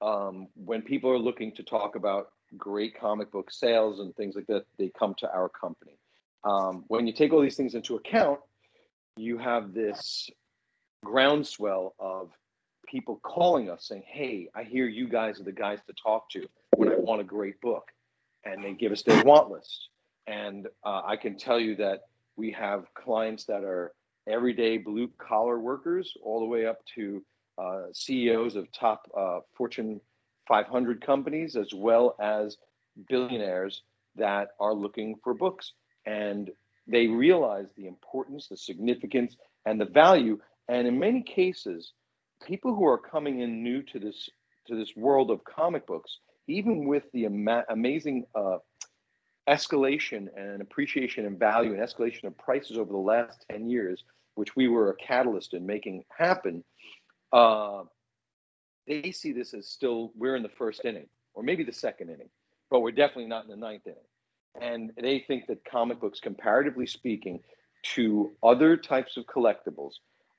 Um, 0.00 0.48
when 0.54 0.82
people 0.82 1.10
are 1.10 1.18
looking 1.18 1.52
to 1.52 1.62
talk 1.62 1.94
about 1.94 2.28
great 2.56 2.98
comic 2.98 3.30
book 3.30 3.50
sales 3.50 4.00
and 4.00 4.14
things 4.16 4.34
like 4.34 4.46
that, 4.48 4.64
they 4.78 4.90
come 4.98 5.14
to 5.18 5.32
our 5.32 5.48
company. 5.48 5.98
Um, 6.44 6.84
when 6.88 7.06
you 7.06 7.12
take 7.12 7.32
all 7.32 7.40
these 7.40 7.56
things 7.56 7.74
into 7.74 7.96
account, 7.96 8.40
you 9.16 9.38
have 9.38 9.72
this 9.72 10.28
groundswell 11.04 11.94
of 11.98 12.30
people 12.86 13.20
calling 13.22 13.70
us 13.70 13.86
saying, 13.86 14.02
Hey, 14.06 14.48
I 14.54 14.64
hear 14.64 14.86
you 14.86 15.08
guys 15.08 15.40
are 15.40 15.44
the 15.44 15.52
guys 15.52 15.78
to 15.86 15.94
talk 16.02 16.28
to 16.30 16.46
when 16.76 16.88
I 16.90 16.96
want 16.96 17.20
a 17.20 17.24
great 17.24 17.60
book. 17.60 17.90
And 18.44 18.64
they 18.64 18.72
give 18.72 18.90
us 18.90 19.02
their 19.02 19.22
want 19.24 19.50
list. 19.50 19.88
And 20.26 20.66
uh, 20.84 21.02
I 21.04 21.16
can 21.16 21.36
tell 21.36 21.60
you 21.60 21.76
that 21.76 22.02
we 22.36 22.50
have 22.52 22.86
clients 22.94 23.44
that 23.46 23.64
are 23.64 23.92
everyday 24.28 24.78
blue 24.78 25.10
collar 25.18 25.58
workers, 25.58 26.14
all 26.22 26.40
the 26.40 26.46
way 26.46 26.66
up 26.66 26.78
to 26.94 27.22
uh, 27.58 27.82
CEOs 27.92 28.56
of 28.56 28.70
top 28.72 29.10
uh, 29.16 29.40
Fortune 29.56 30.00
500 30.48 31.04
companies, 31.04 31.56
as 31.56 31.72
well 31.74 32.16
as 32.20 32.56
billionaires 33.08 33.82
that 34.16 34.48
are 34.60 34.74
looking 34.74 35.16
for 35.22 35.34
books. 35.34 35.72
And 36.06 36.50
they 36.86 37.06
realize 37.06 37.66
the 37.76 37.86
importance, 37.86 38.48
the 38.48 38.56
significance, 38.56 39.36
and 39.66 39.80
the 39.80 39.86
value. 39.86 40.38
And 40.68 40.86
in 40.86 40.98
many 40.98 41.22
cases, 41.22 41.92
people 42.44 42.74
who 42.74 42.86
are 42.86 42.98
coming 42.98 43.40
in 43.40 43.62
new 43.62 43.82
to 43.82 43.98
this 43.98 44.28
to 44.66 44.76
this 44.76 44.94
world 44.96 45.30
of 45.30 45.42
comic 45.44 45.86
books, 45.86 46.18
even 46.46 46.86
with 46.86 47.02
the 47.12 47.26
ama- 47.26 47.64
amazing 47.68 48.24
uh, 48.34 48.58
escalation 49.48 50.28
and 50.36 50.60
appreciation 50.60 51.26
and 51.26 51.38
value 51.38 51.72
and 51.72 51.80
escalation 51.80 52.24
of 52.24 52.36
prices 52.38 52.78
over 52.78 52.92
the 52.92 52.98
last 52.98 53.44
10 53.50 53.68
years, 53.68 54.04
which 54.34 54.54
we 54.56 54.68
were 54.68 54.90
a 54.90 54.96
catalyst 54.96 55.54
in 55.54 55.66
making 55.66 56.04
happen, 56.16 56.62
uh, 57.32 57.82
they 58.86 59.10
see 59.12 59.32
this 59.32 59.54
as 59.54 59.68
still 59.68 60.12
we're 60.16 60.36
in 60.36 60.42
the 60.42 60.48
first 60.48 60.84
inning 60.84 61.08
or 61.34 61.42
maybe 61.42 61.64
the 61.64 61.72
second 61.72 62.10
inning, 62.10 62.28
but 62.70 62.80
we're 62.80 62.90
definitely 62.90 63.26
not 63.26 63.44
in 63.44 63.50
the 63.50 63.56
ninth 63.56 63.86
inning. 63.86 63.98
And 64.60 64.92
they 65.00 65.20
think 65.20 65.46
that 65.46 65.64
comic 65.64 66.00
books, 66.00 66.20
comparatively 66.20 66.86
speaking, 66.86 67.40
to 67.94 68.30
other 68.42 68.76
types 68.76 69.16
of 69.16 69.24
collectibles, 69.26 69.94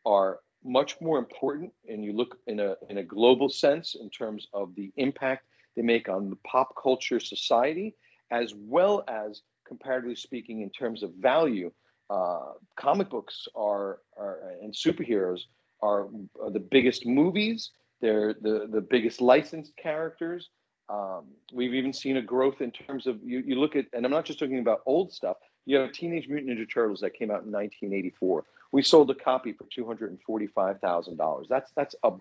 are 0.05 0.39
much 0.63 1.01
more 1.01 1.17
important. 1.17 1.73
And 1.89 2.03
you 2.03 2.13
look 2.13 2.37
in 2.47 2.59
a 2.59 2.75
in 2.89 2.99
a 2.99 3.03
global 3.03 3.49
sense 3.49 3.95
in 3.99 4.09
terms 4.09 4.47
of 4.53 4.75
the 4.75 4.91
impact 4.97 5.45
they 5.75 5.81
make 5.81 6.09
on 6.09 6.29
the 6.29 6.37
pop 6.47 6.75
culture 6.81 7.19
society, 7.19 7.95
as 8.33 8.53
well 8.55 9.03
as 9.07 9.43
comparatively 9.65 10.15
speaking 10.15 10.61
in 10.61 10.69
terms 10.71 11.03
of 11.03 11.11
value. 11.13 11.71
Uh, 12.09 12.53
comic 12.75 13.09
books 13.09 13.47
are, 13.55 13.99
are 14.17 14.39
and 14.61 14.73
superheroes 14.73 15.41
are, 15.81 16.07
are 16.41 16.49
the 16.51 16.59
biggest 16.59 17.05
movies. 17.05 17.71
They're 18.01 18.33
the 18.33 18.67
the 18.69 18.81
biggest 18.81 19.21
licensed 19.21 19.77
characters. 19.77 20.49
Um, 20.89 21.27
we've 21.53 21.73
even 21.73 21.93
seen 21.93 22.17
a 22.17 22.21
growth 22.21 22.59
in 22.59 22.71
terms 22.71 23.07
of 23.07 23.23
you, 23.23 23.39
you 23.45 23.55
look 23.55 23.77
at, 23.77 23.85
and 23.93 24.03
I'm 24.05 24.11
not 24.11 24.25
just 24.25 24.39
talking 24.39 24.59
about 24.59 24.81
old 24.85 25.13
stuff. 25.13 25.37
You 25.65 25.77
have 25.77 25.93
Teenage 25.93 26.27
Mutant 26.27 26.51
Ninja 26.51 26.69
Turtles 26.69 26.99
that 26.99 27.13
came 27.13 27.31
out 27.31 27.45
in 27.45 27.51
1984. 27.51 28.43
We 28.73 28.81
sold 28.81 29.09
a 29.09 29.15
copy 29.15 29.53
for 29.53 29.65
two 29.73 29.85
hundred 29.85 30.09
and 30.09 30.19
forty-five 30.21 30.81
thousand 30.81 31.17
dollars. 31.17 31.47
That's 31.49 31.71
that's 31.71 31.95
a 32.03 32.11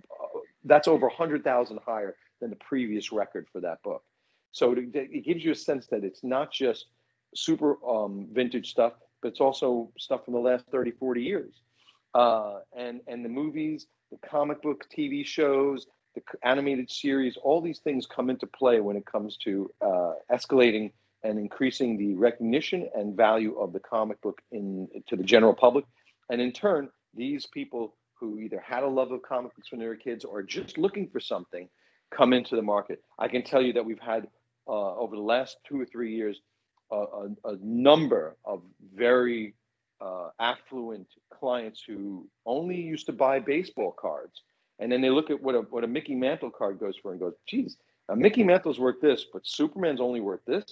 that's 0.64 0.86
over 0.86 1.08
a 1.08 1.14
hundred 1.14 1.42
thousand 1.42 1.80
higher 1.84 2.14
than 2.40 2.50
the 2.50 2.56
previous 2.56 3.10
record 3.10 3.46
for 3.52 3.60
that 3.60 3.82
book. 3.82 4.04
So 4.52 4.72
it, 4.72 4.90
it, 4.94 5.24
gives 5.24 5.44
you 5.44 5.52
a 5.52 5.56
sense 5.56 5.86
that 5.88 6.04
it's 6.04 6.22
not 6.22 6.52
just 6.52 6.86
super 7.34 7.76
um, 7.86 8.28
vintage 8.32 8.70
stuff, 8.70 8.92
but 9.20 9.28
it's 9.28 9.40
also 9.40 9.90
stuff 9.98 10.24
from 10.24 10.34
the 10.34 10.40
last 10.40 10.66
30, 10.70 10.92
40 10.92 11.22
years. 11.22 11.54
Uh, 12.14 12.58
and 12.76 13.00
and 13.06 13.24
the 13.24 13.28
movies, 13.28 13.86
the 14.10 14.18
comic 14.18 14.60
book 14.60 14.84
TV 14.94 15.24
shows, 15.24 15.86
the 16.14 16.20
animated 16.44 16.90
series, 16.90 17.38
all 17.42 17.62
these 17.62 17.78
things 17.78 18.06
come 18.06 18.28
into 18.28 18.46
play 18.46 18.80
when 18.80 18.96
it 18.96 19.06
comes 19.06 19.38
to 19.38 19.70
uh, 19.80 20.12
escalating 20.30 20.92
and 21.24 21.38
increasing 21.38 21.96
the 21.96 22.14
recognition 22.14 22.88
and 22.94 23.16
value 23.16 23.56
of 23.58 23.72
the 23.72 23.80
comic 23.80 24.20
book 24.20 24.42
in 24.50 24.88
to 25.08 25.16
the 25.16 25.22
general 25.22 25.54
public, 25.54 25.86
and 26.28 26.40
in 26.42 26.52
turn, 26.52 26.90
these 27.14 27.46
people 27.46 27.94
who 28.14 28.38
either 28.38 28.60
had 28.60 28.82
a 28.82 28.86
love 28.86 29.10
of 29.10 29.22
comic 29.22 29.54
books 29.56 29.72
when 29.72 29.80
they 29.80 29.86
were 29.86 29.96
kids 29.96 30.24
or 30.24 30.42
just 30.42 30.76
looking 30.76 31.08
for 31.08 31.20
something 31.20 31.68
come 32.10 32.32
into 32.32 32.56
the 32.56 32.62
market. 32.62 33.02
I 33.18 33.28
can 33.28 33.42
tell 33.42 33.62
you 33.62 33.72
that 33.72 33.84
we've 33.84 33.98
had 33.98 34.28
uh, 34.68 34.96
over 34.96 35.16
the 35.16 35.22
last 35.22 35.58
two 35.66 35.80
or 35.80 35.86
three 35.86 36.14
years 36.14 36.40
a, 36.90 36.96
a, 36.96 37.28
a 37.44 37.56
number 37.60 38.36
of 38.44 38.62
very 38.94 39.54
uh, 40.00 40.28
affluent 40.40 41.06
clients 41.32 41.82
who 41.86 42.28
only 42.44 42.80
used 42.80 43.06
to 43.06 43.12
buy 43.12 43.38
baseball 43.38 43.92
cards 43.92 44.42
and 44.82 44.90
then 44.90 45.00
they 45.00 45.10
look 45.10 45.30
at 45.30 45.40
what 45.40 45.54
a 45.54 45.60
what 45.60 45.84
a 45.84 45.86
Mickey 45.86 46.16
Mantle 46.16 46.50
card 46.50 46.80
goes 46.80 46.96
for 46.96 47.12
and 47.12 47.20
goes, 47.20 47.34
geez, 47.46 47.76
a 48.08 48.16
Mickey 48.16 48.42
Mantle's 48.42 48.80
worth 48.80 49.00
this, 49.00 49.26
but 49.32 49.46
Superman's 49.46 50.00
only 50.00 50.20
worth 50.20 50.44
this. 50.44 50.64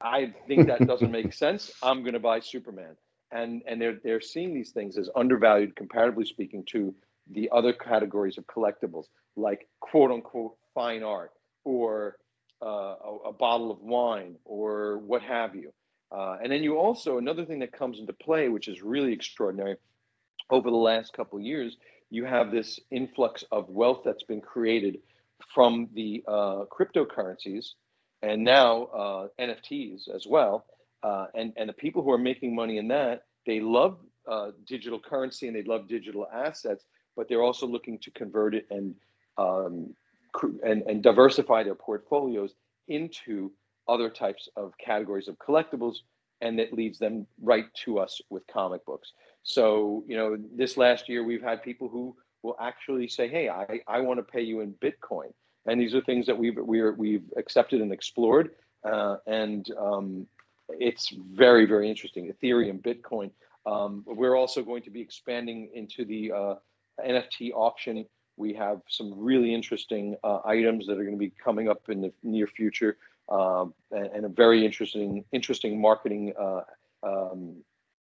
I 0.00 0.32
think 0.46 0.68
that 0.68 0.86
doesn't 0.86 1.10
make 1.10 1.32
sense. 1.44 1.72
I'm 1.82 2.02
going 2.02 2.14
to 2.14 2.20
buy 2.20 2.38
Superman, 2.38 2.96
and 3.32 3.62
and 3.66 3.80
they're 3.80 3.98
they're 4.04 4.20
seeing 4.20 4.54
these 4.54 4.70
things 4.70 4.96
as 4.96 5.10
undervalued, 5.16 5.74
comparatively 5.74 6.26
speaking, 6.26 6.64
to 6.70 6.94
the 7.32 7.50
other 7.52 7.72
categories 7.72 8.38
of 8.38 8.46
collectibles, 8.46 9.06
like 9.34 9.68
quote 9.80 10.12
unquote 10.12 10.56
fine 10.72 11.02
art 11.02 11.32
or 11.64 12.16
uh, 12.62 12.66
a, 13.04 13.16
a, 13.28 13.32
bottle 13.32 13.70
of 13.70 13.80
wine 13.80 14.36
or 14.44 14.98
what 14.98 15.22
have 15.22 15.54
you. 15.54 15.72
Uh, 16.12 16.36
and 16.42 16.52
then 16.52 16.62
you 16.62 16.76
also 16.76 17.18
another 17.18 17.44
thing 17.44 17.60
that 17.60 17.72
comes 17.72 17.98
into 17.98 18.12
play, 18.12 18.48
which 18.48 18.68
is 18.68 18.82
really 18.82 19.12
extraordinary, 19.12 19.76
over 20.50 20.70
the 20.70 20.76
last 20.76 21.12
couple 21.12 21.38
of 21.38 21.44
years, 21.44 21.76
you 22.10 22.24
have 22.24 22.50
this 22.50 22.80
influx 22.90 23.44
of 23.52 23.68
wealth 23.68 24.02
that's 24.04 24.24
been 24.24 24.40
created 24.40 24.98
from 25.54 25.88
the 25.94 26.22
uh, 26.26 26.64
cryptocurrencies 26.70 27.74
and 28.22 28.44
now 28.44 28.84
uh, 28.84 29.28
NFTs 29.40 30.14
as 30.14 30.26
well. 30.26 30.66
Uh, 31.02 31.26
and, 31.34 31.52
and 31.56 31.68
the 31.68 31.74
people 31.74 32.02
who 32.02 32.10
are 32.10 32.18
making 32.18 32.54
money 32.54 32.76
in 32.76 32.88
that, 32.88 33.22
they 33.46 33.60
love 33.60 33.98
uh, 34.28 34.50
digital 34.66 35.00
currency 35.00 35.46
and 35.46 35.56
they 35.56 35.62
love 35.62 35.88
digital 35.88 36.26
assets, 36.32 36.84
but 37.16 37.28
they're 37.28 37.42
also 37.42 37.66
looking 37.66 37.98
to 38.00 38.10
convert 38.10 38.54
it 38.54 38.66
and, 38.70 38.94
um, 39.38 39.94
and, 40.62 40.82
and 40.82 41.02
diversify 41.02 41.62
their 41.62 41.74
portfolios 41.74 42.54
into 42.88 43.52
other 43.88 44.10
types 44.10 44.48
of 44.56 44.72
categories 44.78 45.28
of 45.28 45.38
collectibles. 45.38 45.96
And 46.42 46.58
that 46.58 46.72
leads 46.72 46.98
them 46.98 47.26
right 47.42 47.66
to 47.84 47.98
us 47.98 48.20
with 48.30 48.46
comic 48.46 48.84
books. 48.86 49.12
So, 49.42 50.04
you 50.06 50.16
know, 50.16 50.36
this 50.54 50.76
last 50.76 51.08
year 51.08 51.22
we've 51.22 51.42
had 51.42 51.62
people 51.62 51.88
who 51.88 52.16
will 52.42 52.56
actually 52.60 53.08
say, 53.08 53.28
"Hey, 53.28 53.48
I, 53.48 53.80
I 53.86 54.00
want 54.00 54.18
to 54.18 54.22
pay 54.22 54.42
you 54.42 54.60
in 54.60 54.74
Bitcoin," 54.74 55.32
and 55.66 55.80
these 55.80 55.94
are 55.94 56.00
things 56.02 56.26
that 56.26 56.36
we've 56.38 56.56
we're, 56.56 56.92
we've 56.92 57.24
accepted 57.36 57.80
and 57.80 57.92
explored, 57.92 58.50
uh, 58.84 59.16
and 59.26 59.66
um, 59.78 60.26
it's 60.68 61.12
very 61.32 61.66
very 61.66 61.88
interesting. 61.88 62.32
Ethereum, 62.32 62.80
Bitcoin. 62.80 63.30
Um, 63.66 64.04
we're 64.06 64.36
also 64.36 64.62
going 64.62 64.82
to 64.84 64.90
be 64.90 65.02
expanding 65.02 65.70
into 65.74 66.04
the 66.06 66.32
uh, 66.32 66.54
NFT 67.06 67.52
auction. 67.54 68.06
We 68.40 68.54
have 68.54 68.80
some 68.88 69.12
really 69.14 69.54
interesting 69.54 70.16
uh, 70.24 70.38
items 70.46 70.86
that 70.86 70.94
are 70.94 71.04
going 71.04 71.14
to 71.14 71.18
be 71.18 71.32
coming 71.44 71.68
up 71.68 71.82
in 71.90 72.00
the 72.00 72.10
near 72.22 72.46
future, 72.46 72.96
um, 73.28 73.74
and, 73.90 74.06
and, 74.06 74.24
a 74.24 74.30
very 74.30 74.64
interesting 74.64 75.26
interesting 75.30 75.78
marketing 75.78 76.32
uh, 76.40 76.62
um, 77.02 77.62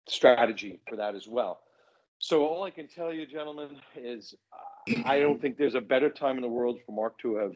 strategy 0.08 0.80
for 0.88 0.96
that 0.96 1.14
as 1.14 1.28
well. 1.28 1.60
So 2.18 2.46
all 2.46 2.64
I 2.64 2.70
can 2.70 2.88
tell 2.88 3.12
you, 3.12 3.26
gentlemen, 3.26 3.76
is 3.94 4.34
uh, 4.54 5.02
I 5.04 5.20
don't 5.20 5.38
think 5.38 5.58
there's 5.58 5.74
a 5.74 5.82
better 5.82 6.08
time 6.08 6.36
in 6.36 6.42
the 6.42 6.48
world 6.48 6.78
for 6.86 6.92
Mark 6.92 7.18
to 7.18 7.36
have 7.36 7.52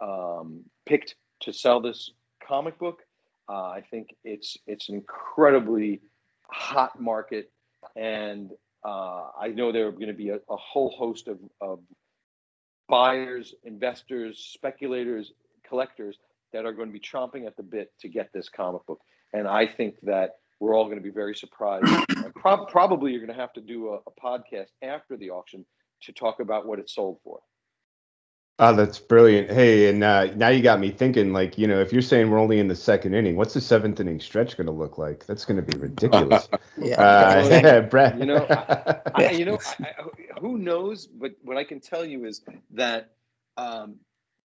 um, 0.00 0.60
picked 0.86 1.16
to 1.40 1.52
sell 1.52 1.80
this 1.80 2.12
comic 2.46 2.78
book. 2.78 3.00
Uh, 3.48 3.70
I 3.70 3.82
think 3.90 4.14
it's 4.22 4.56
it's 4.68 4.88
an 4.88 4.94
incredibly 4.94 6.00
hot 6.48 7.00
market, 7.00 7.50
and 7.96 8.52
uh, 8.84 9.30
I 9.38 9.48
know 9.48 9.72
there 9.72 9.88
are 9.88 9.92
going 9.92 10.06
to 10.06 10.14
be 10.14 10.28
a, 10.28 10.36
a 10.48 10.56
whole 10.56 10.90
host 10.96 11.26
of, 11.26 11.38
of 11.60 11.80
buyers, 12.90 13.54
investors, 13.64 14.38
speculators, 14.52 15.32
collectors 15.66 16.18
that 16.52 16.66
are 16.66 16.72
going 16.72 16.88
to 16.88 16.92
be 16.92 17.00
chomping 17.00 17.46
at 17.46 17.56
the 17.56 17.62
bit 17.62 17.92
to 18.00 18.08
get 18.08 18.30
this 18.34 18.48
comic 18.48 18.84
book. 18.86 19.00
And 19.32 19.46
I 19.46 19.66
think 19.66 19.94
that 20.02 20.36
we're 20.58 20.76
all 20.76 20.84
going 20.84 20.98
to 20.98 21.02
be 21.02 21.10
very 21.10 21.34
surprised. 21.34 21.86
Pro- 22.34 22.66
probably 22.66 23.12
you're 23.12 23.24
going 23.24 23.34
to 23.34 23.40
have 23.40 23.52
to 23.54 23.60
do 23.60 23.88
a, 23.88 23.98
a, 24.06 24.10
podcast 24.22 24.68
after 24.82 25.16
the 25.16 25.30
auction 25.30 25.64
to 26.02 26.12
talk 26.12 26.40
about 26.40 26.66
what 26.66 26.78
it 26.78 26.90
sold 26.90 27.18
for. 27.24 27.40
Oh, 28.62 28.74
that's 28.74 28.98
brilliant. 28.98 29.50
Hey, 29.50 29.88
and 29.88 30.04
uh, 30.04 30.26
now 30.34 30.48
you 30.48 30.62
got 30.62 30.80
me 30.80 30.90
thinking, 30.90 31.32
like, 31.32 31.56
you 31.56 31.66
know, 31.66 31.80
if 31.80 31.94
you're 31.94 32.02
saying 32.02 32.30
we're 32.30 32.38
only 32.38 32.58
in 32.58 32.68
the 32.68 32.76
second 32.76 33.14
inning, 33.14 33.34
what's 33.34 33.54
the 33.54 33.60
seventh 33.60 34.00
inning 34.00 34.20
stretch 34.20 34.58
going 34.58 34.66
to 34.66 34.72
look 34.72 34.98
like? 34.98 35.24
That's 35.24 35.46
going 35.46 35.56
to 35.56 35.62
be 35.62 35.78
ridiculous. 35.78 36.46
yeah. 36.76 37.00
Uh, 37.00 37.48
yeah, 37.48 37.80
Brad. 37.90 38.18
You 38.18 38.26
know, 38.26 38.46
I, 38.50 39.00
I, 39.14 39.30
you 39.30 39.46
know, 39.46 39.58
I, 39.80 39.94
who 40.38 40.58
knows? 40.58 41.06
But 41.06 41.32
what 41.42 41.56
I 41.56 41.64
can 41.64 41.80
tell 41.80 42.04
you 42.04 42.26
is 42.26 42.42
that 42.72 43.12
um, 43.56 43.94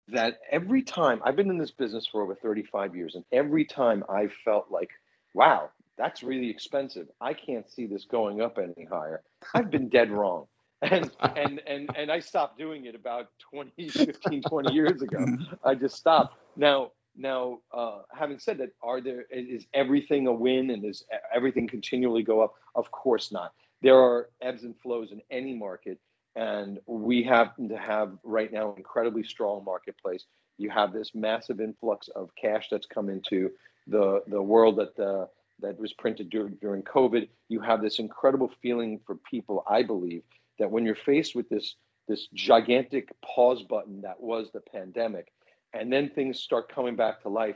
that 0.10 0.40
every 0.52 0.84
time 0.84 1.22
I've 1.24 1.38
been 1.38 1.50
in 1.50 1.58
this 1.58 1.72
business 1.72 2.06
for 2.06 2.22
over 2.22 2.36
35 2.36 2.94
years, 2.98 3.16
and 3.16 3.24
every 3.32 3.64
time 3.64 4.04
I 4.10 4.28
felt 4.44 4.70
like, 4.70 4.90
wow, 5.34 5.70
that's 5.98 6.22
really 6.22 6.50
expensive. 6.50 7.08
I 7.22 7.34
can't 7.34 7.70
see 7.70 7.86
this 7.86 8.04
going 8.04 8.42
up 8.42 8.58
any 8.58 8.86
higher. 8.92 9.22
I've 9.54 9.72
been 9.72 9.88
dead 9.88 10.12
wrong. 10.12 10.48
And 10.82 11.12
and 11.36 11.62
and 11.68 11.90
and 11.96 12.12
I 12.12 12.20
stopped 12.20 12.58
doing 12.58 12.86
it 12.86 12.96
about 12.96 13.30
20, 13.52 13.90
15, 13.90 14.42
20 14.44 14.74
years 14.74 15.02
ago. 15.02 15.26
I 15.64 15.76
just 15.76 15.96
stopped. 15.96 16.36
Now 16.56 16.92
now, 17.16 17.60
uh, 17.74 18.00
having 18.14 18.40
said 18.40 18.58
that, 18.60 18.70
are 18.82 19.02
there 19.02 19.26
is 19.30 19.66
everything 19.74 20.28
a 20.28 20.34
win 20.34 20.70
and 20.70 20.84
is 20.86 21.04
everything 21.34 21.68
continually 21.68 22.24
go 22.24 22.42
up? 22.42 22.54
Of 22.76 22.92
course 22.92 23.32
not. 23.32 23.54
There 23.82 23.98
are 23.98 24.30
ebbs 24.42 24.64
and 24.64 24.76
flows 24.82 25.12
in 25.12 25.22
any 25.30 25.54
market, 25.54 26.00
and 26.36 26.80
we 26.86 27.24
happen 27.24 27.68
to 27.70 27.78
have 27.78 28.18
right 28.24 28.52
now 28.52 28.72
an 28.72 28.78
incredibly 28.78 29.24
strong 29.24 29.66
marketplace. 29.66 30.26
You 30.58 30.70
have 30.70 30.94
this 30.94 31.14
massive 31.14 31.60
influx 31.60 32.08
of 32.10 32.30
cash 32.40 32.68
that's 32.70 32.86
come 32.86 33.10
into 33.10 33.52
the 33.88 34.24
the 34.28 34.42
world 34.42 34.78
that 34.78 34.96
the, 34.96 35.28
that 35.60 35.80
was 35.80 35.94
printed 35.94 36.30
during, 36.30 36.56
during 36.62 36.84
COVID. 36.84 37.28
You 37.50 37.60
have 37.60 37.82
this 37.82 38.00
incredible 38.00 38.52
feeling 38.62 39.00
for 39.06 39.16
people, 39.16 39.64
I 39.68 39.84
believe, 39.84 40.24
that 40.62 40.72
when 40.72 40.86
you're 40.86 40.96
faced 40.96 41.36
with 41.36 41.50
this 41.50 41.76
this 42.08 42.28
gigantic 42.34 43.10
pause 43.24 43.64
button 43.64 44.02
that 44.02 44.20
was 44.20 44.50
the 44.52 44.62
pandemic, 44.62 45.28
and 45.74 45.92
then 45.94 46.10
things 46.10 46.40
start 46.40 46.74
coming 46.74 46.96
back 46.96 47.22
to 47.22 47.30
life, 47.30 47.56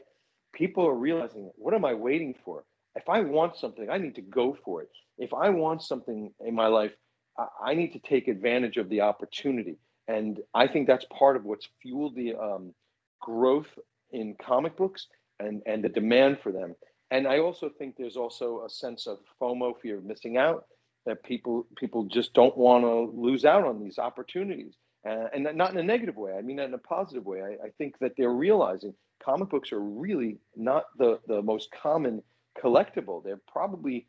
people 0.54 0.86
are 0.88 0.94
realizing, 0.96 1.50
what 1.56 1.74
am 1.74 1.84
I 1.84 1.94
waiting 1.94 2.36
for? 2.46 2.64
If 2.96 3.10
I 3.10 3.22
want 3.22 3.58
something, 3.58 3.90
I 3.90 3.98
need 3.98 4.16
to 4.16 4.22
go 4.22 4.58
for 4.64 4.82
it. 4.82 4.90
If 5.18 5.34
I 5.34 5.50
want 5.50 5.82
something 5.82 6.32
in 6.40 6.56
my 6.56 6.68
life, 6.68 6.94
I 7.62 7.74
need 7.74 7.92
to 7.94 8.00
take 8.00 8.28
advantage 8.28 8.78
of 8.78 8.90
the 8.90 9.02
opportunity. 9.02 9.78
And 10.08 10.40
I 10.54 10.68
think 10.68 10.88
that's 10.88 11.06
part 11.12 11.36
of 11.36 11.44
what's 11.44 11.68
fueled 11.82 12.16
the 12.16 12.36
um, 12.36 12.74
growth 13.20 13.68
in 14.12 14.36
comic 14.42 14.78
books 14.78 15.08
and, 15.40 15.62
and 15.66 15.84
the 15.84 15.90
demand 15.90 16.40
for 16.42 16.52
them. 16.52 16.76
And 17.12 17.28
I 17.28 17.40
also 17.40 17.70
think 17.70 17.96
there's 17.98 18.16
also 18.16 18.64
a 18.66 18.70
sense 18.70 19.08
of 19.08 19.20
FOMO, 19.42 19.74
fear 19.82 19.98
of 19.98 20.06
missing 20.06 20.38
out, 20.38 20.66
that 21.06 21.24
people 21.24 21.68
people 21.78 22.06
just 22.06 22.34
don't 22.34 22.58
want 22.58 22.84
to 22.84 23.12
lose 23.20 23.46
out 23.46 23.64
on 23.64 23.84
these 23.84 24.00
opportunities. 24.00 24.74
Uh, 25.08 25.28
and 25.36 25.48
not 25.54 25.72
in 25.72 25.78
a 25.78 25.84
negative 25.84 26.16
way. 26.16 26.34
I 26.34 26.42
mean 26.42 26.58
in 26.58 26.74
a 26.74 26.80
positive 26.80 27.26
way. 27.26 27.42
I, 27.42 27.68
I, 27.68 27.70
think 27.78 28.00
that 28.00 28.14
they're 28.18 28.32
realizing 28.32 28.96
comic 29.24 29.50
books 29.50 29.72
are 29.72 29.80
really 29.80 30.40
not 30.56 30.86
the, 30.98 31.20
the 31.28 31.44
most 31.44 31.70
common 31.72 32.24
collectible. 32.60 33.24
They're 33.24 33.40
probably 33.48 34.08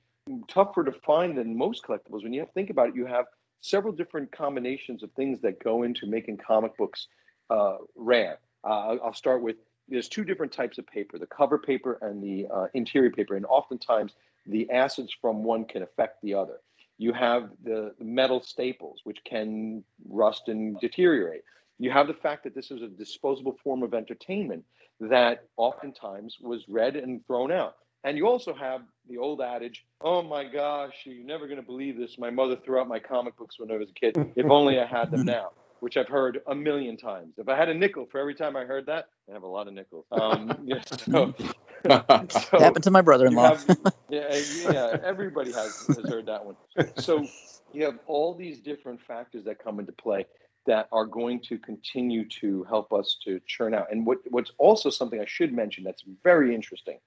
tougher 0.48 0.84
to 0.84 0.92
find 0.92 1.36
than 1.36 1.56
most 1.56 1.84
collectibles. 1.84 2.22
When 2.22 2.32
you 2.32 2.46
think 2.54 2.70
about 2.70 2.88
it, 2.88 2.96
you 2.96 3.04
have 3.04 3.26
several 3.60 3.92
different 3.92 4.32
combinations 4.32 5.02
of 5.02 5.12
things 5.12 5.40
that 5.42 5.62
go 5.62 5.82
into 5.82 6.06
making 6.06 6.38
comic 6.38 6.76
books 6.78 7.08
uh, 7.50 7.76
rare. 7.94 8.38
Uh, 8.64 8.96
I'll 9.04 9.14
start 9.14 9.42
with 9.42 9.56
there's 9.88 10.08
two 10.08 10.24
different 10.24 10.52
types 10.52 10.78
of 10.78 10.86
paper 10.86 11.18
the 11.18 11.26
cover 11.26 11.58
paper 11.58 11.98
and 12.02 12.22
the 12.22 12.46
uh, 12.52 12.66
interior 12.74 13.10
paper. 13.10 13.36
And 13.36 13.46
oftentimes 13.46 14.14
the 14.46 14.70
acids 14.70 15.14
from 15.20 15.44
one 15.44 15.64
can 15.64 15.82
affect 15.82 16.22
the 16.22 16.34
other. 16.34 16.58
You 16.98 17.12
have 17.12 17.50
the 17.62 17.94
metal 18.00 18.42
staples, 18.42 19.00
which 19.04 19.18
can 19.24 19.84
rust 20.08 20.48
and 20.48 20.78
deteriorate. 20.80 21.42
You 21.78 21.90
have 21.90 22.06
the 22.06 22.14
fact 22.14 22.44
that 22.44 22.54
this 22.54 22.70
is 22.70 22.82
a 22.82 22.88
disposable 22.88 23.58
form 23.62 23.82
of 23.82 23.92
entertainment 23.92 24.64
that 25.00 25.44
oftentimes 25.56 26.38
was 26.40 26.64
read 26.68 26.96
and 26.96 27.26
thrown 27.26 27.52
out. 27.52 27.76
And 28.04 28.16
you 28.16 28.28
also 28.28 28.54
have 28.54 28.82
the 29.08 29.18
old 29.18 29.40
adage, 29.40 29.84
oh 30.00 30.22
my 30.22 30.44
gosh, 30.44 30.94
you're 31.04 31.26
never 31.26 31.46
going 31.46 31.58
to 31.58 31.66
believe 31.66 31.98
this. 31.98 32.18
My 32.18 32.30
mother 32.30 32.56
threw 32.56 32.80
out 32.80 32.88
my 32.88 33.00
comic 33.00 33.36
books 33.36 33.58
when 33.58 33.70
I 33.70 33.76
was 33.76 33.90
a 33.90 33.94
kid. 33.94 34.16
If 34.36 34.46
only 34.46 34.78
I 34.78 34.86
had 34.86 35.10
them 35.10 35.24
now, 35.24 35.50
which 35.80 35.96
I've 35.96 36.08
heard 36.08 36.40
a 36.46 36.54
million 36.54 36.96
times. 36.96 37.34
If 37.36 37.48
I 37.48 37.56
had 37.56 37.68
a 37.68 37.74
nickel 37.74 38.06
for 38.10 38.20
every 38.20 38.34
time 38.34 38.56
I 38.56 38.64
heard 38.64 38.86
that, 38.86 39.08
I 39.28 39.32
have 39.32 39.42
a 39.42 39.48
lot 39.48 39.66
of 39.66 39.74
nickels. 39.74 40.06
Um, 40.12 40.56
yeah, 40.64 40.82
so, 40.86 41.34
so 42.30 42.58
happened 42.58 42.84
to 42.84 42.90
my 42.90 43.00
brother-in-law. 43.00 43.56
Have, 43.56 43.78
yeah, 44.08 44.36
yeah, 44.70 44.96
everybody 45.04 45.52
has, 45.52 45.86
has 45.86 46.08
heard 46.08 46.26
that 46.26 46.44
one. 46.44 46.56
So 46.98 47.26
you 47.72 47.84
have 47.84 47.98
all 48.06 48.34
these 48.34 48.60
different 48.60 49.00
factors 49.00 49.44
that 49.44 49.62
come 49.62 49.78
into 49.78 49.92
play 49.92 50.26
that 50.66 50.88
are 50.92 51.06
going 51.06 51.40
to 51.40 51.58
continue 51.58 52.28
to 52.28 52.64
help 52.64 52.92
us 52.92 53.16
to 53.24 53.40
churn 53.46 53.74
out. 53.74 53.86
And 53.90 54.04
what, 54.04 54.18
what's 54.30 54.52
also 54.58 54.90
something 54.90 55.20
I 55.20 55.26
should 55.26 55.52
mention 55.52 55.84
that's 55.84 56.02
very 56.24 56.54
interesting. 56.54 56.98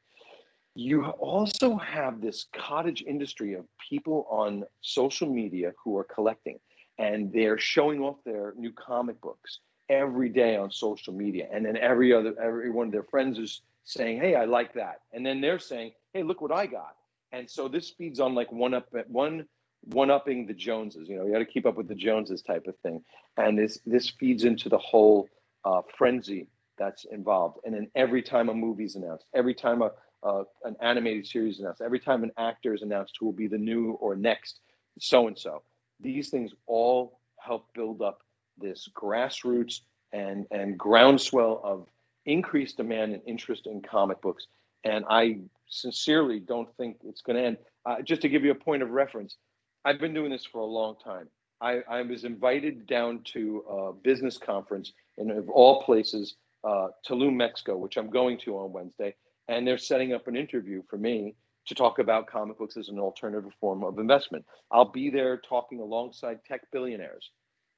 You 0.76 1.06
also 1.06 1.78
have 1.78 2.22
this 2.22 2.46
cottage 2.56 3.04
industry 3.06 3.54
of 3.54 3.66
people 3.90 4.28
on 4.30 4.64
social 4.82 5.28
media 5.28 5.74
who 5.84 5.98
are 5.98 6.06
collecting 6.06 6.60
and 6.98 7.32
they're 7.34 7.58
showing 7.58 8.02
off 8.02 8.18
their 8.26 8.54
new 8.58 8.72
comic 8.72 9.20
books 9.22 9.60
every 9.90 10.30
day 10.30 10.56
on 10.56 10.72
social 10.72 11.14
media. 11.14 11.48
And 11.52 11.66
then 11.66 11.76
every 11.78 12.14
other, 12.14 12.34
every 12.42 12.70
one 12.70 12.88
of 12.88 12.94
their 12.94 13.04
friends 13.04 13.40
is 13.40 13.62
saying, 13.90 14.20
"Hey, 14.20 14.36
I 14.36 14.46
like 14.46 14.74
that," 14.74 15.02
and 15.12 15.26
then 15.26 15.42
they're 15.42 15.60
saying, 15.60 15.92
"Hey, 16.14 16.24
look 16.24 16.42
what 16.42 16.52
I 16.52 16.66
got." 16.68 16.96
And 17.32 17.50
so 17.50 17.68
this 17.68 17.90
feeds 17.90 18.20
on 18.20 18.36
like 18.36 18.52
one 18.52 18.74
up 18.74 18.88
one 19.08 19.46
one 19.82 20.12
upping 20.12 20.46
the 20.46 20.54
Joneses. 20.54 21.10
You 21.10 21.18
know, 21.18 21.26
you 21.26 21.32
got 21.32 21.40
to 21.40 21.46
keep 21.46 21.66
up 21.66 21.76
with 21.76 21.88
the 21.88 21.96
Joneses 21.96 22.42
type 22.42 22.68
of 22.68 22.78
thing, 22.80 23.04
and 23.38 23.58
this 23.58 23.80
this 23.86 24.10
feeds 24.10 24.44
into 24.44 24.70
the 24.70 24.78
whole 24.78 25.28
uh, 25.66 25.82
frenzy 25.98 26.48
that's 26.78 27.06
involved. 27.06 27.60
And 27.66 27.74
then 27.74 27.90
every 27.96 28.22
time 28.22 28.50
a 28.50 28.54
movie's 28.54 28.96
announced, 28.96 29.26
every 29.34 29.54
time 29.54 29.82
a 29.82 29.92
uh, 30.22 30.44
an 30.64 30.76
animated 30.82 31.26
series 31.26 31.56
is 31.56 31.62
announced, 31.62 31.82
every 31.82 32.00
time 32.00 32.24
an 32.24 32.32
actor 32.38 32.74
is 32.74 32.82
announced 32.82 33.16
who 33.20 33.26
will 33.26 33.34
be 33.34 33.48
the 33.48 33.58
new 33.58 33.94
or 33.94 34.16
next 34.16 34.60
so 35.00 35.28
and 35.28 35.38
so, 35.38 35.64
these 36.00 36.30
things 36.30 36.52
all 36.68 37.20
help 37.40 37.74
build 37.74 38.02
up 38.02 38.22
this 38.58 38.90
grassroots 38.94 39.82
and 40.12 40.46
and 40.52 40.78
groundswell 40.78 41.62
of 41.64 41.88
increased 42.26 42.78
demand 42.78 43.14
and 43.14 43.22
interest 43.26 43.68
in 43.68 43.82
comic 43.82 44.22
books. 44.22 44.48
And 44.84 45.06
I 45.10 45.40
sincerely 45.68 46.40
don't 46.40 46.70
think 46.78 46.98
it's 47.04 47.22
going 47.22 47.36
to 47.38 47.44
end. 47.44 47.58
Uh, 47.86 48.02
just 48.02 48.22
to 48.22 48.30
give 48.30 48.44
you 48.44 48.52
a 48.52 48.56
point 48.56 48.84
of 48.84 48.92
reference, 48.92 49.38
I've 49.86 50.00
been 50.00 50.14
doing 50.14 50.32
this 50.32 50.46
for 50.46 50.60
a 50.60 50.66
long 50.66 50.96
time. 51.04 51.28
I, 51.62 51.82
I 51.90 52.02
was 52.02 52.24
invited 52.24 52.88
down 52.88 53.22
to 53.34 53.64
a 53.70 53.94
business 53.94 54.38
conference 54.38 54.94
in, 55.18 55.32
of 55.32 55.50
all 55.50 55.84
places, 55.84 56.36
uh, 56.64 56.88
Tulum, 57.08 57.36
Mexico, 57.36 57.78
which 57.78 57.98
I'm 57.98 58.10
going 58.10 58.38
to 58.40 58.58
on 58.58 58.72
Wednesday. 58.72 59.16
And 59.48 59.68
they're 59.68 59.78
setting 59.78 60.14
up 60.14 60.28
an 60.28 60.38
interview 60.38 60.84
for 60.90 60.98
me 60.98 61.36
to 61.68 61.76
talk 61.76 62.00
about 62.00 62.28
comic 62.28 62.58
books 62.58 62.78
as 62.78 62.90
an 62.90 63.00
alternative 63.00 63.52
form 63.60 63.84
of 63.84 64.00
investment. 64.00 64.46
I'll 64.72 64.92
be 64.92 65.10
there 65.10 65.38
talking 65.38 65.80
alongside 65.80 66.40
tech 66.46 66.62
billionaires. 66.72 67.30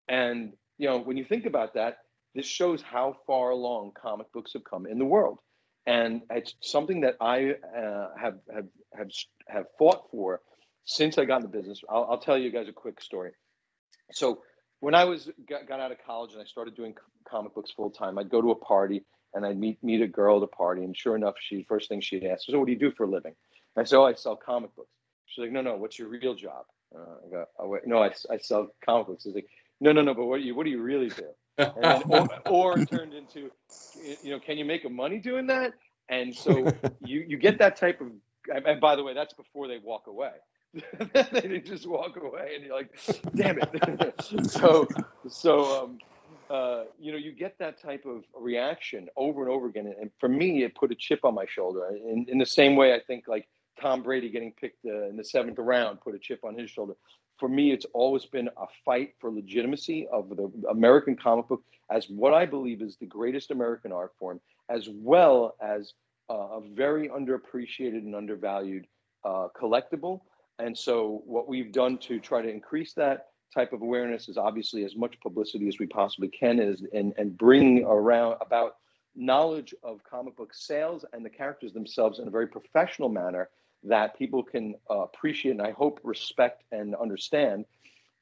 And, 0.08 0.54
you 0.77 0.88
know, 0.88 0.99
when 0.99 1.17
you 1.17 1.25
think 1.25 1.45
about 1.45 1.73
that, 1.73 1.97
this 2.36 2.46
shows 2.46 2.82
how 2.82 3.17
far 3.28 3.50
along 3.50 3.91
comic 4.02 4.32
books 4.32 4.54
have 4.54 4.63
come 4.63 4.86
in 4.86 5.00
the 5.00 5.06
world, 5.06 5.39
and 5.86 6.22
it's 6.30 6.56
something 6.62 7.02
that 7.02 7.15
I 7.20 7.52
uh, 7.52 8.10
have 8.20 8.39
have 8.54 8.67
have 8.96 9.10
have 9.48 9.65
fought 9.78 10.10
for 10.12 10.41
since 10.86 11.17
I 11.17 11.26
got 11.26 11.38
in 11.38 11.52
the 11.52 11.58
business. 11.58 11.82
I'll, 11.89 12.08
I'll 12.12 12.20
tell 12.20 12.38
you 12.38 12.52
guys 12.52 12.67
a 12.67 12.74
quick 12.74 13.02
story. 13.02 13.32
So 14.12 14.41
when 14.80 14.96
I 14.96 15.06
was 15.06 15.30
got, 15.48 15.67
got 15.67 15.80
out 15.80 15.91
of 15.91 15.98
college 16.06 16.34
and 16.34 16.41
I 16.41 16.46
started 16.46 16.76
doing 16.76 16.96
comic 17.30 17.54
books 17.54 17.72
full 17.72 17.91
time, 17.91 18.17
I'd 18.17 18.30
go 18.30 18.41
to 18.41 18.52
a 18.52 18.56
party 18.56 19.04
and 19.34 19.46
I'd 19.46 19.58
meet 19.58 19.84
meet 19.84 20.02
a 20.02 20.08
girl 20.08 20.38
at 20.38 20.44
a 20.44 20.48
party, 20.48 20.84
and 20.84 20.96
sure 20.96 21.15
enough, 21.15 21.36
she 21.39 21.63
first 21.63 21.89
thing 21.89 22.02
she'd 22.02 22.26
ask, 22.26 22.46
"So 22.46 22.60
what 22.60 22.65
do 22.65 22.74
you 22.74 22.80
do 22.80 22.91
for 22.91 23.06
a 23.06 23.10
living?" 23.10 23.36
I 23.78 23.84
said, 23.84 23.98
"Oh, 23.98 24.06
I 24.06 24.13
sell 24.13 24.36
comic 24.36 24.76
books." 24.76 24.89
She's 25.26 25.44
like, 25.44 25.52
"No, 25.52 25.62
no, 25.62 25.78
what's 25.78 25.98
your 25.98 26.10
real 26.10 26.36
job?" 26.36 26.65
Uh, 26.94 27.00
I 27.26 27.30
go, 27.30 27.46
oh, 27.60 27.78
"No, 27.86 28.04
I, 28.04 28.12
I 28.30 28.38
sell 28.38 28.70
comic 28.84 29.08
books." 29.08 29.24
She's 29.24 29.36
like, 29.36 29.48
"No, 29.80 29.94
no, 29.94 30.02
no, 30.02 30.13
but 30.13 30.26
what 30.26 30.38
do 30.39 30.44
you 30.44 30.56
what 30.56 30.65
do 30.65 30.70
you 30.70 30.82
really 30.82 31.10
do?" 31.10 31.30
And 31.58 32.04
or, 32.08 32.30
or 32.50 32.86
turned 32.86 33.14
into, 33.14 33.52
you 34.24 34.32
know, 34.32 34.40
can 34.40 34.58
you 34.58 34.66
make 34.66 34.86
a 34.86 34.90
money 34.90 35.20
doing 35.20 35.48
that? 35.48 35.74
And 36.10 36.36
so 36.36 36.72
you 37.06 37.24
you 37.28 37.38
get 37.38 37.58
that 37.60 37.76
type 37.76 38.02
of. 38.02 38.08
And 38.66 38.82
by 38.82 38.96
the 38.96 39.04
way, 39.04 39.14
that's 39.14 39.34
before 39.34 39.68
they 39.68 39.78
walk 39.78 40.08
away. 40.08 40.32
they 41.32 41.60
just 41.60 41.86
walk 41.86 42.18
away, 42.18 42.54
and 42.56 42.66
you're 42.66 42.76
like, 42.76 42.90
damn 43.36 43.60
it. 43.60 44.50
so 44.50 44.88
so 45.28 45.84
um, 45.84 46.00
uh, 46.50 46.84
you 47.00 47.12
know, 47.12 47.18
you 47.18 47.32
get 47.32 47.58
that 47.60 47.82
type 47.82 48.06
of 48.06 48.24
reaction 48.36 49.08
over 49.16 49.42
and 49.42 49.50
over 49.50 49.68
again. 49.68 49.94
And 50.00 50.12
for 50.20 50.28
me, 50.28 50.64
it 50.64 50.76
put 50.76 50.92
a 50.92 50.96
chip 50.96 51.24
on 51.24 51.34
my 51.34 51.46
shoulder. 51.46 51.88
In, 51.90 52.26
in 52.28 52.38
the 52.38 52.46
same 52.46 52.76
way, 52.76 52.94
I 52.94 53.00
think 53.00 53.28
like 53.28 53.48
Tom 53.80 54.04
Brady 54.04 54.30
getting 54.30 54.52
picked 54.52 54.86
uh, 54.86 55.08
in 55.08 55.16
the 55.16 55.24
seventh 55.24 55.58
round 55.60 56.02
put 56.02 56.14
a 56.14 56.20
chip 56.20 56.44
on 56.44 56.58
his 56.58 56.70
shoulder 56.70 56.94
for 57.41 57.49
me, 57.49 57.71
it's 57.71 57.88
always 57.93 58.25
been 58.27 58.47
a 58.49 58.65
fight 58.86 59.15
for 59.19 59.32
legitimacy 59.32 60.08
of 60.13 60.30
the 60.30 60.49
American 60.69 61.15
comic 61.15 61.47
book 61.47 61.63
as 61.89 62.08
what 62.08 62.36
I 62.36 62.45
believe 62.45 62.84
is 62.84 62.97
the 62.97 63.08
greatest 63.08 63.49
American 63.49 63.91
art 63.91 64.12
form, 64.19 64.39
as 64.69 64.88
well 64.93 65.56
as 65.60 65.93
uh, 66.30 66.60
a 66.60 66.62
very 66.75 67.10
underappreciated 67.10 67.97
and 67.97 68.15
undervalued 68.15 68.86
uh, 69.25 69.47
collectible. 69.60 70.21
And 70.60 70.77
so, 70.77 71.23
what 71.25 71.47
we've 71.47 71.71
done 71.71 71.97
to 72.10 72.19
try 72.19 72.43
to 72.43 72.47
increase 72.47 72.93
that 72.93 73.30
type 73.51 73.73
of 73.73 73.82
awareness 73.82 74.30
is 74.30 74.38
obviously 74.38 74.86
as 74.86 74.95
much 74.95 75.19
publicity 75.19 75.67
as 75.67 75.80
we 75.80 75.88
possibly 75.88 76.30
can 76.30 76.60
is 76.60 76.84
and 76.93 77.12
and 77.17 77.36
bring 77.39 77.84
around 77.86 78.38
about 78.39 78.75
knowledge 79.15 79.73
of 79.84 79.99
comic 80.04 80.38
book 80.38 80.54
sales 80.54 81.04
and 81.12 81.25
the 81.25 81.30
characters 81.30 81.73
themselves 81.73 82.19
in 82.19 82.27
a 82.27 82.32
very 82.32 82.47
professional 82.47 83.10
manner 83.10 83.49
that 83.84 84.17
people 84.17 84.44
can 84.44 84.76
uh, 84.89 85.00
appreciate 85.00 85.52
and 85.52 85.62
I 85.62 85.72
hope 85.72 86.00
respect 86.04 86.63
and 86.72 86.96
understand, 86.96 87.65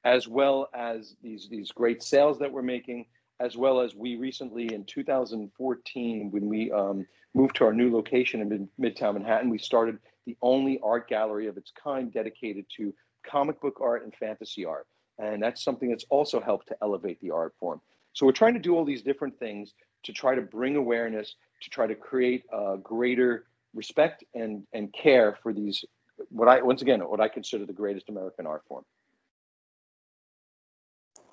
as 0.04 0.28
well 0.28 0.70
as 0.74 1.16
these 1.22 1.48
these 1.50 1.72
great 1.72 2.02
sales 2.02 2.40
that 2.40 2.52
we're 2.52 2.62
making, 2.62 3.06
as 3.40 3.58
well 3.58 3.82
as 3.82 3.96
we 3.96 4.16
recently 4.16 4.74
in 4.74 4.86
2014 4.86 6.32
when 6.32 6.48
we 6.48 6.72
um, 6.72 7.06
moved 7.34 7.56
to 7.58 7.66
our 7.66 7.74
new 7.74 7.94
location 7.94 8.42
in 8.42 8.50
Mid- 8.50 8.96
Midtown 8.96 9.14
Manhattan, 9.14 9.50
we 9.50 9.58
started 9.58 10.00
the 10.26 10.38
only 10.42 10.80
art 10.84 11.08
gallery 11.08 11.48
of 11.48 11.58
its 11.58 11.72
kind 11.72 12.12
dedicated 12.12 12.66
to 12.78 12.94
comic 13.26 13.60
book 13.60 13.80
art 13.82 14.04
and 14.04 14.14
fantasy 14.16 14.66
art. 14.66 14.88
and 15.18 15.44
that's 15.44 15.64
something 15.64 15.90
that's 15.90 16.06
also 16.10 16.40
helped 16.40 16.68
to 16.68 16.78
elevate 16.82 17.20
the 17.20 17.32
art 17.32 17.54
form. 17.60 17.82
So 18.14 18.26
we're 18.26 18.32
trying 18.32 18.54
to 18.54 18.60
do 18.60 18.76
all 18.76 18.86
these 18.86 19.02
different 19.02 19.38
things 19.38 19.74
to 20.04 20.14
try 20.14 20.36
to 20.36 20.42
bring 20.42 20.76
awareness, 20.76 21.36
to 21.62 21.70
try 21.70 21.88
to 21.88 21.96
create 21.96 22.44
a 22.52 22.78
greater 22.82 23.46
respect 23.74 24.24
and 24.34 24.64
and 24.74 24.94
care 24.94 25.38
for 25.44 25.54
these 25.54 25.84
what 26.30 26.48
I 26.48 26.62
once 26.62 26.82
again 26.82 27.02
what 27.02 27.22
I 27.22 27.28
consider 27.28 27.66
the 27.66 27.74
greatest 27.74 28.10
American 28.10 28.48
art 28.48 28.64
form. 28.68 28.84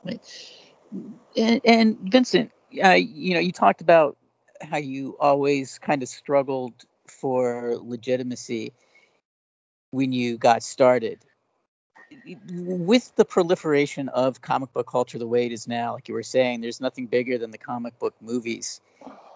Right 0.04 0.20
and, 1.36 1.60
and 1.64 1.98
Vincent, 2.00 2.50
uh, 2.82 2.90
you 2.90 3.34
know, 3.34 3.40
you 3.40 3.52
talked 3.52 3.80
about 3.80 4.16
how 4.62 4.78
you 4.78 5.16
always 5.20 5.78
kind 5.78 6.02
of 6.02 6.08
struggled 6.08 6.72
for 7.06 7.76
legitimacy 7.80 8.72
when 9.90 10.12
you 10.12 10.38
got 10.38 10.62
started. 10.62 11.18
With 12.48 13.14
the 13.16 13.24
proliferation 13.24 14.08
of 14.08 14.40
comic 14.40 14.72
book 14.72 14.86
culture 14.88 15.18
the 15.18 15.26
way 15.26 15.46
it 15.46 15.52
is 15.52 15.66
now, 15.66 15.94
like 15.94 16.08
you 16.08 16.14
were 16.14 16.22
saying, 16.22 16.60
there's 16.60 16.80
nothing 16.80 17.06
bigger 17.06 17.36
than 17.36 17.50
the 17.50 17.58
comic 17.58 17.98
book 17.98 18.14
movies. 18.20 18.80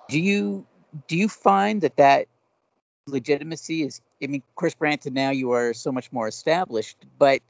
Do 0.09 0.21
you 0.21 0.67
do 1.07 1.17
you 1.17 1.29
find 1.29 1.81
that 1.83 1.97
that 1.97 2.27
legitimacy 3.11 3.83
is? 3.83 4.01
I 4.23 4.27
mean, 4.27 4.43
course, 4.61 4.75
granted, 4.75 5.15
now 5.15 5.31
you 5.31 5.53
are 5.53 5.73
so 5.75 5.91
much 5.91 6.13
more 6.13 6.29
established, 6.29 6.99
but 7.19 7.41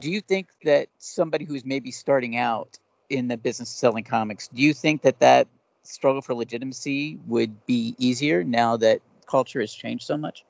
do 0.00 0.10
you 0.10 0.20
think 0.20 0.48
that 0.64 0.88
somebody 0.98 1.44
who's 1.44 1.64
maybe 1.64 1.90
starting 1.90 2.36
out 2.36 2.78
in 3.08 3.28
the 3.28 3.36
business 3.36 3.72
of 3.72 3.78
selling 3.78 4.04
comics, 4.04 4.48
do 4.48 4.62
you 4.62 4.74
think 4.74 5.02
that 5.02 5.20
that 5.20 5.48
struggle 5.82 6.20
for 6.20 6.34
legitimacy 6.34 7.18
would 7.26 7.64
be 7.66 7.94
easier 7.98 8.44
now 8.44 8.76
that 8.76 9.00
culture 9.26 9.60
has 9.60 9.72
changed 9.72 10.04
so 10.04 10.16
much? 10.16 10.44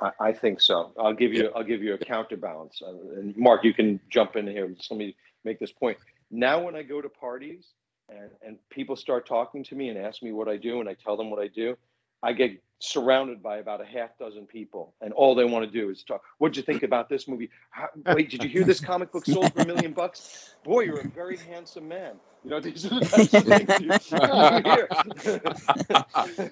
I, 0.00 0.10
I 0.20 0.32
think 0.32 0.60
so. 0.60 0.92
I'll 0.98 1.14
give 1.14 1.32
you 1.32 1.50
I'll 1.56 1.64
give 1.64 1.82
you 1.82 1.94
a 1.94 1.98
counterbalance. 1.98 2.80
Uh, 2.80 2.92
and 3.18 3.36
Mark, 3.36 3.64
you 3.64 3.74
can 3.74 3.98
jump 4.10 4.36
in 4.36 4.46
here. 4.46 4.68
Just 4.68 4.90
let 4.90 4.98
me 4.98 5.16
make 5.44 5.58
this 5.58 5.72
point. 5.72 5.98
Now, 6.30 6.62
when 6.62 6.76
I 6.76 6.82
go 6.82 7.00
to 7.00 7.08
parties 7.08 7.66
and, 8.08 8.30
and 8.42 8.58
people 8.70 8.96
start 8.96 9.26
talking 9.26 9.64
to 9.64 9.74
me 9.74 9.88
and 9.88 9.98
ask 9.98 10.22
me 10.22 10.32
what 10.32 10.48
I 10.48 10.56
do, 10.56 10.80
and 10.80 10.88
I 10.88 10.94
tell 10.94 11.16
them 11.16 11.30
what 11.30 11.40
I 11.40 11.48
do, 11.48 11.76
I 12.24 12.32
get 12.32 12.58
surrounded 12.78 13.42
by 13.42 13.58
about 13.58 13.80
a 13.82 13.84
half 13.84 14.16
dozen 14.18 14.46
people, 14.46 14.94
and 15.02 15.12
all 15.12 15.34
they 15.34 15.44
want 15.44 15.64
to 15.64 15.70
do 15.70 15.90
is 15.90 16.02
talk. 16.02 16.22
What'd 16.38 16.56
you 16.56 16.62
think 16.62 16.82
about 16.90 17.10
this 17.10 17.28
movie? 17.28 17.50
How, 17.70 17.88
wait, 18.06 18.30
did 18.30 18.42
you 18.42 18.48
hear 18.48 18.64
this 18.64 18.80
comic 18.80 19.12
book 19.12 19.26
sold 19.26 19.52
for 19.52 19.60
a 19.60 19.66
million 19.66 19.92
bucks? 19.92 20.54
Boy, 20.64 20.84
you're 20.84 21.00
a 21.00 21.08
very 21.08 21.36
handsome 21.36 21.86
man. 21.86 22.14
You 22.42 22.50
know, 22.50 22.60
these 22.60 22.86
are 22.86 23.00
the 23.00 23.06
types 23.06 23.34
of 23.34 23.44
things 23.44 24.10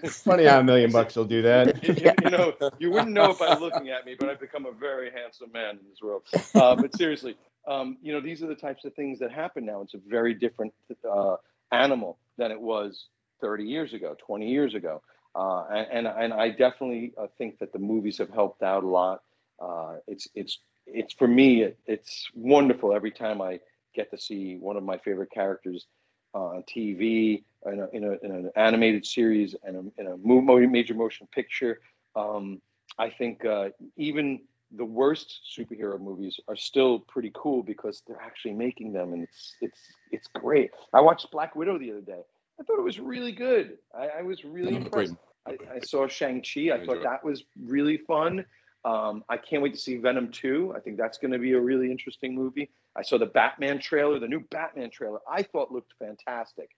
you, 0.02 0.10
Funny 0.10 0.44
how 0.44 0.60
a 0.60 0.64
million 0.64 0.90
bucks 0.90 1.16
will 1.16 1.24
do 1.24 1.42
that. 1.42 1.82
you, 1.88 2.12
you, 2.22 2.30
know, 2.30 2.54
you 2.78 2.90
wouldn't 2.90 3.12
know 3.12 3.30
it 3.30 3.38
by 3.38 3.54
looking 3.58 3.90
at 3.90 4.06
me, 4.06 4.14
but 4.18 4.28
I've 4.28 4.40
become 4.40 4.66
a 4.66 4.72
very 4.72 5.10
handsome 5.10 5.52
man 5.52 5.78
in 5.78 5.88
this 5.88 6.00
world. 6.02 6.22
Uh, 6.54 6.76
but 6.76 6.96
seriously, 6.96 7.36
um, 7.66 7.98
you 8.02 8.12
know, 8.12 8.20
these 8.20 8.42
are 8.42 8.46
the 8.46 8.54
types 8.54 8.86
of 8.86 8.94
things 8.94 9.18
that 9.18 9.32
happen 9.32 9.66
now. 9.66 9.82
It's 9.82 9.94
a 9.94 10.00
very 10.06 10.32
different 10.34 10.72
uh, 11.10 11.36
animal 11.72 12.18
than 12.38 12.50
it 12.50 12.60
was 12.60 13.08
30 13.42 13.64
years 13.64 13.92
ago, 13.92 14.16
20 14.26 14.48
years 14.48 14.74
ago. 14.74 15.02
Uh, 15.34 15.64
and, 15.92 16.06
and 16.06 16.32
I 16.32 16.50
definitely 16.50 17.12
uh, 17.18 17.26
think 17.38 17.58
that 17.60 17.72
the 17.72 17.78
movies 17.78 18.18
have 18.18 18.30
helped 18.30 18.62
out 18.62 18.84
a 18.84 18.88
lot. 18.88 19.22
Uh, 19.60 19.96
it's 20.06 20.28
it's 20.34 20.58
it's 20.86 21.14
for 21.14 21.28
me 21.28 21.62
it, 21.62 21.78
it's 21.86 22.28
wonderful 22.34 22.94
every 22.94 23.12
time 23.12 23.40
I 23.40 23.60
get 23.94 24.10
to 24.10 24.18
see 24.18 24.56
one 24.56 24.76
of 24.76 24.82
my 24.82 24.98
favorite 24.98 25.30
characters 25.30 25.86
on 26.34 26.64
TV 26.64 27.44
in, 27.66 27.80
a, 27.80 27.88
in, 27.92 28.04
a, 28.04 28.12
in 28.24 28.30
an 28.32 28.50
animated 28.56 29.06
series 29.06 29.54
and 29.64 29.76
a, 29.76 30.00
in 30.00 30.06
a 30.06 30.66
major 30.66 30.94
motion 30.94 31.28
picture. 31.32 31.80
Um, 32.16 32.60
I 32.98 33.10
think 33.10 33.44
uh, 33.44 33.70
even 33.96 34.40
the 34.76 34.84
worst 34.84 35.40
superhero 35.56 36.00
movies 36.00 36.38
are 36.48 36.56
still 36.56 37.00
pretty 37.00 37.30
cool 37.34 37.62
because 37.62 38.02
they're 38.06 38.20
actually 38.20 38.54
making 38.54 38.92
them, 38.92 39.12
and 39.12 39.22
it's 39.22 39.54
it's 39.60 39.80
it's 40.10 40.26
great. 40.34 40.70
I 40.92 41.00
watched 41.00 41.30
Black 41.30 41.54
Widow 41.54 41.78
the 41.78 41.90
other 41.92 42.00
day. 42.00 42.22
I 42.62 42.64
thought 42.64 42.78
it 42.78 42.84
was 42.84 43.00
really 43.00 43.32
good. 43.32 43.78
I, 43.92 44.20
I 44.20 44.22
was 44.22 44.44
really 44.44 44.76
impressed. 44.76 45.16
I, 45.48 45.56
I, 45.74 45.80
saw 45.80 46.06
Shang 46.06 46.40
Chi. 46.42 46.70
I 46.72 46.86
thought 46.86 47.02
that 47.02 47.24
was 47.24 47.42
really 47.60 47.96
fun. 47.96 48.44
Um, 48.84 49.24
I 49.28 49.36
can't 49.36 49.64
wait 49.64 49.74
to 49.74 49.80
see 49.80 49.96
Venom 49.96 50.30
2. 50.30 50.72
I 50.76 50.78
think 50.78 50.96
that's 50.96 51.18
going 51.18 51.32
to 51.32 51.40
be 51.40 51.54
a 51.54 51.60
really 51.60 51.90
interesting 51.90 52.36
movie. 52.36 52.70
I 52.96 53.02
saw 53.02 53.18
the 53.18 53.26
Batman 53.26 53.80
trailer, 53.80 54.20
the 54.20 54.28
new 54.28 54.44
Batman 54.52 54.90
trailer. 54.90 55.18
I 55.28 55.42
thought 55.42 55.72
looked 55.72 55.94
fantastic. 55.98 56.70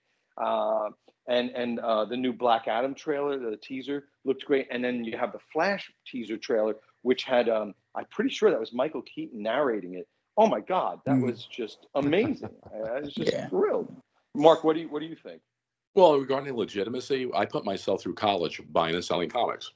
Uh, 0.43 0.89
and 1.27 1.51
and 1.51 1.79
uh, 1.79 2.05
the 2.05 2.17
new 2.17 2.33
Black 2.33 2.67
Adam 2.67 2.95
trailer, 2.95 3.37
the 3.37 3.57
teaser 3.57 4.05
looked 4.23 4.43
great. 4.45 4.67
And 4.71 4.83
then 4.83 5.03
you 5.03 5.17
have 5.17 5.33
the 5.33 5.39
Flash 5.53 5.91
teaser 6.07 6.37
trailer, 6.37 6.75
which 7.03 7.25
had 7.25 7.47
um, 7.47 7.75
I'm 7.93 8.05
pretty 8.09 8.31
sure 8.31 8.49
that 8.49 8.59
was 8.59 8.73
Michael 8.73 9.03
Keaton 9.03 9.43
narrating 9.43 9.93
it. 9.93 10.07
Oh 10.35 10.47
my 10.47 10.61
God, 10.61 10.99
that 11.05 11.15
mm. 11.15 11.27
was 11.27 11.45
just 11.45 11.85
amazing. 11.93 12.49
I, 12.73 12.89
I 12.89 12.99
was 13.01 13.13
just 13.13 13.31
yeah. 13.31 13.47
thrilled. 13.49 13.95
Mark, 14.33 14.63
what 14.63 14.73
do 14.73 14.81
you 14.81 14.89
what 14.89 14.99
do 14.99 15.05
you 15.05 15.15
think? 15.15 15.41
Well, 15.95 16.19
regarding 16.19 16.53
legitimacy, 16.55 17.29
I 17.33 17.45
put 17.45 17.63
myself 17.63 18.01
through 18.01 18.15
college 18.15 18.61
buying 18.71 18.95
and 18.95 19.03
selling 19.03 19.29
comics. 19.29 19.71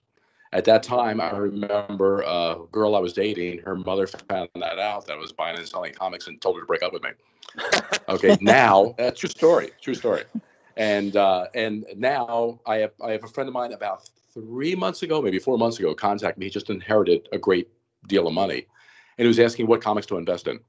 At 0.51 0.65
that 0.65 0.83
time, 0.83 1.21
I 1.21 1.29
remember 1.31 2.21
a 2.21 2.57
girl 2.71 2.95
I 2.95 2.99
was 2.99 3.13
dating, 3.13 3.59
her 3.59 3.75
mother 3.75 4.05
found 4.05 4.49
that 4.55 4.79
out 4.79 5.05
that 5.07 5.13
I 5.13 5.17
was 5.17 5.31
buying 5.31 5.57
and 5.57 5.67
selling 5.67 5.93
comics 5.93 6.27
and 6.27 6.41
told 6.41 6.55
her 6.55 6.61
to 6.61 6.65
break 6.65 6.83
up 6.83 6.91
with 6.91 7.03
me. 7.03 7.11
okay, 8.09 8.37
now 8.41 8.95
that's 8.97 9.19
true 9.19 9.29
story, 9.29 9.69
true 9.81 9.93
story. 9.93 10.23
And 10.75 11.15
uh, 11.15 11.47
and 11.55 11.85
now 11.95 12.59
I 12.65 12.77
have 12.77 12.91
I 13.01 13.11
have 13.11 13.23
a 13.23 13.27
friend 13.27 13.47
of 13.47 13.53
mine 13.53 13.73
about 13.73 14.09
three 14.33 14.75
months 14.75 15.03
ago, 15.03 15.21
maybe 15.21 15.39
four 15.39 15.57
months 15.57 15.79
ago, 15.79 15.93
contacted 15.93 16.39
me. 16.39 16.47
He 16.47 16.49
just 16.49 16.69
inherited 16.69 17.29
a 17.31 17.37
great 17.37 17.69
deal 18.07 18.27
of 18.27 18.33
money, 18.33 18.65
and 19.17 19.25
he 19.25 19.27
was 19.27 19.39
asking 19.39 19.67
what 19.67 19.81
comics 19.81 20.07
to 20.07 20.17
invest 20.17 20.47
in. 20.47 20.59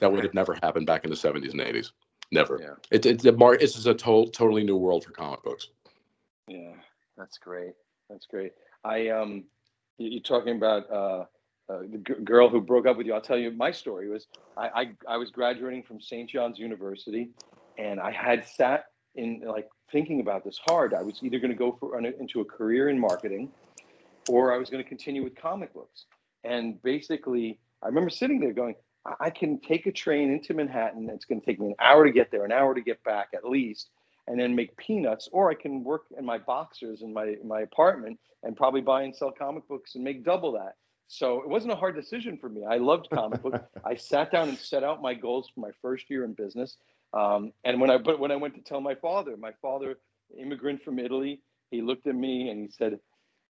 That 0.00 0.12
would 0.12 0.22
have 0.22 0.34
never 0.34 0.54
happened 0.62 0.86
back 0.86 1.04
in 1.04 1.10
the 1.10 1.16
70s 1.16 1.52
and 1.52 1.60
80s. 1.60 1.92
Never. 2.34 2.58
Yeah. 2.60 2.74
It, 2.90 3.06
it, 3.06 3.22
the 3.22 3.32
mar- 3.32 3.56
this 3.56 3.76
is 3.76 3.86
a 3.86 3.94
to- 3.94 4.30
totally 4.32 4.64
new 4.64 4.76
world 4.76 5.04
for 5.04 5.12
comic 5.12 5.42
books. 5.42 5.68
Yeah, 6.48 6.72
that's 7.16 7.38
great. 7.38 7.72
That's 8.10 8.26
great. 8.26 8.52
I 8.84 9.08
um, 9.08 9.44
you're 9.98 10.20
talking 10.20 10.56
about 10.56 10.90
uh, 10.90 11.24
uh, 11.72 11.80
the 11.90 12.02
g- 12.06 12.22
girl 12.24 12.48
who 12.48 12.60
broke 12.60 12.86
up 12.86 12.96
with 12.96 13.06
you. 13.06 13.14
I'll 13.14 13.20
tell 13.20 13.38
you 13.38 13.52
my 13.52 13.70
story 13.70 14.08
was 14.08 14.26
I, 14.56 14.68
I 14.68 15.14
I 15.14 15.16
was 15.16 15.30
graduating 15.30 15.84
from 15.84 16.00
St. 16.00 16.28
John's 16.28 16.58
University, 16.58 17.30
and 17.78 18.00
I 18.00 18.10
had 18.10 18.46
sat 18.46 18.86
in 19.14 19.42
like 19.46 19.68
thinking 19.92 20.20
about 20.20 20.44
this 20.44 20.58
hard. 20.66 20.92
I 20.92 21.02
was 21.02 21.20
either 21.22 21.38
going 21.38 21.52
to 21.52 21.56
go 21.56 21.76
for 21.78 21.98
into 21.98 22.40
a 22.40 22.44
career 22.44 22.88
in 22.88 22.98
marketing, 22.98 23.48
or 24.28 24.52
I 24.52 24.58
was 24.58 24.70
going 24.70 24.82
to 24.82 24.88
continue 24.88 25.22
with 25.22 25.36
comic 25.36 25.72
books. 25.72 26.06
And 26.42 26.82
basically, 26.82 27.60
I 27.82 27.86
remember 27.86 28.10
sitting 28.10 28.40
there 28.40 28.52
going, 28.52 28.74
I 29.20 29.30
can 29.30 29.58
take 29.58 29.86
a 29.86 29.92
train 29.92 30.32
into 30.32 30.54
Manhattan. 30.54 31.10
It's 31.10 31.24
going 31.24 31.40
to 31.40 31.46
take 31.46 31.60
me 31.60 31.68
an 31.68 31.74
hour 31.78 32.04
to 32.04 32.12
get 32.12 32.30
there, 32.30 32.44
an 32.44 32.52
hour 32.52 32.74
to 32.74 32.80
get 32.80 33.02
back 33.04 33.28
at 33.34 33.48
least, 33.48 33.90
and 34.26 34.40
then 34.40 34.54
make 34.54 34.76
peanuts. 34.76 35.28
Or 35.32 35.50
I 35.50 35.54
can 35.54 35.84
work 35.84 36.04
in 36.16 36.24
my 36.24 36.38
boxers 36.38 37.02
in 37.02 37.12
my 37.12 37.36
my 37.44 37.60
apartment 37.60 38.18
and 38.42 38.56
probably 38.56 38.80
buy 38.80 39.02
and 39.02 39.14
sell 39.14 39.30
comic 39.30 39.66
books 39.68 39.94
and 39.94 40.04
make 40.04 40.24
double 40.24 40.52
that. 40.52 40.76
So 41.06 41.42
it 41.42 41.48
wasn't 41.48 41.72
a 41.72 41.76
hard 41.76 41.94
decision 41.94 42.38
for 42.38 42.48
me. 42.48 42.64
I 42.64 42.78
loved 42.78 43.08
comic 43.10 43.42
books. 43.42 43.60
I 43.84 43.94
sat 43.94 44.32
down 44.32 44.48
and 44.48 44.58
set 44.58 44.82
out 44.82 45.02
my 45.02 45.14
goals 45.14 45.50
for 45.54 45.60
my 45.60 45.70
first 45.82 46.08
year 46.08 46.24
in 46.24 46.32
business. 46.32 46.76
Um, 47.12 47.52
and 47.64 47.80
when 47.80 47.90
I 47.90 47.98
but 47.98 48.18
when 48.18 48.30
I 48.30 48.36
went 48.36 48.54
to 48.54 48.62
tell 48.62 48.80
my 48.80 48.94
father, 48.94 49.36
my 49.36 49.52
father, 49.60 49.98
immigrant 50.38 50.82
from 50.82 50.98
Italy, 50.98 51.40
he 51.70 51.82
looked 51.82 52.06
at 52.06 52.14
me 52.14 52.48
and 52.48 52.60
he 52.60 52.68
said, 52.70 52.98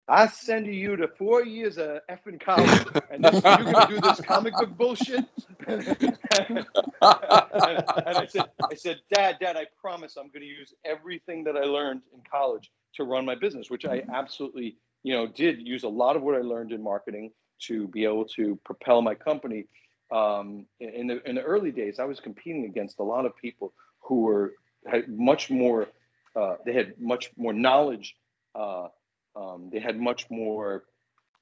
I 0.09 0.27
send 0.27 0.67
you 0.67 0.97
to 0.97 1.07
four 1.07 1.45
years 1.45 1.77
of 1.77 2.01
effing 2.11 2.41
college, 2.41 2.87
and 3.11 3.23
you're 3.25 3.73
gonna 3.73 3.87
do 3.89 4.01
this 4.01 4.21
comic 4.23 4.55
book 4.55 4.77
bullshit. 4.77 5.25
and, 5.67 5.87
and, 5.87 6.67
I 7.03 8.27
said, 8.27 8.47
I 8.71 8.75
said, 8.75 9.01
Dad, 9.13 9.37
Dad, 9.39 9.57
I 9.57 9.67
promise 9.79 10.17
I'm 10.17 10.31
gonna 10.31 10.47
use 10.47 10.73
everything 10.85 11.45
that 11.45 11.57
I 11.57 11.65
learned 11.65 12.03
in 12.15 12.23
college 12.31 12.71
to 12.95 13.05
run 13.05 13.27
my 13.27 13.35
business, 13.35 13.69
which 13.69 13.85
I 13.85 14.03
absolutely, 14.13 14.77
you 15.03 15.15
know, 15.15 15.27
did 15.27 15.61
use 15.61 15.83
a 15.83 15.89
lot 15.89 16.17
of 16.17 16.23
what 16.23 16.35
I 16.35 16.41
learned 16.41 16.73
in 16.73 16.83
marketing 16.83 17.31
to 17.67 17.87
be 17.89 18.05
able 18.05 18.25
to 18.37 18.59
propel 18.65 19.03
my 19.03 19.15
company. 19.15 19.67
Um, 20.11 20.65
in 20.81 21.07
the 21.07 21.23
in 21.29 21.35
the 21.35 21.43
early 21.43 21.71
days, 21.71 21.99
I 21.99 22.05
was 22.05 22.19
competing 22.19 22.65
against 22.65 22.99
a 22.99 23.03
lot 23.03 23.27
of 23.27 23.37
people 23.37 23.75
who 24.01 24.23
were 24.23 24.55
had 24.87 25.07
much 25.09 25.51
more, 25.51 25.89
uh, 26.35 26.55
they 26.65 26.73
had 26.73 26.99
much 26.99 27.31
more 27.37 27.53
knowledge. 27.53 28.17
Uh, 28.55 28.89
um, 29.39 29.69
they 29.73 29.79
had 29.79 29.99
much 29.99 30.29
more 30.31 30.85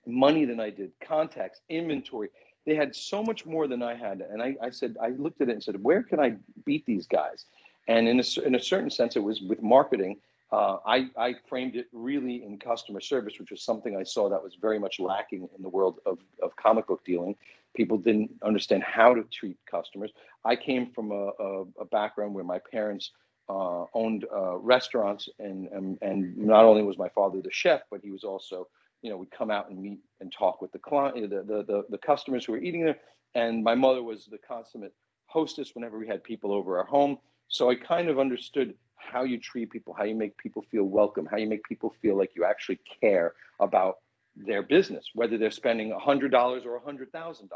money 0.06 0.44
than 0.44 0.60
I 0.60 0.70
did, 0.70 0.92
contacts, 1.00 1.60
inventory. 1.68 2.28
They 2.66 2.74
had 2.74 2.94
so 2.94 3.22
much 3.22 3.46
more 3.46 3.66
than 3.66 3.82
I 3.82 3.94
had. 3.94 4.20
And 4.20 4.42
I, 4.42 4.56
I 4.62 4.70
said, 4.70 4.96
I 5.02 5.10
looked 5.10 5.40
at 5.40 5.48
it 5.48 5.52
and 5.52 5.62
said, 5.62 5.82
where 5.82 6.02
can 6.02 6.20
I 6.20 6.36
beat 6.64 6.84
these 6.86 7.06
guys? 7.06 7.46
And 7.88 8.08
in 8.08 8.20
a, 8.20 8.40
in 8.44 8.54
a 8.54 8.60
certain 8.60 8.90
sense, 8.90 9.16
it 9.16 9.22
was 9.22 9.40
with 9.40 9.62
marketing. 9.62 10.16
Uh, 10.52 10.76
I, 10.86 11.08
I 11.16 11.34
framed 11.48 11.74
it 11.76 11.86
really 11.92 12.44
in 12.44 12.58
customer 12.58 13.00
service, 13.00 13.34
which 13.38 13.50
was 13.50 13.62
something 13.62 13.96
I 13.96 14.02
saw 14.02 14.28
that 14.28 14.42
was 14.42 14.54
very 14.60 14.78
much 14.78 15.00
lacking 15.00 15.48
in 15.56 15.62
the 15.62 15.68
world 15.68 15.98
of, 16.06 16.18
of 16.42 16.54
comic 16.56 16.86
book 16.88 17.04
dealing. 17.04 17.34
People 17.74 17.98
didn't 17.98 18.30
understand 18.42 18.82
how 18.82 19.14
to 19.14 19.22
treat 19.24 19.56
customers. 19.70 20.10
I 20.44 20.56
came 20.56 20.90
from 20.92 21.10
a, 21.12 21.30
a, 21.38 21.62
a 21.80 21.84
background 21.84 22.34
where 22.34 22.44
my 22.44 22.60
parents 22.72 23.10
uh, 23.48 23.84
owned 23.94 24.26
uh, 24.34 24.56
restaurants, 24.58 25.28
and, 25.38 25.68
and 25.68 25.98
and 26.02 26.36
not 26.36 26.64
only 26.64 26.82
was 26.82 26.98
my 26.98 27.08
father 27.10 27.40
the 27.40 27.52
chef, 27.52 27.82
but 27.90 28.00
he 28.02 28.10
was 28.10 28.24
also, 28.24 28.66
you 29.02 29.10
know, 29.10 29.16
we'd 29.16 29.30
come 29.30 29.50
out 29.50 29.70
and 29.70 29.80
meet 29.80 30.00
and 30.20 30.32
talk 30.32 30.60
with 30.60 30.72
the 30.72 30.78
client, 30.78 31.30
the 31.30 31.42
the 31.42 31.62
the, 31.64 31.84
the 31.90 31.98
customers 31.98 32.44
who 32.44 32.52
were 32.52 32.58
eating 32.58 32.84
there, 32.84 32.98
and 33.34 33.62
my 33.62 33.74
mother 33.74 34.02
was 34.02 34.26
the 34.26 34.38
consummate 34.38 34.94
hostess 35.26 35.74
whenever 35.74 35.98
we 35.98 36.06
had 36.06 36.22
people 36.24 36.52
over 36.52 36.78
our 36.78 36.86
home. 36.86 37.18
So 37.48 37.70
I 37.70 37.76
kind 37.76 38.08
of 38.08 38.18
understood 38.18 38.74
how 38.96 39.22
you 39.22 39.38
treat 39.38 39.70
people, 39.70 39.94
how 39.94 40.04
you 40.04 40.14
make 40.14 40.36
people 40.38 40.62
feel 40.70 40.84
welcome, 40.84 41.26
how 41.26 41.36
you 41.36 41.48
make 41.48 41.62
people 41.64 41.94
feel 42.02 42.16
like 42.16 42.30
you 42.34 42.44
actually 42.44 42.80
care 43.00 43.34
about 43.60 43.98
their 44.34 44.62
business, 44.62 45.10
whether 45.14 45.38
they're 45.38 45.50
spending 45.50 45.90
$100 45.92 46.32
or 46.66 46.80
$100,000. 46.80 47.48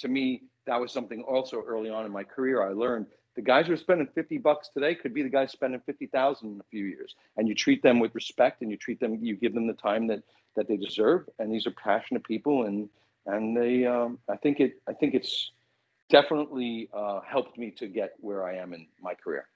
To 0.00 0.08
me, 0.08 0.42
that 0.66 0.80
was 0.80 0.92
something 0.92 1.22
also 1.22 1.62
early 1.66 1.90
on 1.90 2.04
in 2.04 2.12
my 2.12 2.24
career 2.24 2.62
I 2.62 2.72
learned. 2.72 3.06
The 3.36 3.42
guys 3.42 3.66
who 3.66 3.72
are 3.72 3.76
spending 3.76 4.06
50 4.14 4.38
bucks 4.38 4.68
today 4.68 4.94
could 4.94 5.12
be 5.12 5.22
the 5.22 5.28
guys 5.28 5.50
spending 5.50 5.80
50,000 5.80 6.54
in 6.54 6.60
a 6.60 6.64
few 6.70 6.84
years. 6.84 7.16
And 7.36 7.48
you 7.48 7.54
treat 7.54 7.82
them 7.82 7.98
with 7.98 8.14
respect 8.14 8.62
and 8.62 8.70
you 8.70 8.76
treat 8.76 9.00
them, 9.00 9.18
you 9.20 9.36
give 9.36 9.54
them 9.54 9.66
the 9.66 9.72
time 9.72 10.06
that, 10.06 10.22
that 10.54 10.68
they 10.68 10.76
deserve. 10.76 11.28
And 11.38 11.52
these 11.52 11.66
are 11.66 11.72
passionate 11.72 12.22
people. 12.22 12.64
And, 12.64 12.88
and 13.26 13.56
they, 13.56 13.86
um, 13.86 14.18
I 14.28 14.36
think 14.36 14.60
it, 14.60 14.80
I 14.88 14.92
think 14.92 15.14
it's 15.14 15.50
definitely 16.10 16.88
uh, 16.92 17.20
helped 17.26 17.58
me 17.58 17.72
to 17.72 17.88
get 17.88 18.12
where 18.20 18.46
I 18.46 18.56
am 18.56 18.72
in 18.72 18.86
my 19.02 19.14
career. 19.14 19.48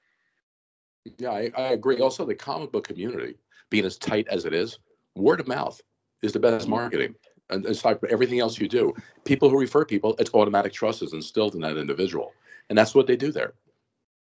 Yeah, 1.18 1.30
I, 1.30 1.50
I 1.56 1.62
agree. 1.68 2.00
Also, 2.00 2.24
the 2.24 2.34
comic 2.34 2.72
book 2.72 2.88
community 2.88 3.36
being 3.70 3.84
as 3.84 3.96
tight 3.96 4.26
as 4.28 4.44
it 4.44 4.52
is, 4.52 4.78
word 5.14 5.40
of 5.40 5.46
mouth 5.46 5.80
is 6.22 6.32
the 6.32 6.40
best 6.40 6.68
marketing. 6.68 7.14
And 7.50 7.64
it's 7.64 7.84
like 7.84 7.98
everything 8.10 8.40
else 8.40 8.58
you 8.58 8.68
do. 8.68 8.92
People 9.24 9.48
who 9.48 9.58
refer 9.58 9.84
people, 9.84 10.14
it's 10.18 10.34
automatic 10.34 10.72
trust 10.72 11.02
is 11.02 11.12
instilled 11.12 11.54
in 11.54 11.60
that 11.62 11.76
individual, 11.76 12.34
and 12.68 12.76
that's 12.76 12.94
what 12.94 13.06
they 13.06 13.16
do 13.16 13.32
there. 13.32 13.54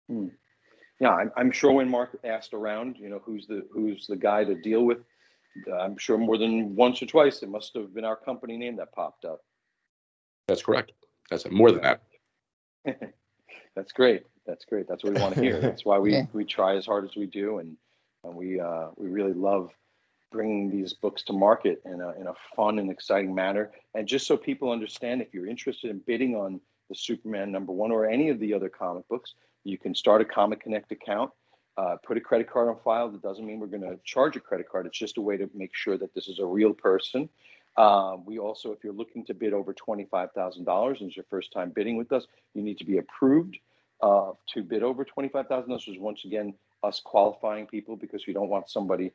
Hmm. 0.10 0.28
Yeah, 1.00 1.12
I'm, 1.12 1.32
I'm, 1.36 1.52
sure 1.52 1.74
when 1.74 1.90
Mark 1.90 2.18
asked 2.24 2.54
around, 2.54 2.98
you 2.98 3.10
know, 3.10 3.22
who's 3.26 3.48
the 3.48 3.68
who's 3.72 4.08
the 4.08 4.16
guy 4.16 4.46
to 4.46 4.56
deal 4.56 4.86
with, 4.86 5.00
I'm 5.80 5.98
sure 5.98 6.18
more 6.18 6.38
than 6.38 6.76
once 6.76 7.02
or 7.02 7.06
twice 7.06 7.44
it 7.44 7.50
must 7.50 7.74
have 7.76 7.94
been 7.94 8.06
our 8.06 8.16
company 8.16 8.58
name 8.58 8.78
that 8.78 8.94
popped 8.94 9.26
up. 9.26 9.42
That's 10.48 10.62
correct. 10.62 10.94
That's 11.30 11.50
more 11.50 11.72
than 11.72 11.82
that. 11.82 12.02
That's 13.76 13.92
great. 13.92 14.24
That's 14.46 14.64
great. 14.66 14.88
That's 14.88 15.04
what 15.04 15.16
we 15.16 15.22
want 15.22 15.36
to 15.36 15.42
hear. 15.42 15.60
That's 15.60 15.86
why 15.86 16.00
we 16.00 16.12
yeah. 16.14 16.26
we 16.34 16.46
try 16.46 16.76
as 16.76 16.86
hard 16.86 17.06
as 17.06 17.16
we 17.16 17.26
do, 17.26 17.60
and 17.60 17.76
and 18.24 18.36
we 18.36 18.60
uh, 18.60 18.88
we 18.96 19.10
really 19.10 19.34
love 19.34 19.72
bringing 20.32 20.70
these 20.70 20.94
books 20.94 21.24
to 21.24 21.34
market 21.34 21.82
in 21.86 22.02
a 22.02 22.12
in 22.20 22.28
a 22.28 22.34
fun 22.56 22.80
and 22.80 22.92
exciting 22.92 23.34
manner. 23.34 23.72
And 23.96 24.08
just 24.08 24.28
so 24.28 24.38
people 24.38 24.72
understand, 24.72 25.22
if 25.22 25.34
you're 25.34 25.48
interested 25.48 25.90
in 25.90 26.02
bidding 26.06 26.36
on 26.36 26.60
the 26.90 26.96
Superman 26.96 27.52
number 27.52 27.72
one 27.72 27.92
or 27.92 28.06
any 28.06 28.30
of 28.30 28.40
the 28.40 28.54
other 28.54 28.70
comic 28.70 29.08
books, 29.08 29.34
you 29.66 29.78
can 29.78 29.94
start 29.94 30.22
a 30.22 30.26
Comic 30.26 30.62
Connect 30.62 30.92
account. 30.92 31.32
Uh, 31.78 31.98
put 32.06 32.16
a 32.16 32.22
credit 32.22 32.50
card 32.50 32.70
on 32.70 32.78
file. 32.86 33.10
That 33.10 33.22
doesn't 33.22 33.46
mean 33.46 33.60
we're 33.60 33.68
going 33.68 33.82
to 33.82 34.00
charge 34.06 34.38
a 34.38 34.40
credit 34.40 34.70
card. 34.70 34.86
It's 34.86 34.98
just 34.98 35.18
a 35.18 35.22
way 35.22 35.36
to 35.36 35.50
make 35.54 35.72
sure 35.74 35.98
that 35.98 36.14
this 36.14 36.30
is 36.30 36.40
a 36.40 36.46
real 36.46 36.74
person. 36.74 37.28
Uh, 37.76 38.16
we 38.26 38.40
also, 38.40 38.72
if 38.72 38.82
you're 38.82 38.94
looking 38.94 39.26
to 39.26 39.34
bid 39.34 39.52
over 39.52 39.74
$25,000 39.74 41.02
and 41.02 41.08
it's 41.08 41.18
your 41.18 41.26
first 41.30 41.52
time 41.52 41.72
bidding 41.76 41.98
with 41.98 42.14
us, 42.14 42.28
you 42.54 42.62
need 42.62 42.78
to 42.78 42.86
be 42.86 43.00
approved 43.00 43.58
uh, 44.02 44.32
to 44.54 44.64
bid 44.64 44.84
over 44.84 45.04
$25,000. 45.04 45.68
This 45.68 45.88
is 45.90 46.00
once 46.00 46.24
again 46.24 46.54
us 46.84 47.02
qualifying 47.04 47.66
people 47.66 47.98
because 47.98 48.26
we 48.28 48.34
don't 48.34 48.48
want 48.48 48.70
somebody, 48.70 49.12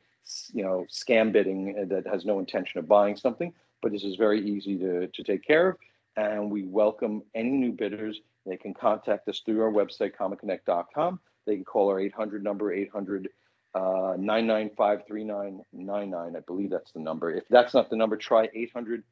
you 0.53 0.63
know, 0.63 0.85
scam 0.91 1.31
bidding 1.31 1.87
that 1.87 2.05
has 2.05 2.25
no 2.25 2.37
intention 2.37 2.77
of 2.79 2.87
buying 2.87 3.15
something. 3.15 3.51
But 3.81 3.91
this 3.91 4.03
is 4.03 4.17
very 4.17 4.47
easy 4.47 4.77
to, 4.77 5.07
to 5.07 5.23
take 5.23 5.43
care 5.43 5.69
of. 5.69 5.77
And 6.17 6.51
we 6.51 6.63
welcome 6.63 7.23
any 7.33 7.49
new 7.49 7.71
bidders. 7.71 8.19
They 8.45 8.57
can 8.57 8.73
contact 8.73 9.27
us 9.27 9.41
through 9.45 9.61
our 9.61 9.71
website, 9.71 10.15
comicconnect.com. 10.15 11.19
They 11.45 11.55
can 11.55 11.65
call 11.65 11.89
our 11.89 11.99
800 11.99 12.43
number, 12.43 12.73
800 12.73 13.29
uh, 13.73 14.17
9953999. 14.17 16.35
I 16.35 16.39
believe 16.41 16.69
that's 16.69 16.91
the 16.91 16.99
number. 16.99 17.31
If 17.31 17.45
that's 17.49 17.73
not 17.73 17.89
the 17.89 17.95
number, 17.95 18.17
try 18.17 18.49
800 18.53 19.03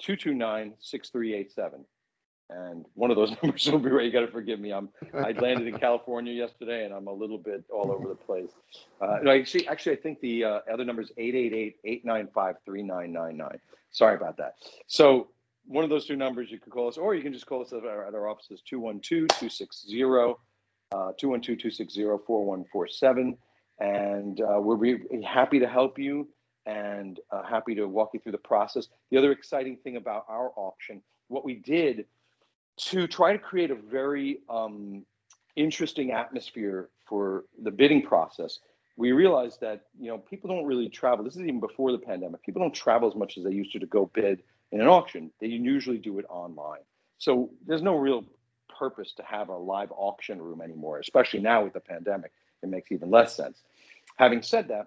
229 0.00 0.74
6387. 0.80 1.84
And 2.48 2.86
one 2.94 3.10
of 3.10 3.16
those 3.16 3.34
numbers 3.42 3.70
will 3.70 3.78
be 3.78 3.90
right. 3.90 4.04
You 4.04 4.12
got 4.12 4.20
to 4.20 4.28
forgive 4.28 4.58
me. 4.58 4.72
I'm 4.72 4.88
I 5.14 5.32
landed 5.32 5.68
in 5.68 5.78
California 5.78 6.32
yesterday, 6.32 6.84
and 6.84 6.94
I'm 6.94 7.06
a 7.06 7.12
little 7.12 7.38
bit 7.38 7.62
all 7.72 7.92
over 7.92 8.08
the 8.08 8.16
place. 8.16 8.50
Uh, 9.00 9.18
no, 9.22 9.30
actually, 9.30 9.68
actually, 9.68 9.92
I 9.92 10.00
think 10.00 10.18
the 10.20 10.44
uh, 10.44 10.58
other 10.72 10.84
number 10.84 11.02
is 11.02 11.12
888-895-3999. 11.18 13.60
Sorry 13.92 14.16
about 14.16 14.36
that. 14.38 14.54
So 14.86 15.28
one 15.66 15.84
of 15.84 15.90
those 15.90 16.06
two 16.06 16.16
numbers 16.16 16.50
you 16.50 16.58
can 16.58 16.72
call 16.72 16.88
us, 16.88 16.96
or 16.96 17.14
you 17.14 17.22
can 17.22 17.32
just 17.32 17.46
call 17.46 17.62
us 17.62 17.72
at 17.72 17.84
our, 17.84 18.04
at 18.06 18.14
our 18.14 18.28
offices 18.28 18.60
212-260 18.72 20.34
uh, 20.92 21.12
212-260-4147 21.22 23.36
and 23.80 24.40
uh, 24.40 24.60
we're 24.60 24.98
happy 25.24 25.58
to 25.58 25.66
help 25.66 25.98
you 25.98 26.28
and 26.66 27.18
uh, 27.32 27.42
happy 27.42 27.74
to 27.74 27.86
walk 27.86 28.10
you 28.12 28.20
through 28.20 28.32
the 28.32 28.38
process. 28.38 28.88
The 29.10 29.16
other 29.16 29.32
exciting 29.32 29.78
thing 29.78 29.96
about 29.96 30.26
our 30.28 30.52
auction, 30.56 31.02
what 31.28 31.44
we 31.44 31.54
did 31.54 32.04
to 32.76 33.06
try 33.06 33.32
to 33.32 33.38
create 33.38 33.70
a 33.70 33.74
very 33.74 34.40
um, 34.48 35.04
interesting 35.56 36.12
atmosphere 36.12 36.90
for 37.08 37.44
the 37.62 37.70
bidding 37.70 38.02
process, 38.02 38.58
we 38.96 39.12
realized 39.12 39.60
that 39.62 39.86
you 39.98 40.08
know 40.08 40.18
people 40.18 40.50
don't 40.50 40.66
really 40.66 40.88
travel. 40.88 41.24
This 41.24 41.36
is 41.36 41.42
even 41.42 41.60
before 41.60 41.92
the 41.92 41.98
pandemic. 41.98 42.42
People 42.42 42.60
don't 42.60 42.74
travel 42.74 43.08
as 43.08 43.16
much 43.16 43.38
as 43.38 43.44
they 43.44 43.52
used 43.52 43.72
to 43.72 43.78
to 43.78 43.86
go 43.86 44.10
bid 44.12 44.42
in 44.72 44.80
an 44.80 44.88
auction. 44.88 45.30
They 45.40 45.48
usually 45.48 45.98
do 45.98 46.18
it 46.18 46.26
online. 46.28 46.80
So 47.18 47.50
there's 47.66 47.82
no 47.82 47.96
real 47.96 48.24
purpose 48.78 49.12
to 49.14 49.22
have 49.22 49.48
a 49.48 49.56
live 49.56 49.92
auction 49.92 50.40
room 50.40 50.60
anymore, 50.62 50.98
especially 50.98 51.40
now 51.40 51.64
with 51.64 51.74
the 51.74 51.80
pandemic. 51.80 52.32
It 52.62 52.68
makes 52.68 52.90
even 52.92 53.10
less 53.10 53.34
sense. 53.34 53.62
Having 54.16 54.42
said 54.42 54.68
that, 54.68 54.86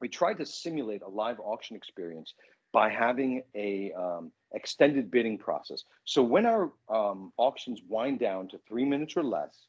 we 0.00 0.08
tried 0.08 0.38
to 0.38 0.46
simulate 0.46 1.02
a 1.02 1.08
live 1.08 1.40
auction 1.40 1.76
experience 1.76 2.34
by 2.72 2.88
having 2.88 3.42
a 3.54 3.92
um, 3.92 4.30
extended 4.52 5.10
bidding 5.10 5.38
process. 5.38 5.84
So 6.04 6.22
when 6.22 6.46
our 6.46 6.70
um, 6.88 7.32
auctions 7.36 7.80
wind 7.88 8.20
down 8.20 8.48
to 8.48 8.58
three 8.68 8.84
minutes 8.84 9.16
or 9.16 9.24
less, 9.24 9.66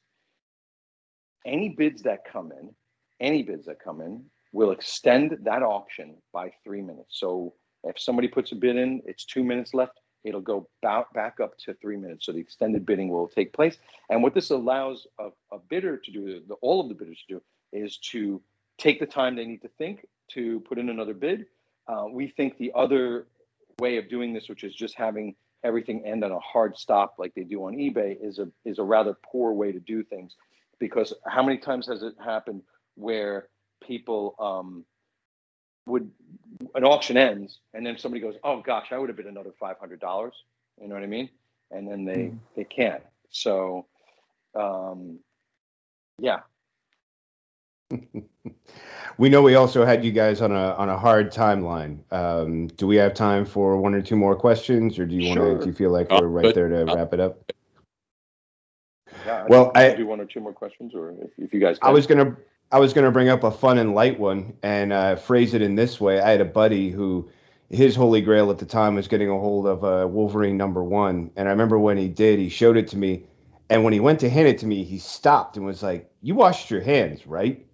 any 1.46 1.70
bids 1.70 2.04
that 2.04 2.26
come 2.26 2.52
in, 2.52 2.76
any 3.20 3.44
bids 3.44 3.66
that 3.66 3.82
come 3.82 4.02
in, 4.02 4.26
will 4.52 4.72
extend 4.72 5.38
that 5.44 5.64
auction 5.64 6.16
by 6.34 6.52
three 6.64 6.82
minutes. 6.82 7.20
So 7.20 7.54
if 7.84 8.00
somebody 8.00 8.28
puts 8.28 8.52
a 8.52 8.56
bid 8.56 8.76
in, 8.76 9.02
it's 9.06 9.26
two 9.26 9.44
minutes 9.44 9.74
left, 9.74 10.00
it'll 10.24 10.42
go 10.42 10.68
back, 10.82 11.14
back 11.14 11.40
up 11.40 11.58
to 11.58 11.74
three 11.76 11.98
minutes. 11.98 12.26
So 12.26 12.32
the 12.32 12.40
extended 12.40 12.86
bidding 12.86 13.10
will 13.10 13.28
take 13.28 13.54
place. 13.54 13.78
And 14.10 14.22
what 14.22 14.34
this 14.34 14.50
allows 14.50 15.08
a, 15.20 15.30
a 15.52 15.60
bidder 15.70 15.98
to 15.98 16.12
do, 16.12 16.42
the, 16.48 16.56
all 16.56 16.82
of 16.82 16.90
the 16.90 16.96
bidders 16.96 17.24
to 17.28 17.36
do, 17.36 17.42
is 17.72 17.98
to 18.12 18.42
take 18.78 19.00
the 19.00 19.06
time 19.06 19.36
they 19.36 19.46
need 19.46 19.62
to 19.62 19.70
think 19.78 20.06
to 20.30 20.60
put 20.62 20.78
in 20.78 20.90
another 20.90 21.14
bid. 21.14 21.46
Uh, 21.88 22.06
we 22.12 22.28
think 22.28 22.58
the 22.58 22.72
other 22.76 23.28
way 23.80 23.98
of 23.98 24.10
doing 24.10 24.34
this, 24.34 24.50
which 24.50 24.64
is 24.64 24.76
just 24.76 24.96
having 24.96 25.36
everything 25.64 26.06
end 26.06 26.24
on 26.24 26.32
a 26.32 26.40
hard 26.40 26.78
stop 26.78 27.16
like 27.18 27.34
they 27.34 27.44
do 27.44 27.66
on 27.66 27.76
eBay, 27.76 28.18
is 28.22 28.40
a 28.40 28.48
is 28.66 28.80
a 28.80 28.84
rather 28.84 29.18
poor 29.32 29.54
way 29.54 29.72
to 29.72 29.80
do 29.80 30.04
things. 30.04 30.36
Because 30.80 31.14
how 31.28 31.44
many 31.44 31.58
times 31.58 31.88
has 31.88 32.04
it 32.04 32.14
happened 32.24 32.62
where 32.96 33.48
people 33.86 34.36
um, 34.40 34.86
would 35.90 36.10
an 36.76 36.84
auction 36.84 37.18
ends 37.18 37.60
and 37.74 37.86
then 37.86 37.98
somebody 37.98 38.22
goes, 38.22 38.36
"Oh 38.44 38.62
gosh, 38.62 38.88
I 38.92 38.98
would 38.98 39.10
have 39.10 39.18
been 39.18 39.28
another 39.28 39.54
five 39.60 39.78
hundred 39.80 40.00
dollars." 40.00 40.34
You 40.82 40.88
know 40.88 40.96
what 40.96 41.04
I 41.04 41.08
mean? 41.08 41.30
And 41.72 41.88
then 41.88 42.06
they 42.06 42.32
mm. 42.32 42.40
they 42.56 42.64
can't. 42.64 43.04
So, 43.30 43.86
um, 44.56 45.20
yeah, 46.18 46.40
we 49.18 49.30
know 49.30 49.42
we 49.42 49.56
also 49.56 49.86
had 49.86 50.04
you 50.04 50.12
guys 50.12 50.42
on 50.42 50.52
a 50.52 50.74
on 50.76 50.90
a 50.90 50.98
hard 50.98 51.32
timeline. 51.32 52.00
Um, 52.12 52.68
do 52.68 52.88
we 52.88 52.96
have 52.98 53.14
time 53.14 53.46
for 53.46 53.78
one 53.78 53.94
or 53.94 54.02
two 54.02 54.16
more 54.16 54.36
questions, 54.36 55.00
or 55.00 55.06
do 55.06 55.16
you 55.16 55.34
sure. 55.34 55.48
want 55.48 55.60
to? 55.60 55.66
Do 55.66 55.70
you 55.70 55.76
feel 55.76 55.92
like 55.92 56.10
we're 56.12 56.28
right 56.28 56.54
there 56.54 56.70
to 56.70 56.86
wrap 56.86 57.14
it 57.14 57.20
up? 57.20 57.52
Yeah, 59.26 59.46
well, 59.50 59.72
I 59.76 59.94
do 59.96 60.06
one 60.06 60.20
or 60.20 60.26
two 60.26 60.40
more 60.40 60.54
questions, 60.54 60.94
or 60.94 61.12
if, 61.12 61.32
if 61.38 61.54
you 61.54 61.60
guys. 61.60 61.80
Can. 61.80 61.90
I 61.90 61.92
was 61.92 62.06
gonna 62.06 62.36
I 62.72 62.80
was 62.80 62.94
gonna 62.94 63.12
bring 63.12 63.30
up 63.30 63.44
a 63.44 63.52
fun 63.52 63.78
and 63.80 63.96
light 63.96 64.20
one 64.20 64.54
and 64.62 64.94
uh, 64.94 65.16
phrase 65.16 65.54
it 65.54 65.62
in 65.62 65.76
this 65.76 66.00
way. 66.00 66.20
I 66.20 66.32
had 66.32 66.42
a 66.42 66.46
buddy 66.46 66.92
who 66.92 67.30
his 67.70 67.96
holy 67.96 68.22
grail 68.22 68.52
at 68.52 68.60
the 68.60 68.66
time 68.66 68.96
was 68.96 69.08
getting 69.08 69.30
a 69.30 69.40
hold 69.40 69.66
of 69.66 69.84
a 69.84 70.08
Wolverine 70.08 70.58
number 70.58 70.84
one, 70.84 71.32
and 71.36 71.48
I 71.48 71.52
remember 71.52 71.80
when 71.80 71.98
he 71.98 72.08
did, 72.08 72.40
he 72.40 72.50
showed 72.50 72.78
it 72.78 72.88
to 72.90 72.98
me, 72.98 73.26
and 73.70 73.84
when 73.84 73.94
he 73.94 74.00
went 74.00 74.20
to 74.22 74.30
hand 74.30 74.48
it 74.48 74.58
to 74.60 74.68
me, 74.68 74.84
he 74.84 74.98
stopped 75.00 75.58
and 75.58 75.66
was 75.66 75.82
like, 75.82 76.12
"You 76.22 76.36
washed 76.36 76.70
your 76.70 76.82
hands, 76.82 77.26
right?" 77.26 77.66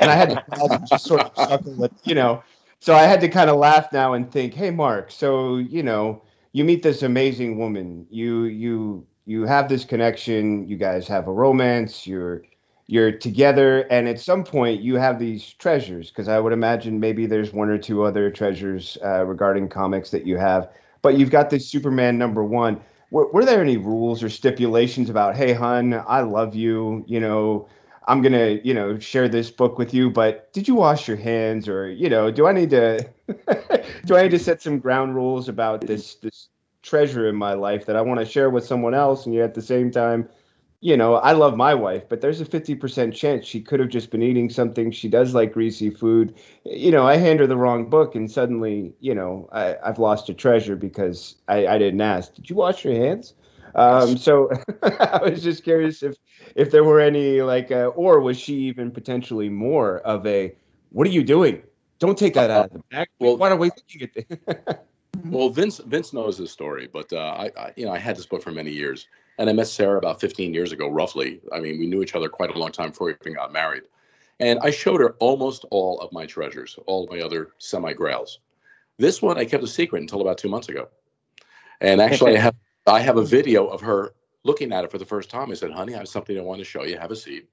and 0.00 0.10
I 0.10 0.14
had 0.14 0.30
to 0.30 0.82
just 0.88 1.04
sort 1.04 1.20
of 1.20 1.34
chuckle 1.34 1.84
at, 1.84 1.92
you 2.04 2.14
know. 2.14 2.42
So 2.80 2.94
I 2.94 3.02
had 3.02 3.20
to 3.20 3.28
kind 3.28 3.50
of 3.50 3.56
laugh 3.56 3.92
now 3.92 4.14
and 4.14 4.30
think, 4.30 4.54
hey, 4.54 4.70
Mark, 4.70 5.10
so 5.10 5.58
you 5.58 5.82
know, 5.82 6.22
you 6.52 6.64
meet 6.64 6.82
this 6.82 7.02
amazing 7.02 7.58
woman, 7.58 8.06
you 8.10 8.44
you 8.44 9.06
you 9.26 9.44
have 9.44 9.68
this 9.68 9.84
connection, 9.84 10.66
you 10.66 10.76
guys 10.76 11.06
have 11.06 11.28
a 11.28 11.32
romance, 11.32 12.06
you're 12.06 12.42
you're 12.90 13.12
together, 13.12 13.82
and 13.82 14.08
at 14.08 14.18
some 14.18 14.42
point 14.42 14.82
you 14.82 14.96
have 14.96 15.20
these 15.20 15.52
treasures 15.54 16.08
because 16.08 16.26
I 16.26 16.40
would 16.40 16.52
imagine 16.52 16.98
maybe 16.98 17.24
there's 17.24 17.52
one 17.52 17.70
or 17.70 17.78
two 17.78 18.02
other 18.02 18.30
treasures 18.30 18.98
uh, 19.04 19.24
regarding 19.24 19.68
comics 19.68 20.10
that 20.10 20.26
you 20.26 20.36
have, 20.38 20.68
but 21.00 21.16
you've 21.16 21.30
got 21.30 21.50
this 21.50 21.68
Superman 21.68 22.18
number 22.18 22.42
one. 22.42 22.80
Were, 23.12 23.30
were 23.30 23.44
there 23.44 23.60
any 23.60 23.76
rules 23.76 24.24
or 24.24 24.28
stipulations 24.28 25.08
about, 25.08 25.36
hey, 25.36 25.52
hun, 25.52 26.02
I 26.06 26.22
love 26.22 26.56
you, 26.56 27.04
you 27.06 27.20
know? 27.20 27.68
I'm 28.08 28.22
gonna, 28.22 28.58
you 28.64 28.74
know, 28.74 28.98
share 28.98 29.28
this 29.28 29.52
book 29.52 29.78
with 29.78 29.94
you, 29.94 30.10
but 30.10 30.52
did 30.52 30.66
you 30.66 30.74
wash 30.74 31.06
your 31.06 31.16
hands, 31.16 31.68
or 31.68 31.88
you 31.88 32.08
know, 32.08 32.32
do 32.32 32.48
I 32.48 32.52
need 32.52 32.70
to, 32.70 33.08
do 34.04 34.16
I 34.16 34.22
need 34.22 34.32
to 34.32 34.38
set 34.38 34.62
some 34.62 34.80
ground 34.80 35.14
rules 35.14 35.48
about 35.48 35.82
this 35.82 36.16
this 36.16 36.48
treasure 36.82 37.28
in 37.28 37.36
my 37.36 37.52
life 37.52 37.86
that 37.86 37.94
I 37.94 38.00
want 38.00 38.18
to 38.18 38.26
share 38.26 38.50
with 38.50 38.66
someone 38.66 38.94
else, 38.94 39.26
and 39.26 39.34
yet 39.34 39.44
at 39.44 39.54
the 39.54 39.62
same 39.62 39.92
time, 39.92 40.28
you 40.82 40.96
know, 40.96 41.16
I 41.16 41.32
love 41.32 41.56
my 41.56 41.74
wife, 41.74 42.08
but 42.08 42.22
there's 42.22 42.40
a 42.40 42.46
50% 42.46 43.14
chance 43.14 43.46
she 43.46 43.60
could 43.60 43.80
have 43.80 43.90
just 43.90 44.10
been 44.10 44.22
eating 44.22 44.48
something. 44.48 44.90
She 44.90 45.08
does 45.08 45.34
like 45.34 45.52
greasy 45.52 45.90
food. 45.90 46.34
You 46.64 46.90
know, 46.90 47.06
I 47.06 47.16
hand 47.16 47.40
her 47.40 47.46
the 47.46 47.56
wrong 47.56 47.90
book 47.90 48.14
and 48.14 48.30
suddenly, 48.30 48.94
you 49.00 49.14
know, 49.14 49.48
I, 49.52 49.76
have 49.84 49.98
lost 49.98 50.30
a 50.30 50.34
treasure 50.34 50.76
because 50.76 51.36
I, 51.48 51.66
I 51.66 51.78
didn't 51.78 52.00
ask. 52.00 52.34
Did 52.34 52.48
you 52.48 52.56
wash 52.56 52.84
your 52.84 52.94
hands? 52.94 53.34
Um, 53.74 54.16
so 54.16 54.50
I 54.82 55.20
was 55.22 55.42
just 55.42 55.64
curious 55.64 56.02
if 56.02 56.16
if 56.56 56.70
there 56.70 56.82
were 56.82 56.98
any 56.98 57.42
like, 57.42 57.70
uh, 57.70 57.88
or 57.88 58.20
was 58.20 58.38
she 58.38 58.54
even 58.54 58.90
potentially 58.90 59.48
more 59.48 59.98
of 59.98 60.26
a, 60.26 60.54
what 60.90 61.06
are 61.06 61.10
you 61.10 61.22
doing? 61.22 61.62
Don't 61.98 62.18
take 62.18 62.34
that 62.34 62.50
out 62.50 62.66
of 62.66 62.72
the 62.72 62.82
bag. 62.90 63.08
Well, 63.18 63.36
why 63.36 63.50
are 63.50 63.56
we 63.56 63.68
looking 63.68 64.02
at 64.02 64.14
this? 64.14 64.76
well, 65.26 65.50
Vince 65.50 65.78
Vince 65.78 66.12
knows 66.12 66.38
this 66.38 66.50
story, 66.50 66.88
but 66.90 67.12
uh, 67.12 67.18
I, 67.18 67.50
I, 67.56 67.72
you 67.76 67.84
know 67.84 67.92
I 67.92 67.98
had 67.98 68.16
this 68.16 68.26
book 68.26 68.42
for 68.42 68.50
many 68.50 68.70
years, 68.70 69.06
and 69.40 69.48
I 69.48 69.54
met 69.54 69.68
Sarah 69.68 69.96
about 69.96 70.20
15 70.20 70.52
years 70.52 70.70
ago, 70.70 70.86
roughly. 70.88 71.40
I 71.50 71.60
mean, 71.60 71.78
we 71.78 71.86
knew 71.86 72.02
each 72.02 72.14
other 72.14 72.28
quite 72.28 72.54
a 72.54 72.58
long 72.58 72.72
time 72.72 72.90
before 72.90 73.06
we 73.06 73.14
even 73.22 73.32
got 73.32 73.54
married. 73.54 73.84
And 74.38 74.58
I 74.60 74.70
showed 74.70 75.00
her 75.00 75.16
almost 75.18 75.64
all 75.70 75.98
of 76.00 76.12
my 76.12 76.26
treasures, 76.26 76.78
all 76.86 77.04
of 77.04 77.10
my 77.10 77.20
other 77.20 77.52
semi 77.56 77.94
grails. 77.94 78.40
This 78.98 79.22
one 79.22 79.38
I 79.38 79.46
kept 79.46 79.64
a 79.64 79.66
secret 79.66 80.02
until 80.02 80.20
about 80.20 80.36
two 80.36 80.50
months 80.50 80.68
ago. 80.68 80.88
And 81.80 82.02
actually, 82.02 82.36
I 82.36 82.40
have 82.40 82.54
I 82.86 83.00
have 83.00 83.16
a 83.16 83.24
video 83.24 83.66
of 83.66 83.80
her 83.80 84.12
looking 84.44 84.72
at 84.72 84.84
it 84.84 84.90
for 84.90 84.98
the 84.98 85.06
first 85.06 85.30
time. 85.30 85.50
I 85.50 85.54
said, 85.54 85.70
"Honey, 85.70 85.94
I 85.94 85.98
have 85.98 86.08
something 86.08 86.38
I 86.38 86.42
want 86.42 86.58
to 86.58 86.64
show 86.64 86.84
you. 86.84 86.98
Have 86.98 87.10
a 87.10 87.16
seat." 87.16 87.48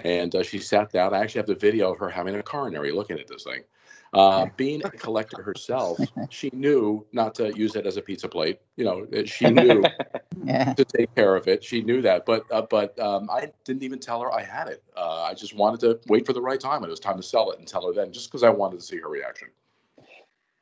And 0.00 0.34
uh, 0.34 0.42
she 0.42 0.58
sat 0.58 0.90
down. 0.90 1.14
I 1.14 1.20
actually 1.20 1.38
have 1.38 1.46
the 1.46 1.54
video 1.54 1.92
of 1.92 1.98
her 1.98 2.08
having 2.08 2.34
a 2.34 2.42
coronary 2.42 2.90
looking 2.90 3.20
at 3.20 3.28
this 3.28 3.44
thing. 3.44 3.62
Uh, 4.12 4.46
being 4.58 4.84
a 4.84 4.90
collector 4.90 5.42
herself, 5.42 5.98
she 6.28 6.50
knew 6.52 7.06
not 7.12 7.34
to 7.34 7.50
use 7.56 7.76
it 7.76 7.86
as 7.86 7.96
a 7.96 8.02
pizza 8.02 8.28
plate. 8.28 8.60
You 8.76 8.84
know, 8.84 9.06
she 9.24 9.46
knew 9.50 9.82
yeah. 10.44 10.74
to 10.74 10.84
take 10.84 11.14
care 11.14 11.34
of 11.34 11.48
it. 11.48 11.64
She 11.64 11.82
knew 11.82 12.02
that, 12.02 12.26
but 12.26 12.44
uh, 12.50 12.62
but 12.62 12.98
um, 12.98 13.30
I 13.30 13.50
didn't 13.64 13.82
even 13.82 13.98
tell 13.98 14.20
her 14.20 14.30
I 14.30 14.42
had 14.42 14.68
it. 14.68 14.82
Uh, 14.94 15.22
I 15.22 15.32
just 15.32 15.54
wanted 15.54 15.80
to 15.80 16.00
wait 16.08 16.26
for 16.26 16.34
the 16.34 16.42
right 16.42 16.60
time 16.60 16.82
when 16.82 16.90
it 16.90 16.92
was 16.92 17.00
time 17.00 17.16
to 17.16 17.22
sell 17.22 17.50
it 17.52 17.58
and 17.58 17.66
tell 17.66 17.86
her 17.86 17.94
then, 17.94 18.12
just 18.12 18.30
because 18.30 18.42
I 18.42 18.50
wanted 18.50 18.80
to 18.80 18.84
see 18.84 18.98
her 18.98 19.08
reaction. 19.08 19.48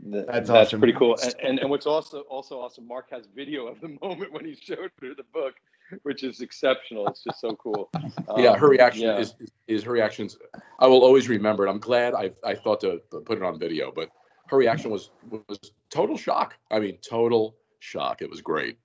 That's, 0.02 0.26
that's 0.26 0.50
awesome. 0.50 0.78
pretty 0.78 0.94
cool. 0.94 1.16
And, 1.22 1.34
and, 1.42 1.58
and 1.58 1.70
what's 1.70 1.86
also 1.86 2.20
also 2.22 2.60
awesome, 2.60 2.86
Mark 2.86 3.10
has 3.10 3.26
video 3.34 3.66
of 3.66 3.80
the 3.80 3.88
moment 4.02 4.32
when 4.32 4.44
he 4.44 4.54
showed 4.54 4.90
her 5.00 5.14
the 5.14 5.24
book, 5.32 5.54
which 6.02 6.22
is 6.22 6.40
exceptional. 6.40 7.06
It's 7.08 7.22
just 7.22 7.40
so 7.40 7.54
cool. 7.56 7.90
yeah, 8.36 8.56
her 8.56 8.66
um, 8.66 8.70
reaction 8.70 9.02
yeah. 9.02 9.18
Is, 9.18 9.34
is, 9.40 9.50
is 9.66 9.82
her 9.84 9.92
reactions. 9.92 10.38
I 10.78 10.86
will 10.86 11.02
always 11.02 11.28
remember 11.28 11.66
it. 11.66 11.70
I'm 11.70 11.80
glad 11.80 12.14
I 12.14 12.30
I 12.44 12.54
thought 12.54 12.80
to 12.80 13.00
put 13.24 13.38
it 13.38 13.42
on 13.42 13.58
video, 13.58 13.92
but 13.94 14.10
her 14.48 14.56
reaction 14.56 14.90
was 14.90 15.10
was 15.30 15.58
total 15.90 16.16
shock. 16.16 16.56
I 16.70 16.80
mean, 16.80 16.98
total 16.98 17.56
shock. 17.78 18.22
It 18.22 18.30
was 18.30 18.40
great. 18.40 18.78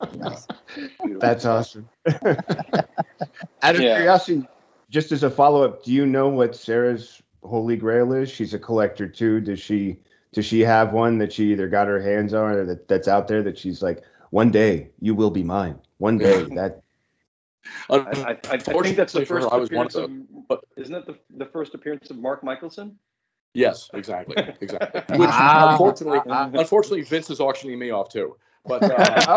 That's 1.20 1.44
awesome. 1.44 1.88
Out 2.06 3.76
of 3.76 3.80
yeah. 3.80 3.96
curiosity, 3.96 4.46
just 4.90 5.12
as 5.12 5.22
a 5.22 5.30
follow 5.30 5.64
up, 5.64 5.84
do 5.84 5.92
you 5.92 6.06
know 6.06 6.28
what 6.28 6.56
Sarah's 6.56 7.22
holy 7.44 7.76
grail 7.76 8.12
is? 8.12 8.30
She's 8.30 8.52
a 8.54 8.58
collector 8.58 9.08
too. 9.08 9.40
Does 9.40 9.60
she 9.60 9.98
does 10.32 10.44
she 10.44 10.60
have 10.60 10.92
one 10.92 11.18
that 11.18 11.32
she 11.32 11.52
either 11.52 11.68
got 11.68 11.86
her 11.86 12.00
hands 12.00 12.34
on 12.34 12.52
or 12.52 12.64
that, 12.64 12.88
that's 12.88 13.06
out 13.06 13.28
there 13.28 13.42
that 13.42 13.58
she's 13.58 13.82
like, 13.82 14.02
one 14.30 14.50
day 14.50 14.90
you 14.98 15.14
will 15.14 15.30
be 15.30 15.42
mine. 15.42 15.78
One 16.02 16.18
day 16.18 16.42
that. 16.56 16.82
I, 17.88 17.96
I, 17.96 18.30
I, 18.50 18.56
think 18.58 18.96
that's 18.96 19.12
the 19.12 19.24
first 19.24 19.46
I 19.52 19.62
appearance 19.62 19.94
of, 19.94 20.10
of, 20.50 20.58
isn't 20.76 20.92
that 20.92 21.06
the, 21.06 21.16
the 21.36 21.46
first 21.46 21.74
appearance 21.74 22.10
of 22.10 22.18
Mark 22.18 22.42
Michelson? 22.42 22.98
Yes, 23.54 23.88
exactly, 23.94 24.34
exactly. 24.60 25.00
Which 25.16 25.30
unfortunately, 25.32 26.20
unfortunately, 26.26 27.02
Vince 27.02 27.30
is 27.30 27.38
auctioning 27.38 27.78
me 27.78 27.90
off 27.90 28.08
too. 28.08 28.36
But 28.66 28.82
uh, 28.82 29.36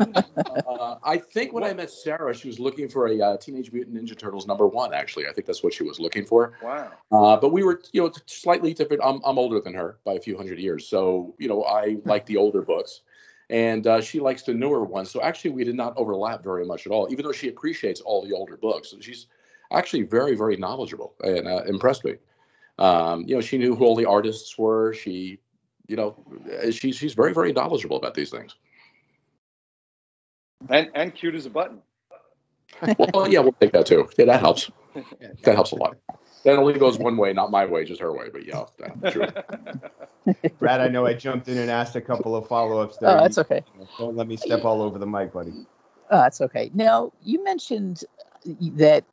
uh, 0.00 0.96
I 1.04 1.18
think 1.18 1.52
when 1.52 1.62
I 1.62 1.74
met 1.74 1.90
Sarah, 1.90 2.34
she 2.34 2.48
was 2.48 2.58
looking 2.58 2.88
for 2.88 3.08
a 3.08 3.20
uh, 3.20 3.36
Teenage 3.36 3.70
Mutant 3.70 3.96
Ninja 3.96 4.16
Turtles 4.16 4.46
number 4.46 4.66
one. 4.66 4.94
Actually, 4.94 5.26
I 5.26 5.32
think 5.32 5.46
that's 5.46 5.62
what 5.62 5.74
she 5.74 5.84
was 5.84 6.00
looking 6.00 6.24
for. 6.24 6.54
Wow. 6.62 6.90
Uh, 7.12 7.36
but 7.36 7.52
we 7.52 7.64
were, 7.64 7.82
you 7.92 8.02
know, 8.02 8.10
slightly 8.24 8.72
different. 8.72 9.02
I'm, 9.04 9.20
I'm 9.24 9.38
older 9.38 9.60
than 9.60 9.74
her 9.74 9.98
by 10.04 10.14
a 10.14 10.20
few 10.20 10.38
hundred 10.38 10.58
years, 10.58 10.88
so 10.88 11.34
you 11.38 11.48
know, 11.48 11.64
I 11.64 11.98
like 12.06 12.24
the 12.24 12.38
older 12.38 12.62
books, 12.62 13.02
and 13.50 13.86
uh, 13.86 14.00
she 14.00 14.20
likes 14.20 14.42
the 14.42 14.54
newer 14.54 14.84
ones. 14.84 15.10
So 15.10 15.22
actually, 15.22 15.50
we 15.50 15.64
did 15.64 15.76
not 15.76 15.94
overlap 15.96 16.42
very 16.42 16.64
much 16.64 16.86
at 16.86 16.92
all. 16.92 17.08
Even 17.10 17.24
though 17.24 17.32
she 17.32 17.48
appreciates 17.48 18.00
all 18.00 18.24
the 18.24 18.32
older 18.32 18.56
books, 18.56 18.94
she's 19.00 19.26
actually 19.72 20.02
very, 20.02 20.34
very 20.34 20.56
knowledgeable 20.56 21.14
and 21.20 21.46
uh, 21.46 21.62
impressed 21.66 22.04
me. 22.04 22.14
Um, 22.78 23.24
you 23.26 23.34
know, 23.34 23.40
she 23.40 23.58
knew 23.58 23.74
who 23.74 23.84
all 23.84 23.96
the 23.96 24.06
artists 24.06 24.58
were. 24.58 24.92
She 24.92 25.40
you 25.88 25.96
know, 25.96 26.16
uh, 26.62 26.70
she's 26.70 26.96
she's 26.96 27.14
very 27.14 27.32
very 27.32 27.52
knowledgeable 27.52 27.96
about 27.96 28.14
these 28.14 28.30
things. 28.30 28.54
And 30.68 30.90
and 30.94 31.14
cute 31.14 31.34
as 31.34 31.46
a 31.46 31.50
button. 31.50 31.80
well, 32.98 33.28
yeah, 33.28 33.40
we'll 33.40 33.52
take 33.52 33.72
that 33.72 33.86
too. 33.86 34.08
Yeah, 34.18 34.26
that 34.26 34.40
helps. 34.40 34.70
That 35.42 35.54
helps 35.54 35.72
a 35.72 35.76
lot. 35.76 35.98
That 36.46 36.60
only 36.60 36.78
goes 36.78 36.96
one 36.96 37.16
way, 37.16 37.32
not 37.32 37.50
my 37.50 37.66
way, 37.66 37.84
just 37.84 38.00
her 38.00 38.12
way. 38.12 38.28
But 38.32 38.46
yeah, 38.46 38.66
that's 38.78 39.12
true. 39.12 39.26
Brad, 40.60 40.80
I 40.80 40.86
know 40.86 41.04
I 41.04 41.14
jumped 41.14 41.48
in 41.48 41.58
and 41.58 41.68
asked 41.68 41.96
a 41.96 42.00
couple 42.00 42.36
of 42.36 42.46
follow-ups 42.46 42.98
there. 42.98 43.10
Oh, 43.10 43.20
that's 43.20 43.36
okay. 43.38 43.64
Don't 43.98 44.14
let 44.14 44.28
me 44.28 44.36
step 44.36 44.64
all 44.64 44.80
over 44.80 44.96
the 44.96 45.08
mic, 45.08 45.32
buddy. 45.32 45.66
Oh, 46.08 46.18
that's 46.18 46.40
okay. 46.40 46.70
Now, 46.72 47.12
you 47.24 47.42
mentioned 47.42 48.04
that, 48.44 49.04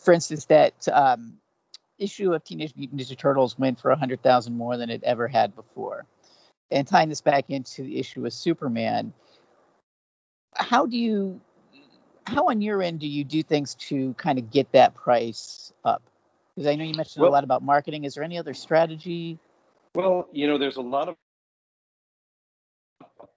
for 0.00 0.14
instance, 0.14 0.44
that 0.44 0.86
um, 0.92 1.38
issue 1.98 2.32
of 2.32 2.44
Teenage 2.44 2.76
Mutant 2.76 3.00
Ninja 3.00 3.18
Turtles 3.18 3.58
went 3.58 3.80
for 3.80 3.90
a 3.90 3.96
hundred 3.96 4.22
thousand 4.22 4.56
more 4.56 4.76
than 4.76 4.88
it 4.88 5.02
ever 5.02 5.26
had 5.26 5.56
before. 5.56 6.06
And 6.70 6.86
tying 6.86 7.08
this 7.08 7.22
back 7.22 7.46
into 7.48 7.82
the 7.82 7.98
issue 7.98 8.24
of 8.24 8.32
Superman, 8.32 9.12
how 10.54 10.86
do 10.86 10.96
you, 10.96 11.40
how 12.24 12.50
on 12.50 12.62
your 12.62 12.80
end 12.84 13.00
do 13.00 13.08
you 13.08 13.24
do 13.24 13.42
things 13.42 13.74
to 13.74 14.14
kind 14.14 14.38
of 14.38 14.52
get 14.52 14.70
that 14.70 14.94
price 14.94 15.72
up? 15.84 16.04
Because 16.54 16.66
I 16.66 16.74
know 16.74 16.84
you 16.84 16.94
mentioned 16.94 17.22
well, 17.22 17.30
a 17.30 17.32
lot 17.32 17.44
about 17.44 17.62
marketing. 17.62 18.04
Is 18.04 18.14
there 18.14 18.24
any 18.24 18.38
other 18.38 18.54
strategy? 18.54 19.38
Well, 19.94 20.28
you 20.32 20.46
know, 20.46 20.58
there's 20.58 20.76
a 20.76 20.82
lot 20.82 21.08
of 21.08 21.16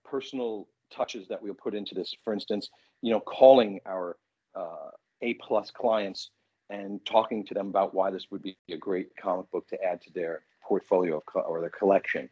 personal 0.03 0.67
touches 0.91 1.27
that 1.27 1.41
we'll 1.41 1.53
put 1.53 1.73
into 1.73 1.95
this. 1.95 2.13
For 2.23 2.33
instance, 2.33 2.69
you 3.01 3.11
know, 3.11 3.19
calling 3.19 3.79
our 3.85 4.17
uh, 4.55 4.91
A 5.21 5.33
plus 5.35 5.71
clients 5.71 6.29
and 6.69 7.03
talking 7.05 7.45
to 7.45 7.53
them 7.53 7.67
about 7.67 7.93
why 7.93 8.11
this 8.11 8.27
would 8.31 8.41
be 8.41 8.57
a 8.69 8.77
great 8.77 9.15
comic 9.15 9.49
book 9.51 9.67
to 9.69 9.83
add 9.83 10.01
to 10.01 10.13
their 10.13 10.43
portfolio 10.61 11.17
of, 11.17 11.23
or 11.45 11.61
their 11.61 11.69
collection. 11.69 12.29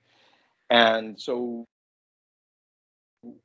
And 0.69 1.19
so, 1.19 1.67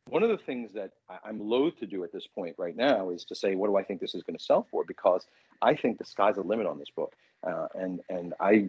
one 0.09 0.23
of 0.23 0.31
the 0.31 0.39
things 0.39 0.73
that 0.73 0.93
I'm 1.25 1.41
loath 1.41 1.79
to 1.81 1.87
do 1.87 2.03
at 2.05 2.13
this 2.13 2.27
point 2.27 2.55
right 2.59 2.77
now 2.77 3.11
is 3.11 3.25
to 3.27 3.35
say, 3.35 3.55
what 3.55 3.69
do 3.69 3.77
I 3.77 3.83
think 3.83 4.01
this 4.01 4.15
is 4.15 4.23
going 4.23 4.37
to 4.37 4.43
sell 4.43 4.67
for? 4.71 4.85
Because 4.85 5.27
I 5.61 5.75
think 5.75 5.99
the 5.99 6.05
sky's 6.05 6.37
the 6.37 6.43
limit 6.43 6.67
on 6.67 6.79
this 6.79 6.91
book, 6.95 7.15
uh, 7.47 7.69
and 7.75 8.01
and 8.09 8.35
I 8.41 8.69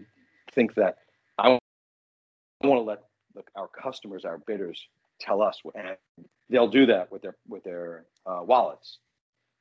think 0.53 0.75
that 0.75 0.97
I 1.37 1.49
want 1.49 1.61
to 2.61 2.81
let 2.81 3.03
the, 3.35 3.43
our 3.55 3.67
customers, 3.67 4.25
our 4.25 4.37
bidders, 4.39 4.87
tell 5.19 5.41
us, 5.41 5.61
and 5.75 5.95
they'll 6.49 6.67
do 6.67 6.85
that 6.87 7.11
with 7.11 7.21
their 7.21 7.37
with 7.47 7.63
their 7.63 8.05
uh, 8.25 8.41
wallets 8.43 8.99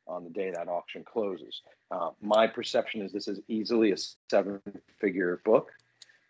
on 0.09 0.25
the 0.25 0.31
day 0.31 0.51
that 0.51 0.69
auction 0.69 1.05
closes. 1.05 1.63
Uh, 1.91 2.11
my 2.21 2.47
perception 2.47 3.03
is 3.03 3.13
this 3.13 3.29
is 3.29 3.41
easily 3.49 3.93
a 3.93 3.97
seven 4.31 4.61
figure 5.01 5.41
book. 5.45 5.71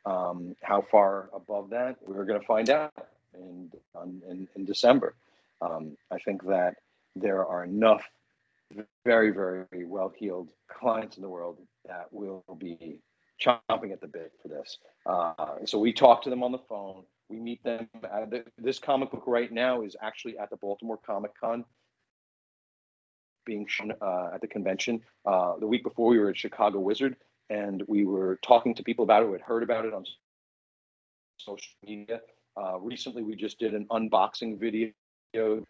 Um, 0.05 0.55
how 0.63 0.83
far 0.91 1.31
above 1.35 1.71
that, 1.71 1.97
we're 2.07 2.25
going 2.25 2.41
to 2.41 2.47
find 2.47 2.71
out 2.71 2.93
in, 3.39 3.71
in, 4.29 4.49
in 4.57 4.65
December. 4.65 5.15
Um, 5.61 5.97
I 6.11 6.19
think 6.19 6.45
that 6.45 6.75
there 7.15 7.45
are 7.47 7.65
enough 7.65 8.03
very, 9.05 9.31
very 9.31 9.85
well 9.85 10.13
heeled 10.17 10.49
clients 10.69 11.17
in 11.17 11.23
the 11.23 11.29
world 11.29 11.59
that 11.87 12.13
will 12.13 12.45
be 12.59 12.99
chomping 13.41 13.93
at 13.93 14.01
the 14.01 14.09
bit 14.09 14.33
for 14.43 14.49
this. 14.49 14.79
Uh, 15.05 15.65
so 15.65 15.79
we 15.79 15.93
talk 15.93 16.23
to 16.23 16.31
them 16.31 16.43
on 16.43 16.53
the 16.53 16.59
phone. 16.69 17.05
We 17.29 17.39
meet 17.39 17.63
them. 17.65 17.89
The, 18.03 18.45
this 18.59 18.79
comic 18.79 19.11
book 19.11 19.25
right 19.27 19.51
now 19.53 19.83
is 19.83 19.97
actually 20.01 20.39
at 20.39 20.51
the 20.51 20.57
Baltimore 20.57 20.99
Comic 21.05 21.33
Con 21.39 21.65
being 23.45 23.67
uh, 24.01 24.31
at 24.35 24.41
the 24.41 24.49
convention. 24.49 25.01
Uh, 25.25 25.55
the 25.59 25.67
week 25.67 25.85
before, 25.85 26.09
we 26.09 26.19
were 26.19 26.31
at 26.31 26.37
Chicago 26.37 26.81
Wizard, 26.81 27.17
and 27.49 27.83
we 27.87 28.05
were 28.05 28.39
talking 28.43 28.75
to 28.75 28.83
people 28.83 29.05
about 29.05 29.23
it 29.23 29.27
who 29.27 29.33
had 29.33 29.41
heard 29.41 29.63
about 29.63 29.85
it 29.85 29.95
on 29.95 30.05
social 31.39 31.73
media. 31.87 32.21
Uh, 32.57 32.79
recently, 32.81 33.23
we 33.23 33.35
just 33.37 33.59
did 33.59 33.75
an 33.75 33.87
unboxing 33.91 34.59
video 34.59 34.93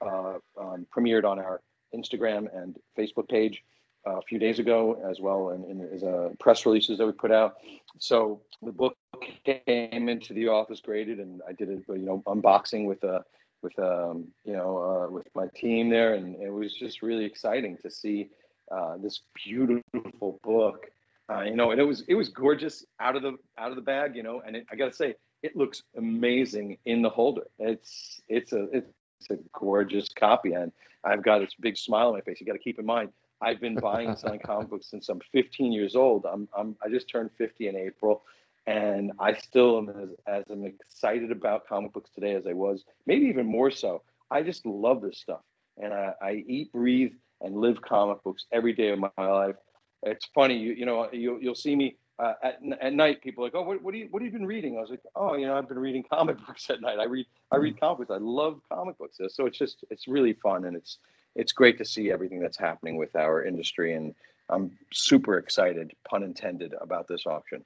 uh, 0.01 0.39
um, 0.61 0.87
premiered 0.95 1.24
on 1.24 1.39
our 1.39 1.61
Instagram 1.95 2.47
and 2.55 2.76
Facebook 2.97 3.28
page 3.28 3.62
uh, 4.07 4.18
a 4.18 4.22
few 4.22 4.39
days 4.39 4.59
ago, 4.59 5.01
as 5.09 5.20
well, 5.20 5.51
and, 5.51 5.64
and 5.64 5.93
as 5.93 6.03
a 6.03 6.30
press 6.39 6.64
releases 6.64 6.99
that 6.99 7.07
we 7.07 7.12
put 7.12 7.32
out. 7.32 7.57
So 7.99 8.41
the 8.62 8.72
book 8.72 8.97
came 9.45 10.09
into 10.09 10.32
the 10.32 10.49
office 10.49 10.80
graded, 10.80 11.18
and 11.18 11.41
I 11.49 11.53
did 11.53 11.68
a 11.68 11.99
you 11.99 12.07
know 12.07 12.22
unboxing 12.26 12.87
with 12.87 13.03
a 13.03 13.24
with 13.62 13.76
um, 13.78 14.28
you 14.45 14.53
know 14.53 14.78
uh, 14.78 15.11
with 15.11 15.26
my 15.34 15.49
team 15.57 15.89
there, 15.89 16.14
and 16.14 16.37
it 16.41 16.51
was 16.51 16.72
just 16.72 17.03
really 17.03 17.24
exciting 17.24 17.76
to 17.82 17.91
see 17.91 18.28
uh, 18.70 18.97
this 18.99 19.22
beautiful 19.45 20.41
book. 20.45 20.87
Uh, 21.28 21.43
you 21.43 21.57
know, 21.57 21.72
and 21.72 21.80
it 21.80 21.84
was 21.84 22.03
it 22.07 22.14
was 22.14 22.28
gorgeous 22.28 22.84
out 23.01 23.16
of 23.16 23.22
the 23.22 23.37
out 23.59 23.70
of 23.70 23.76
the 23.76 23.82
bag, 23.82 24.14
you 24.14 24.22
know, 24.22 24.43
and 24.47 24.55
it, 24.55 24.66
I 24.70 24.76
got 24.76 24.87
to 24.87 24.97
say, 24.97 25.16
it 25.47 25.57
looks 25.57 25.84
amazing 25.97 26.76
in 26.84 27.03
the 27.03 27.09
holder. 27.09 27.47
It's 27.59 28.20
it's 28.28 28.53
a 28.53 28.64
it's 28.72 29.30
a 29.30 29.36
gorgeous 29.53 30.09
copy, 30.09 30.53
and 30.53 30.72
I've 31.05 31.22
got 31.22 31.38
this 31.38 31.55
big 31.61 31.76
smile 31.76 32.09
on 32.09 32.14
my 32.14 32.20
face. 32.20 32.40
You 32.40 32.47
got 32.47 32.55
to 32.55 32.59
keep 32.59 32.78
in 32.78 32.86
mind, 32.86 33.11
I've 33.40 33.61
been 33.61 33.76
buying 33.76 34.09
and 34.09 34.18
selling 34.18 34.40
comic 34.40 34.70
books 34.70 34.90
since 34.90 35.09
I'm 35.09 35.20
15 35.32 35.72
years 35.72 35.94
old. 35.94 36.26
I'm, 36.26 36.49
I'm 36.57 36.76
I 36.84 36.88
just 36.88 37.09
turned 37.09 37.30
50 37.38 37.68
in 37.68 37.76
April, 37.76 38.22
and 38.66 39.12
I 39.20 39.34
still 39.34 39.78
am 39.78 39.88
as, 39.88 40.09
as 40.26 40.44
I'm 40.51 40.64
excited 40.64 41.30
about 41.30 41.68
comic 41.68 41.92
books 41.92 42.11
today 42.14 42.34
as 42.34 42.47
I 42.47 42.53
was, 42.53 42.84
maybe 43.07 43.26
even 43.26 43.47
more 43.47 43.70
so. 43.70 44.03
I 44.30 44.42
just 44.42 44.66
love 44.66 45.01
this 45.01 45.18
stuff, 45.18 45.42
and 45.80 45.92
I, 45.92 46.12
I 46.20 46.44
eat, 46.49 46.72
breathe, 46.72 47.12
and 47.40 47.57
live 47.57 47.80
comic 47.82 48.22
books 48.24 48.47
every 48.53 48.72
day 48.72 48.90
of 48.90 48.99
my 48.99 49.11
life. 49.16 49.57
It's 50.03 50.26
funny, 50.34 50.57
you 50.57 50.72
you 50.72 50.86
know, 50.86 51.09
you'll 51.12 51.40
you'll 51.40 51.55
see 51.55 51.76
me 51.76 51.97
uh, 52.18 52.32
at, 52.42 52.60
at 52.80 52.94
night, 52.94 53.22
people 53.22 53.44
are 53.44 53.48
like, 53.48 53.54
oh, 53.54 53.62
what, 53.62 53.82
what, 53.82 53.92
do 53.92 53.98
you, 53.98 54.08
what 54.10 54.22
have 54.22 54.32
you 54.32 54.38
been 54.38 54.46
reading? 54.46 54.78
I 54.78 54.80
was 54.80 54.90
like, 54.90 55.02
oh, 55.14 55.34
you 55.34 55.46
know, 55.46 55.56
I've 55.56 55.68
been 55.68 55.78
reading 55.78 56.02
comic 56.10 56.38
books 56.46 56.70
at 56.70 56.80
night. 56.80 56.98
I 56.98 57.04
read, 57.04 57.26
I 57.52 57.56
read 57.56 57.78
comic 57.78 58.08
books. 58.08 58.10
I 58.10 58.18
love 58.18 58.60
comic 58.70 58.98
books. 58.98 59.18
So 59.28 59.46
it's 59.46 59.58
just, 59.58 59.84
it's 59.90 60.08
really 60.08 60.32
fun. 60.32 60.64
And 60.64 60.76
it's, 60.76 60.98
it's 61.34 61.52
great 61.52 61.78
to 61.78 61.84
see 61.84 62.10
everything 62.10 62.40
that's 62.40 62.56
happening 62.56 62.96
with 62.96 63.14
our 63.16 63.44
industry. 63.44 63.94
And 63.94 64.14
I'm 64.48 64.72
super 64.92 65.38
excited, 65.38 65.92
pun 66.08 66.22
intended, 66.22 66.74
about 66.80 67.08
this 67.08 67.26
auction. 67.26 67.64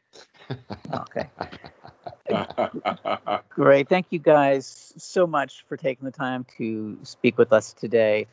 okay. 0.95 1.29
Great. 3.51 3.89
Thank 3.89 4.07
you 4.11 4.19
guys 4.19 4.95
so 4.97 5.27
much 5.27 5.65
for 5.69 5.77
taking 5.77 6.07
the 6.07 6.11
time 6.11 6.47
to 6.57 6.99
speak 7.03 7.39
with 7.39 7.53
us 7.53 7.73
today. 7.73 8.27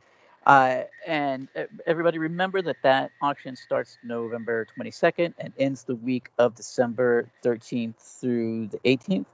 Uh, 0.47 0.83
and 1.05 1.49
everybody 1.85 2.17
remember 2.17 2.61
that 2.61 2.77
that 2.81 3.11
auction 3.21 3.53
starts 3.57 3.97
November 4.01 4.65
22nd 4.79 5.33
and 5.37 5.51
ends 5.59 5.83
the 5.83 5.95
week 5.95 6.29
of 6.37 6.55
December 6.55 7.29
13th 7.43 7.95
through 7.97 8.67
the 8.67 8.77
18th. 8.85 9.25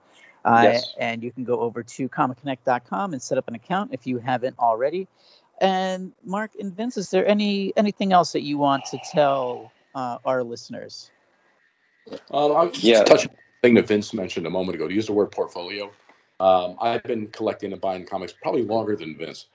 Uh, 0.44 0.62
yes. 0.64 0.96
And 1.00 1.22
you 1.22 1.32
can 1.32 1.44
go 1.44 1.60
over 1.60 1.84
to 1.84 2.10
comicconnect.com 2.10 3.14
and 3.14 3.22
set 3.22 3.38
up 3.38 3.48
an 3.48 3.54
account 3.54 3.92
if 3.94 4.08
you 4.08 4.18
haven't 4.18 4.58
already. 4.58 5.08
And 5.62 6.14
Mark 6.26 6.50
and 6.60 6.76
Vince, 6.76 6.98
is 6.98 7.12
there 7.12 7.28
any 7.28 7.74
anything 7.78 8.12
else 8.12 8.32
that 8.32 8.42
you 8.42 8.58
want 8.58 8.86
to 8.86 8.98
tell 9.12 9.72
uh, 9.94 10.18
our 10.26 10.44
listeners? 10.44 11.12
Um, 12.32 12.54
I 12.54 12.64
was 12.64 12.84
yeah. 12.84 13.04
touching 13.04 13.30
on 13.30 13.36
the 13.36 13.68
thing 13.68 13.76
that 13.76 13.88
Vince 13.88 14.16
mentioned 14.16 14.48
a 14.48 14.50
moment 14.50 14.76
ago. 14.76 14.88
To 14.88 14.94
use 14.94 15.06
the 15.06 15.14
word 15.14 15.32
portfolio, 15.32 15.92
um, 16.40 16.76
I've 16.82 17.04
been 17.04 17.28
collecting 17.28 17.72
and 17.72 17.80
buying 17.80 18.04
comics 18.04 18.34
probably 18.34 18.64
longer 18.64 18.96
than 18.96 19.16
Vince. 19.16 19.46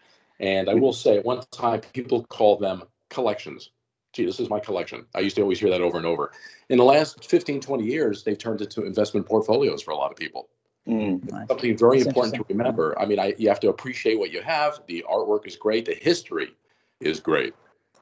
And 0.41 0.69
I 0.69 0.75
will 0.75 0.93
say, 0.93 1.19
at 1.19 1.25
one 1.25 1.43
time, 1.51 1.81
people 1.93 2.25
call 2.25 2.57
them 2.57 2.85
collections. 3.11 3.71
Gee, 4.13 4.25
this 4.25 4.41
is 4.41 4.49
my 4.49 4.61
collection. 4.61 5.05
I 5.15 5.21
used 5.21 5.37
to 5.37 5.43
always 5.43 5.61
hear 5.61 5.71
that 5.71 5.81
over 5.81 5.97
and 5.97 6.07
over. 6.07 6.33
In 6.69 6.79
the 6.79 6.85
last 6.85 7.29
15, 7.29 7.61
20 7.61 7.85
years, 7.85 8.23
they've 8.23 8.39
turned 8.39 8.61
into 8.61 8.85
investment 8.85 9.27
portfolios 9.27 9.83
for 9.83 9.91
a 9.91 9.97
lot 9.97 10.11
of 10.11 10.17
people. 10.17 10.49
Mm, 10.87 11.31
nice. 11.31 11.49
Something 11.49 11.77
very 11.77 11.99
That's 11.99 12.09
important 12.09 12.35
to 12.37 12.45
remember. 12.49 12.99
I 12.99 13.05
mean, 13.05 13.19
I, 13.19 13.35
you 13.37 13.49
have 13.49 13.61
to 13.61 13.69
appreciate 13.69 14.19
what 14.19 14.31
you 14.31 14.41
have. 14.43 14.81
The 14.87 15.05
artwork 15.09 15.47
is 15.47 15.57
great. 15.57 15.85
The 15.85 15.95
history 15.95 16.55
is 17.01 17.21
great. 17.21 17.55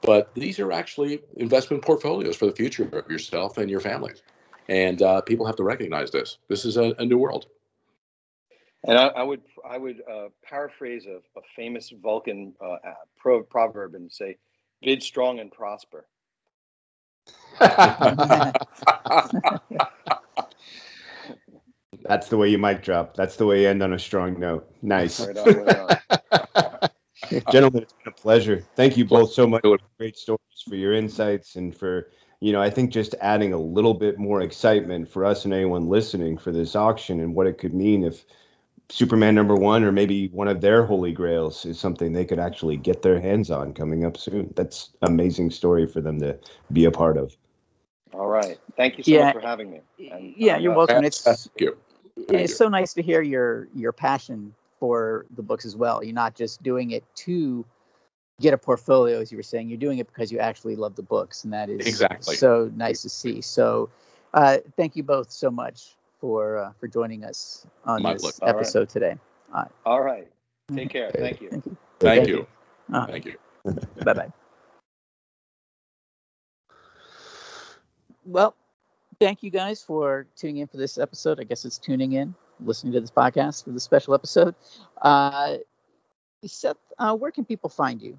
But 0.02 0.32
these 0.34 0.60
are 0.60 0.70
actually 0.70 1.20
investment 1.36 1.82
portfolios 1.82 2.36
for 2.36 2.46
the 2.46 2.52
future 2.52 2.84
of 2.84 3.10
yourself 3.10 3.58
and 3.58 3.68
your 3.68 3.80
families. 3.80 4.22
And 4.68 5.02
uh, 5.02 5.20
people 5.22 5.46
have 5.46 5.56
to 5.56 5.64
recognize 5.64 6.10
this. 6.10 6.38
This 6.48 6.64
is 6.64 6.76
a, 6.76 6.94
a 6.98 7.04
new 7.04 7.18
world. 7.18 7.46
And 8.86 8.96
I, 8.96 9.06
I 9.08 9.22
would 9.22 9.42
I 9.68 9.78
would 9.78 10.00
uh, 10.10 10.28
paraphrase 10.42 11.06
a, 11.06 11.16
a, 11.38 11.42
famous 11.56 11.90
Vulcan 11.90 12.54
uh, 12.64 12.76
pro, 13.18 13.42
proverb 13.42 13.96
and 13.96 14.10
say, 14.10 14.36
"Bid 14.80 15.02
strong 15.02 15.40
and 15.40 15.50
prosper." 15.50 16.06
That's 22.04 22.28
the 22.28 22.36
way 22.36 22.48
you 22.50 22.58
mic 22.58 22.82
drop. 22.82 23.16
That's 23.16 23.34
the 23.34 23.46
way 23.46 23.62
you 23.62 23.68
end 23.68 23.82
on 23.82 23.92
a 23.92 23.98
strong 23.98 24.38
note. 24.38 24.70
Nice. 24.82 25.18
Right 25.18 25.36
on, 25.36 25.64
right 25.64 25.78
on. 25.80 26.88
Gentlemen, 27.50 27.82
it's 27.82 27.92
been 27.92 28.12
a 28.12 28.12
pleasure. 28.12 28.64
Thank 28.76 28.96
you 28.96 29.04
both 29.04 29.32
so 29.32 29.48
much 29.48 29.62
for 29.62 29.78
great 29.98 30.16
stories, 30.16 30.62
for 30.68 30.76
your 30.76 30.92
insights, 30.92 31.56
and 31.56 31.74
for 31.74 32.12
you 32.38 32.52
know, 32.52 32.62
I 32.62 32.70
think 32.70 32.92
just 32.92 33.16
adding 33.20 33.52
a 33.52 33.58
little 33.58 33.94
bit 33.94 34.18
more 34.18 34.42
excitement 34.42 35.08
for 35.08 35.24
us 35.24 35.44
and 35.44 35.52
anyone 35.52 35.88
listening 35.88 36.38
for 36.38 36.52
this 36.52 36.76
auction 36.76 37.18
and 37.18 37.34
what 37.34 37.48
it 37.48 37.58
could 37.58 37.74
mean 37.74 38.04
if 38.04 38.24
Superman 38.88 39.34
number 39.34 39.56
one, 39.56 39.82
or 39.82 39.90
maybe 39.90 40.28
one 40.28 40.46
of 40.46 40.60
their 40.60 40.84
holy 40.84 41.12
grails, 41.12 41.64
is 41.64 41.78
something 41.78 42.12
they 42.12 42.24
could 42.24 42.38
actually 42.38 42.76
get 42.76 43.02
their 43.02 43.20
hands 43.20 43.50
on 43.50 43.72
coming 43.72 44.04
up 44.04 44.16
soon. 44.16 44.52
That's 44.54 44.90
amazing 45.02 45.50
story 45.50 45.86
for 45.86 46.00
them 46.00 46.20
to 46.20 46.38
be 46.72 46.84
a 46.84 46.90
part 46.92 47.16
of. 47.16 47.36
All 48.12 48.28
right, 48.28 48.58
thank 48.76 48.96
you 48.96 49.04
so 49.04 49.10
yeah. 49.10 49.24
much 49.24 49.34
for 49.34 49.40
having 49.40 49.70
me. 49.70 49.80
And, 50.10 50.34
yeah, 50.36 50.56
you're 50.56 50.72
uh, 50.72 50.76
welcome. 50.76 51.04
It's 51.04 51.22
Thank 51.22 51.38
you. 51.58 51.76
Thank 52.16 52.42
it's 52.42 52.52
you. 52.52 52.56
so 52.56 52.68
nice 52.68 52.94
to 52.94 53.02
hear 53.02 53.22
your 53.22 53.68
your 53.74 53.92
passion 53.92 54.54
for 54.78 55.26
the 55.34 55.42
books 55.42 55.64
as 55.64 55.74
well. 55.74 56.02
You're 56.04 56.14
not 56.14 56.36
just 56.36 56.62
doing 56.62 56.92
it 56.92 57.04
to 57.16 57.64
get 58.40 58.54
a 58.54 58.58
portfolio, 58.58 59.20
as 59.20 59.32
you 59.32 59.36
were 59.36 59.42
saying. 59.42 59.68
You're 59.68 59.78
doing 59.78 59.98
it 59.98 60.06
because 60.06 60.30
you 60.30 60.38
actually 60.38 60.76
love 60.76 60.94
the 60.94 61.02
books, 61.02 61.42
and 61.42 61.52
that 61.52 61.68
is 61.68 61.86
exactly 61.86 62.36
so 62.36 62.70
nice 62.74 63.02
to 63.02 63.08
see. 63.08 63.40
So, 63.40 63.90
uh, 64.32 64.58
thank 64.76 64.94
you 64.94 65.02
both 65.02 65.32
so 65.32 65.50
much 65.50 65.95
for 66.20 66.58
uh, 66.58 66.72
for 66.78 66.88
joining 66.88 67.24
us 67.24 67.66
on 67.84 68.02
My 68.02 68.14
this 68.14 68.40
episode 68.42 68.80
right. 68.80 68.88
today. 68.88 69.16
All 69.54 69.62
right. 69.62 69.70
All 69.84 70.02
right. 70.02 70.28
Take 70.74 70.90
care. 70.90 71.10
Thank 71.10 71.40
you. 71.40 71.50
Thank 71.50 71.66
you. 71.66 71.76
Thank, 72.00 72.28
you. 72.28 72.46
Uh, 72.92 73.06
Thank 73.06 73.24
you. 73.26 73.34
bye 74.04 74.12
bye. 74.12 74.32
Well, 78.24 78.56
thank 79.20 79.42
you 79.42 79.50
guys 79.50 79.82
for 79.82 80.26
tuning 80.36 80.58
in 80.58 80.66
for 80.66 80.76
this 80.76 80.98
episode. 80.98 81.38
I 81.40 81.44
guess 81.44 81.64
it's 81.64 81.78
tuning 81.78 82.12
in, 82.12 82.34
listening 82.60 82.92
to 82.94 83.00
this 83.00 83.10
podcast 83.10 83.64
for 83.64 83.70
this 83.70 83.84
special 83.84 84.14
episode. 84.14 84.54
Uh, 85.00 85.58
Seth, 86.44 86.76
uh, 86.98 87.14
where 87.14 87.30
can 87.30 87.44
people 87.44 87.70
find 87.70 88.02
you? 88.02 88.18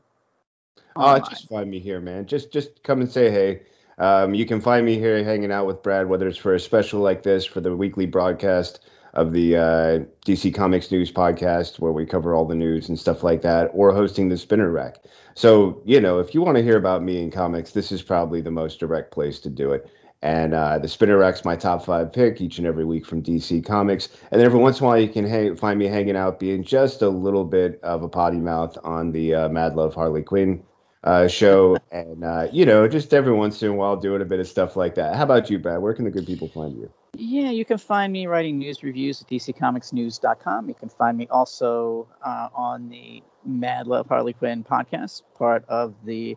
Uh, 0.96 1.20
just 1.20 1.50
find 1.50 1.70
me 1.70 1.80
here, 1.80 2.00
man. 2.00 2.26
Just 2.26 2.52
just 2.52 2.82
come 2.84 3.02
and 3.02 3.12
say 3.12 3.30
hey. 3.30 3.62
Um, 3.98 4.34
you 4.34 4.46
can 4.46 4.62
find 4.62 4.86
me 4.86 4.96
here 4.96 5.24
hanging 5.24 5.52
out 5.52 5.66
with 5.66 5.82
Brad, 5.82 6.08
whether 6.08 6.28
it's 6.28 6.38
for 6.38 6.54
a 6.54 6.60
special 6.60 7.02
like 7.02 7.24
this, 7.24 7.46
for 7.46 7.62
the 7.62 7.76
weekly 7.76 8.06
broadcast 8.06 8.80
of 9.14 9.34
the 9.34 9.58
uh, 9.58 10.00
DC 10.26 10.54
Comics 10.54 10.92
News 10.92 11.12
podcast, 11.12 11.80
where 11.80 11.92
we 11.92 12.06
cover 12.06 12.36
all 12.36 12.46
the 12.46 12.56
news 12.56 12.88
and 12.90 13.00
stuff 13.00 13.24
like 13.24 13.42
that, 13.42 13.72
or 13.74 13.92
hosting 13.92 14.30
the 14.30 14.38
Spinner 14.38 14.70
Rack. 14.70 14.98
So, 15.34 15.82
you 15.86 16.00
know, 16.00 16.20
if 16.20 16.36
you 16.36 16.42
want 16.42 16.58
to 16.58 16.64
hear 16.64 16.78
about 16.78 17.02
me 17.02 17.22
in 17.22 17.32
comics, 17.32 17.72
this 17.72 17.92
is 17.92 18.04
probably 18.04 18.42
the 18.42 18.52
most 18.52 18.80
direct 18.80 19.12
place 19.12 19.40
to 19.40 19.50
do 19.50 19.72
it. 19.72 19.90
And 20.22 20.54
uh, 20.54 20.80
the 20.80 20.88
Spinner 20.88 21.18
Rack's 21.18 21.46
my 21.46 21.56
top 21.56 21.86
five 21.86 22.12
pick 22.12 22.42
each 22.42 22.58
and 22.58 22.68
every 22.68 22.86
week 22.86 23.06
from 23.06 23.22
DC 23.22 23.66
Comics. 23.66 24.10
And 24.32 24.42
every 24.42 24.60
once 24.60 24.80
in 24.80 24.86
a 24.86 24.88
while, 24.88 25.00
you 25.00 25.10
can 25.10 25.26
hang, 25.26 25.56
find 25.56 25.78
me 25.78 25.86
hanging 25.86 26.16
out, 26.16 26.40
being 26.40 26.64
just 26.64 27.02
a 27.02 27.10
little 27.10 27.46
bit 27.46 27.80
of 27.84 28.04
a 28.04 28.10
potty 28.10 28.38
mouth 28.38 28.78
on 28.84 29.12
the 29.12 29.34
uh, 29.34 29.50
Mad 29.50 29.76
Love 29.76 29.94
Harley 29.94 30.24
Quinn 30.24 30.64
uh, 31.08 31.26
show, 31.26 31.78
and 31.90 32.22
uh, 32.22 32.48
you 32.52 32.66
know, 32.66 32.86
just 32.86 33.14
every 33.14 33.32
once 33.32 33.64
in 33.64 33.70
a 33.70 33.74
while 33.74 33.96
doing 33.96 34.22
a 34.22 34.26
bit 34.26 34.42
of 34.42 34.48
stuff 34.48 34.76
like 34.76 34.96
that. 34.96 35.16
How 35.16 35.24
about 35.24 35.50
you, 35.50 35.58
Brad? 35.58 35.82
Where 35.82 35.94
can 35.94 36.04
the 36.04 36.12
good 36.12 36.28
people 36.28 36.50
find 36.50 36.76
you? 36.76 36.92
Yeah, 37.16 37.50
you 37.50 37.64
can 37.64 37.78
find 37.78 38.12
me 38.12 38.28
writing 38.28 38.60
news 38.60 38.84
reviews 38.84 39.22
at 39.22 39.30
DCComicsNews.com. 39.30 40.68
You 40.68 40.76
can 40.76 40.90
find 40.90 41.18
me 41.18 41.28
also 41.32 42.08
uh, 42.22 42.50
on 42.54 42.90
the 42.90 43.24
Mad 43.46 43.88
Love 43.88 44.08
Harley 44.08 44.34
Quinn 44.34 44.66
podcast, 44.66 45.22
part 45.38 45.64
of 45.70 45.96
the 46.04 46.36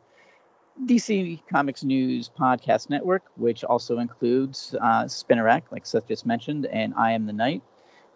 DC 0.87 1.41
Comics 1.53 1.83
News 1.83 2.31
Podcast 2.39 2.91
Network, 2.91 3.25
which 3.35 3.65
also 3.65 3.99
includes 3.99 4.77
uh, 4.81 5.09
Spinner 5.09 5.45
Rack, 5.45 5.65
like 5.73 5.85
Seth 5.85 6.07
just 6.07 6.25
mentioned, 6.25 6.67
and 6.67 6.95
I 6.97 7.13
Am 7.13 7.27
the 7.27 7.33
Knight, 7.33 7.63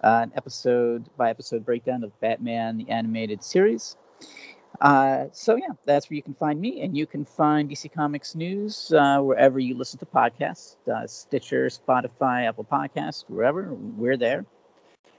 uh, 0.05 0.21
an 0.23 0.33
episode 0.37 1.11
by 1.17 1.31
episode 1.31 1.67
breakdown 1.67 2.05
of 2.05 2.19
Batman 2.21 2.77
the 2.77 2.89
Animated 2.91 3.43
Series. 3.43 3.97
Uh, 4.81 5.27
so 5.33 5.57
yeah, 5.57 5.69
that's 5.85 6.11
where 6.11 6.17
you 6.17 6.23
can 6.23 6.35
find 6.35 6.61
me, 6.61 6.83
and 6.83 6.97
you 6.97 7.07
can 7.07 7.25
find 7.25 7.71
DC 7.71 7.93
Comics 7.93 8.35
news 8.35 8.93
uh, 8.93 9.21
wherever 9.21 9.59
you 9.59 9.77
listen 9.77 9.99
to 10.01 10.07
podcasts, 10.07 10.77
uh, 10.89 11.07
Stitcher, 11.07 11.67
Spotify, 11.67 12.49
Apple 12.49 12.65
Podcasts, 12.65 13.25
wherever 13.29 13.73
we're 13.73 14.17
there. 14.17 14.45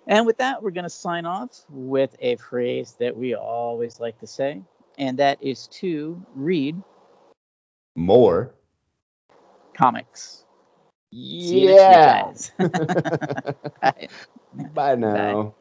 And 0.08 0.26
with 0.26 0.38
that, 0.38 0.62
we're 0.62 0.72
going 0.72 0.84
to 0.84 0.90
sign 0.90 1.26
off 1.26 1.66
with 1.70 2.16
a 2.20 2.36
phrase 2.36 2.96
that 3.00 3.16
we 3.16 3.34
always 3.34 4.00
like 4.00 4.20
to 4.20 4.28
say, 4.28 4.62
and 4.98 5.18
that 5.20 5.42
is 5.42 5.68
to 5.68 6.22
read 6.36 6.82
more 7.96 8.54
comics. 9.74 10.44
Yeah. 11.12 12.34
Bye. 13.82 14.08
Bye 14.74 14.96
now. 14.96 15.44
Bye. 15.44 15.52